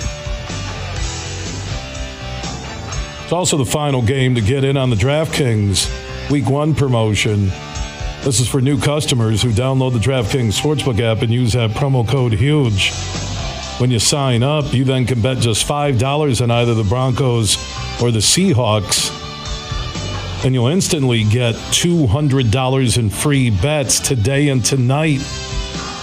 It's 3.23 3.33
also 3.33 3.57
the 3.57 3.67
final 3.67 4.03
game 4.03 4.35
to 4.35 4.41
get 4.41 4.63
in 4.63 4.77
on 4.77 4.91
the 4.91 4.97
DraftKings 4.97 6.31
Week 6.31 6.49
One 6.49 6.75
promotion. 6.75 7.51
This 8.25 8.39
is 8.39 8.49
for 8.49 8.61
new 8.61 8.79
customers 8.79 9.43
who 9.43 9.51
download 9.51 9.95
the 9.95 9.99
DraftKings 9.99 10.57
Sportsbook 10.57 11.01
app 11.01 11.23
and 11.23 11.33
use 11.33 11.55
that 11.55 11.71
promo 11.71 12.07
code 12.07 12.33
HUGE. 12.33 12.93
When 13.81 13.91
you 13.91 13.99
sign 13.99 14.45
up, 14.45 14.73
you 14.73 14.85
then 14.85 15.07
can 15.07 15.21
bet 15.21 15.39
just 15.39 15.67
$5 15.67 16.41
on 16.41 16.51
either 16.53 16.73
the 16.73 16.85
Broncos 16.85 17.57
or 18.01 18.13
the 18.13 18.21
Seahawks, 18.21 19.11
and 20.45 20.55
you'll 20.55 20.69
instantly 20.69 21.25
get 21.25 21.57
$200 21.57 22.99
in 22.99 23.11
free 23.11 23.51
bets 23.51 23.99
today 23.99 24.51
and 24.51 24.65
tonight 24.65 25.19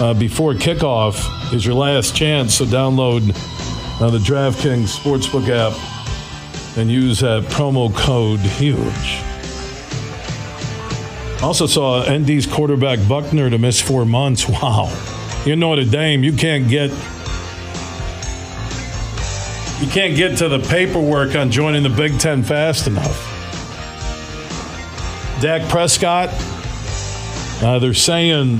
uh, 0.02 0.14
before 0.14 0.54
kickoff 0.56 1.54
is 1.54 1.66
your 1.66 1.76
last 1.76 2.18
chance. 2.18 2.56
So 2.56 2.66
download 2.66 3.30
uh, 4.02 4.10
the 4.10 4.20
DraftKings 4.20 4.94
Sportsbook 4.94 5.48
app 5.48 6.78
and 6.78 6.92
use 6.92 7.22
that 7.22 7.44
promo 7.44 7.96
code 7.96 8.42
HUGE. 8.42 9.29
Also 11.42 11.66
saw 11.68 12.04
ND's 12.04 12.46
quarterback 12.46 13.00
Buchner 13.08 13.50
to 13.50 13.58
miss 13.58 13.82
four 13.82 14.06
months. 14.06 14.46
Wow. 14.50 14.94
You 15.46 15.56
know 15.56 15.70
Notre 15.74 15.90
Dame, 15.90 16.24
you 16.24 16.34
can't 16.34 16.68
get 16.68 16.90
you 19.80 19.88
can't 19.88 20.18
get 20.18 20.38
to 20.40 20.50
the 20.50 20.60
paperwork 20.60 21.36
on 21.36 21.50
joining 21.50 21.84
the 21.84 21.90
Big 21.90 22.20
Ten 22.20 22.44
fast 22.44 22.88
enough. 22.88 23.26
Dak 25.42 25.70
Prescott, 25.70 26.28
uh, 27.64 27.80
they're 27.80 27.94
saying 27.94 28.58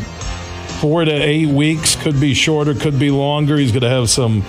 four 0.80 1.04
to 1.04 1.12
eight 1.12 1.48
weeks, 1.48 1.98
could 1.98 2.22
be 2.22 2.34
shorter, 2.34 2.74
could 2.74 2.98
be 2.98 3.12
longer. 3.12 3.58
He's 3.58 3.74
going 3.74 3.82
to 3.82 3.90
have 3.90 4.10
some 4.10 4.44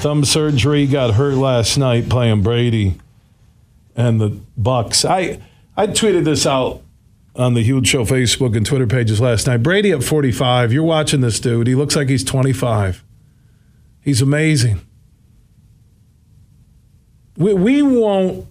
thumb 0.00 0.26
surgery. 0.26 0.84
He 0.84 0.92
Got 0.92 1.14
hurt 1.14 1.34
last 1.34 1.78
night 1.78 2.10
playing 2.10 2.42
Brady 2.42 3.00
and 3.96 4.20
the 4.20 4.38
Bucks. 4.58 5.06
I 5.06 5.40
I 5.74 5.86
tweeted 5.86 6.24
this 6.24 6.44
out 6.46 6.82
on 7.36 7.54
the 7.54 7.62
Huge 7.62 7.86
Show 7.86 8.04
Facebook 8.04 8.56
and 8.56 8.66
Twitter 8.66 8.86
pages 8.86 9.20
last 9.20 9.46
night. 9.46 9.58
Brady 9.58 9.92
at 9.92 10.02
45. 10.02 10.72
You're 10.72 10.82
watching 10.82 11.20
this 11.20 11.38
dude. 11.38 11.66
He 11.66 11.74
looks 11.74 11.96
like 11.96 12.08
he's 12.08 12.24
25. 12.24 13.04
He's 14.00 14.20
amazing. 14.20 14.80
We, 17.36 17.54
we 17.54 17.82
won't 17.82 18.46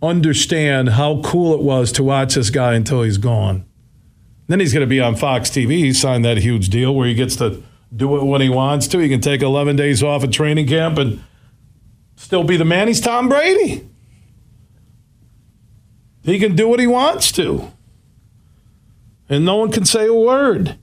understand 0.00 0.90
how 0.90 1.20
cool 1.22 1.54
it 1.54 1.60
was 1.60 1.92
to 1.92 2.02
watch 2.02 2.34
this 2.34 2.50
guy 2.50 2.74
until 2.74 3.02
he's 3.02 3.18
gone. 3.18 3.64
Then 4.48 4.60
he's 4.60 4.72
going 4.72 4.82
to 4.82 4.86
be 4.86 5.00
on 5.00 5.16
Fox 5.16 5.50
TV. 5.50 5.70
He 5.78 5.92
signed 5.92 6.24
that 6.24 6.38
huge 6.38 6.68
deal 6.68 6.94
where 6.94 7.06
he 7.06 7.14
gets 7.14 7.36
to 7.36 7.62
do 7.94 8.16
it 8.16 8.24
when 8.24 8.40
he 8.40 8.48
wants 8.48 8.86
to. 8.88 8.98
He 8.98 9.08
can 9.08 9.20
take 9.20 9.42
11 9.42 9.76
days 9.76 10.02
off 10.02 10.24
at 10.24 10.32
training 10.32 10.66
camp 10.66 10.98
and 10.98 11.22
still 12.16 12.44
be 12.44 12.56
the 12.56 12.64
man. 12.64 12.88
He's 12.88 13.00
Tom 13.00 13.28
Brady. 13.28 13.88
He 16.22 16.38
can 16.38 16.54
do 16.54 16.68
what 16.68 16.80
he 16.80 16.86
wants 16.86 17.32
to. 17.32 17.71
And 19.32 19.46
no 19.46 19.56
one 19.56 19.72
can 19.72 19.86
say 19.86 20.06
a 20.06 20.12
word. 20.12 20.78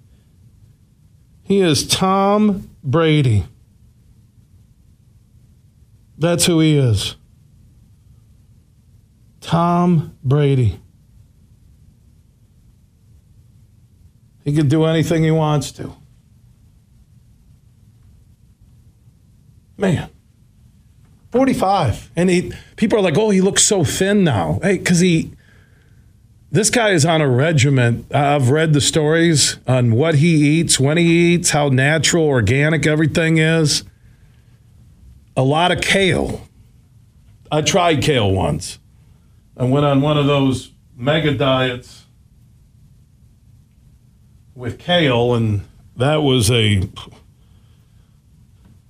He 1.44 1.62
is 1.62 1.88
Tom 1.88 2.68
Brady. 2.84 3.46
That's 6.18 6.48
who 6.48 6.60
he 6.60 6.76
is. 6.76 7.16
Tom 9.40 10.18
Brady. 10.24 10.80
He 14.44 14.52
can 14.52 14.68
do 14.68 14.86
anything 14.86 15.24
he 15.24 15.30
wants 15.30 15.72
to. 15.74 15.96
Man. 19.78 20.10
45. 21.32 22.10
And 22.16 22.32
he 22.32 22.52
people 22.78 22.98
are 22.98 23.04
like, 23.04 23.16
"Oh, 23.16 23.30
he 23.30 23.42
looks 23.42 23.64
so 23.64 23.84
thin 23.84 24.24
now." 24.24 24.58
Hey, 24.64 24.80
cuz 24.80 25.02
he 25.02 25.34
this 26.52 26.70
guy 26.70 26.90
is 26.90 27.06
on 27.06 27.22
a 27.22 27.30
regiment. 27.30 28.14
I've 28.14 28.50
read 28.50 28.74
the 28.74 28.82
stories 28.82 29.58
on 29.68 29.92
what 29.92 30.16
he 30.16 30.60
eats, 30.60 30.80
when 30.80 30.98
he 30.98 31.34
eats, 31.34 31.52
how 31.52 31.70
natural, 31.70 32.26
organic 32.26 32.88
everything 32.88 33.38
is. 33.38 33.84
A 35.38 35.44
lot 35.44 35.72
of 35.72 35.82
kale. 35.82 36.48
I 37.52 37.62
tried 37.62 38.02
kale 38.02 38.32
once. 38.32 38.80
I 39.56 39.66
went 39.66 39.86
on 39.86 40.02
one 40.02 40.18
of 40.18 40.26
those 40.26 40.72
mega 40.96 41.34
diets 41.34 42.06
with 44.56 44.80
kale, 44.80 45.36
and 45.36 45.62
that 45.96 46.18
was 46.18 46.50
a. 46.50 46.88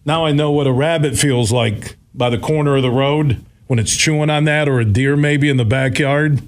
Now 0.06 0.26
I 0.26 0.32
know 0.32 0.52
what 0.52 0.66
a 0.66 0.72
rabbit 0.72 1.18
feels 1.18 1.52
like 1.52 1.98
by 2.14 2.30
the 2.30 2.38
corner 2.38 2.76
of 2.76 2.82
the 2.82 2.90
road 2.90 3.46
when 3.68 3.80
it's 3.80 3.96
chewing 3.96 4.30
on 4.30 4.46
that, 4.46 4.68
or 4.68 4.80
a 4.80 4.86
deer 4.86 5.16
maybe 5.16 5.50
in 5.50 5.58
the 5.58 5.66
backyard. 5.66 6.42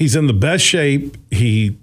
He's 0.00 0.16
in 0.16 0.28
the 0.28 0.32
best 0.32 0.64
shape. 0.64 1.18
He, 1.30 1.76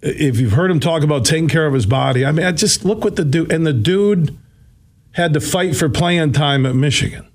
if 0.00 0.40
you've 0.40 0.52
heard 0.52 0.70
him 0.70 0.80
talk 0.80 1.02
about 1.02 1.26
taking 1.26 1.48
care 1.48 1.66
of 1.66 1.74
his 1.74 1.84
body, 1.84 2.24
I 2.24 2.32
mean, 2.32 2.46
I 2.46 2.52
just 2.52 2.86
look 2.86 3.04
what 3.04 3.16
the 3.16 3.26
dude, 3.26 3.52
and 3.52 3.66
the 3.66 3.74
dude 3.74 4.34
had 5.12 5.34
to 5.34 5.40
fight 5.40 5.76
for 5.76 5.90
playing 5.90 6.32
time 6.32 6.64
at 6.64 6.74
Michigan. 6.74 7.28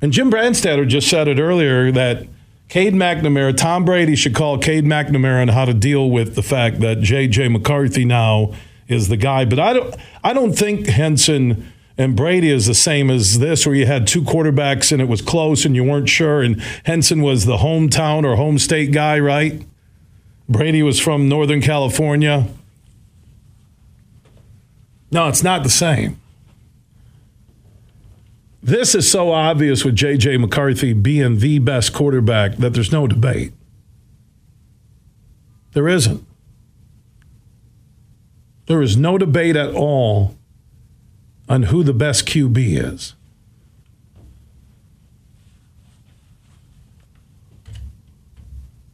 And 0.00 0.12
Jim 0.12 0.30
Brandstatter 0.30 0.86
just 0.86 1.08
said 1.10 1.26
it 1.26 1.40
earlier 1.40 1.90
that 1.90 2.28
Cade 2.68 2.94
McNamara, 2.94 3.56
Tom 3.56 3.84
Brady 3.84 4.14
should 4.14 4.36
call 4.36 4.58
Cade 4.58 4.84
McNamara 4.84 5.42
on 5.42 5.48
how 5.48 5.64
to 5.64 5.74
deal 5.74 6.08
with 6.08 6.36
the 6.36 6.42
fact 6.42 6.78
that 6.78 7.00
J.J. 7.00 7.48
McCarthy 7.48 8.04
now 8.04 8.54
is 8.86 9.08
the 9.08 9.16
guy. 9.16 9.44
But 9.44 9.58
I 9.58 9.72
don't, 9.72 9.96
I 10.22 10.32
don't 10.32 10.52
think 10.52 10.86
Henson 10.86 11.72
and 12.00 12.16
Brady 12.16 12.48
is 12.48 12.64
the 12.64 12.72
same 12.72 13.10
as 13.10 13.40
this, 13.40 13.66
where 13.66 13.74
you 13.74 13.84
had 13.84 14.06
two 14.06 14.22
quarterbacks 14.22 14.90
and 14.90 15.02
it 15.02 15.04
was 15.04 15.20
close 15.20 15.66
and 15.66 15.76
you 15.76 15.84
weren't 15.84 16.08
sure. 16.08 16.40
And 16.40 16.58
Henson 16.86 17.20
was 17.20 17.44
the 17.44 17.58
hometown 17.58 18.24
or 18.24 18.36
home 18.36 18.58
state 18.58 18.90
guy, 18.90 19.18
right? 19.18 19.66
Brady 20.48 20.82
was 20.82 20.98
from 20.98 21.28
Northern 21.28 21.60
California. 21.60 22.48
No, 25.10 25.28
it's 25.28 25.42
not 25.42 25.62
the 25.62 25.68
same. 25.68 26.18
This 28.62 28.94
is 28.94 29.10
so 29.10 29.30
obvious 29.32 29.84
with 29.84 29.94
J.J. 29.94 30.38
McCarthy 30.38 30.94
being 30.94 31.40
the 31.40 31.58
best 31.58 31.92
quarterback 31.92 32.56
that 32.56 32.72
there's 32.72 32.92
no 32.92 33.06
debate. 33.08 33.52
There 35.72 35.86
isn't. 35.86 36.24
There 38.68 38.80
is 38.80 38.96
no 38.96 39.18
debate 39.18 39.56
at 39.56 39.74
all 39.74 40.39
on 41.50 41.64
who 41.64 41.82
the 41.82 41.92
best 41.92 42.26
QB 42.26 42.56
is. 42.58 43.14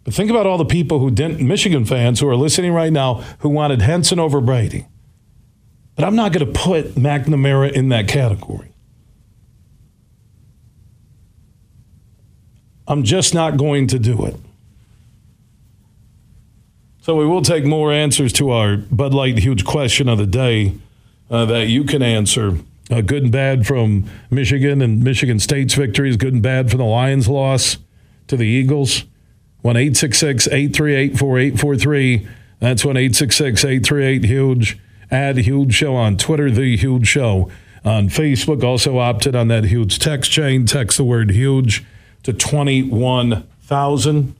But 0.04 0.14
think 0.14 0.30
about 0.30 0.46
all 0.46 0.56
the 0.56 0.64
people 0.64 0.98
who 0.98 1.10
didn't, 1.10 1.46
Michigan 1.46 1.84
fans 1.84 2.20
who 2.20 2.28
are 2.28 2.36
listening 2.36 2.72
right 2.72 2.92
now, 2.92 3.16
who 3.40 3.50
wanted 3.50 3.82
Henson 3.82 4.18
over 4.18 4.40
Brady. 4.40 4.86
But 5.96 6.04
I'm 6.04 6.16
not 6.16 6.32
going 6.32 6.50
to 6.50 6.58
put 6.58 6.94
McNamara 6.94 7.72
in 7.72 7.90
that 7.90 8.08
category. 8.08 8.72
I'm 12.88 13.02
just 13.02 13.34
not 13.34 13.56
going 13.58 13.88
to 13.88 13.98
do 13.98 14.24
it. 14.24 14.36
So 17.00 17.16
we 17.16 17.26
will 17.26 17.42
take 17.42 17.64
more 17.64 17.92
answers 17.92 18.32
to 18.34 18.50
our 18.50 18.76
Bud 18.76 19.12
Light 19.12 19.38
huge 19.38 19.64
question 19.64 20.08
of 20.08 20.18
the 20.18 20.26
day 20.26 20.74
uh, 21.30 21.44
that 21.46 21.68
you 21.68 21.84
can 21.84 22.02
answer. 22.02 22.58
Uh, 22.90 23.00
good 23.00 23.24
and 23.24 23.32
bad 23.32 23.66
from 23.66 24.08
Michigan 24.30 24.80
and 24.80 25.02
Michigan 25.02 25.40
State's 25.40 25.74
victories, 25.74 26.16
good 26.16 26.34
and 26.34 26.42
bad 26.42 26.70
from 26.70 26.78
the 26.78 26.84
Lions' 26.84 27.28
loss 27.28 27.78
to 28.28 28.36
the 28.36 28.46
Eagles. 28.46 29.04
1 29.62 29.76
838 29.76 31.18
4843. 31.18 32.28
That's 32.60 32.84
1 32.84 32.96
838 32.96 34.24
Huge. 34.24 34.78
Add 35.10 35.38
Huge 35.38 35.74
Show 35.74 35.96
on 35.96 36.16
Twitter, 36.16 36.50
The 36.50 36.76
Huge 36.76 37.06
Show 37.06 37.50
on 37.84 38.08
Facebook. 38.08 38.62
Also 38.62 38.98
opted 38.98 39.34
on 39.34 39.48
that 39.48 39.64
huge 39.64 39.98
text 39.98 40.30
chain. 40.30 40.66
Text 40.66 40.98
the 40.98 41.04
word 41.04 41.30
huge 41.30 41.84
to 42.22 42.32
21,000. 42.32 44.36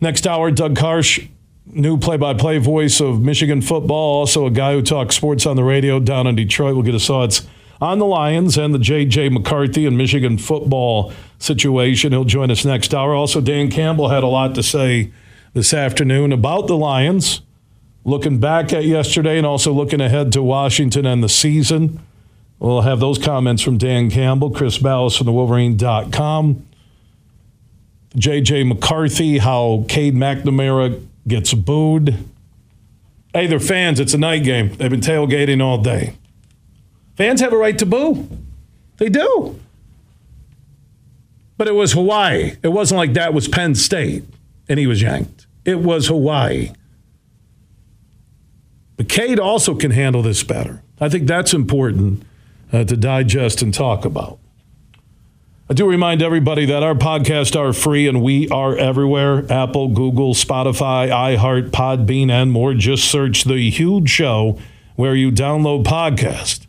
Next 0.00 0.26
hour, 0.26 0.50
Doug 0.50 0.76
Karsch 0.76 1.28
new 1.72 1.98
play 1.98 2.16
by 2.16 2.34
play 2.34 2.58
voice 2.58 3.00
of 3.00 3.20
Michigan 3.20 3.62
football, 3.62 4.20
also 4.20 4.46
a 4.46 4.50
guy 4.50 4.72
who 4.72 4.82
talks 4.82 5.16
sports 5.16 5.46
on 5.46 5.56
the 5.56 5.64
radio 5.64 6.00
down 6.00 6.26
in 6.26 6.34
Detroit. 6.36 6.74
We'll 6.74 6.84
get 6.84 6.94
his 6.94 7.06
thoughts 7.06 7.46
on 7.80 7.98
the 7.98 8.06
Lions 8.06 8.58
and 8.58 8.74
the 8.74 8.78
J.J. 8.78 9.28
McCarthy 9.28 9.86
and 9.86 9.96
Michigan 9.96 10.38
football 10.38 11.12
situation. 11.38 12.12
He'll 12.12 12.24
join 12.24 12.50
us 12.50 12.64
next 12.64 12.92
hour. 12.92 13.14
Also, 13.14 13.40
Dan 13.40 13.70
Campbell 13.70 14.08
had 14.08 14.22
a 14.22 14.26
lot 14.26 14.54
to 14.56 14.62
say 14.62 15.12
this 15.54 15.72
afternoon 15.72 16.32
about 16.32 16.66
the 16.66 16.76
Lions, 16.76 17.42
looking 18.04 18.38
back 18.40 18.72
at 18.72 18.84
yesterday 18.84 19.38
and 19.38 19.46
also 19.46 19.72
looking 19.72 20.00
ahead 20.00 20.32
to 20.32 20.42
Washington 20.42 21.06
and 21.06 21.22
the 21.22 21.28
season. 21.28 22.00
We'll 22.58 22.80
have 22.80 22.98
those 22.98 23.18
comments 23.18 23.62
from 23.62 23.78
Dan 23.78 24.10
Campbell, 24.10 24.50
Chris 24.50 24.78
Balas 24.78 25.16
from 25.16 25.26
the 25.26 25.32
Wolverine.com. 25.32 26.64
J.J. 28.16 28.64
McCarthy, 28.64 29.38
how 29.38 29.84
Cade 29.88 30.14
McNamara 30.14 31.06
gets 31.28 31.54
booed. 31.54 32.16
Hey, 33.32 33.46
they're 33.46 33.60
fans. 33.60 34.00
It's 34.00 34.14
a 34.14 34.18
night 34.18 34.42
game. 34.42 34.74
They've 34.74 34.90
been 34.90 35.00
tailgating 35.00 35.62
all 35.62 35.78
day. 35.78 36.14
Fans 37.16 37.40
have 37.40 37.52
a 37.52 37.56
right 37.56 37.78
to 37.78 37.86
boo. 37.86 38.28
They 38.96 39.08
do. 39.08 39.60
But 41.56 41.68
it 41.68 41.74
was 41.74 41.92
Hawaii. 41.92 42.56
It 42.62 42.68
wasn't 42.68 42.98
like 42.98 43.14
that 43.14 43.34
was 43.34 43.48
Penn 43.48 43.74
State 43.74 44.24
and 44.68 44.78
he 44.78 44.86
was 44.86 45.02
yanked. 45.02 45.46
It 45.64 45.80
was 45.80 46.06
Hawaii. 46.06 46.72
But 48.96 49.08
Cade 49.08 49.38
also 49.38 49.74
can 49.74 49.90
handle 49.90 50.22
this 50.22 50.42
better. 50.42 50.82
I 51.00 51.08
think 51.08 51.26
that's 51.26 51.54
important 51.54 52.22
uh, 52.72 52.84
to 52.84 52.96
digest 52.96 53.62
and 53.62 53.72
talk 53.72 54.04
about. 54.04 54.38
I 55.70 55.74
do 55.74 55.86
remind 55.86 56.22
everybody 56.22 56.64
that 56.64 56.82
our 56.82 56.94
podcasts 56.94 57.54
are 57.54 57.74
free 57.74 58.08
and 58.08 58.22
we 58.22 58.48
are 58.48 58.74
everywhere 58.74 59.44
Apple, 59.52 59.88
Google, 59.88 60.32
Spotify, 60.32 61.10
iHeart, 61.10 61.68
Podbean, 61.68 62.30
and 62.30 62.50
more. 62.50 62.72
Just 62.72 63.10
search 63.10 63.44
The 63.44 63.68
Huge 63.68 64.08
Show 64.08 64.58
where 64.96 65.14
you 65.14 65.30
download 65.30 65.84
podcast. 65.84 66.66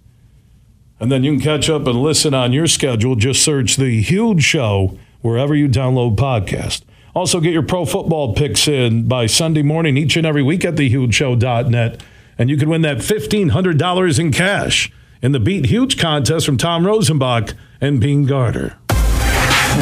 And 1.00 1.10
then 1.10 1.24
you 1.24 1.32
can 1.32 1.40
catch 1.40 1.70
up 1.70 1.88
and 1.88 2.04
listen 2.04 2.34
on 2.34 2.52
your 2.52 2.68
schedule. 2.68 3.16
Just 3.16 3.42
search 3.42 3.78
The 3.78 4.02
Huge 4.02 4.44
Show 4.44 5.00
wherever 5.22 5.56
you 5.56 5.70
download 5.70 6.18
podcast. 6.18 6.82
Also, 7.16 7.40
get 7.40 7.54
your 7.54 7.64
pro 7.64 7.86
football 7.86 8.34
picks 8.34 8.68
in 8.68 9.08
by 9.08 9.28
Sunday 9.28 9.62
morning 9.62 9.96
each 9.96 10.18
and 10.18 10.28
every 10.28 10.44
week 10.44 10.66
at 10.66 10.76
thehugeshow.net. 10.76 12.04
And 12.38 12.50
you 12.50 12.58
can 12.58 12.68
win 12.68 12.82
that 12.82 12.98
$1,500 12.98 14.20
in 14.20 14.32
cash 14.34 14.92
in 15.22 15.32
the 15.32 15.40
Beat 15.40 15.68
Huge 15.68 15.98
contest 15.98 16.46
from 16.46 16.58
Tom 16.58 16.84
Rosenbach 16.84 17.54
and 17.80 18.02
Bean 18.02 18.26
Garter. 18.26 18.76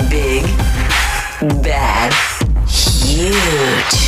Big, 0.05 0.43
bad, 1.61 2.13
huge. 2.67 4.06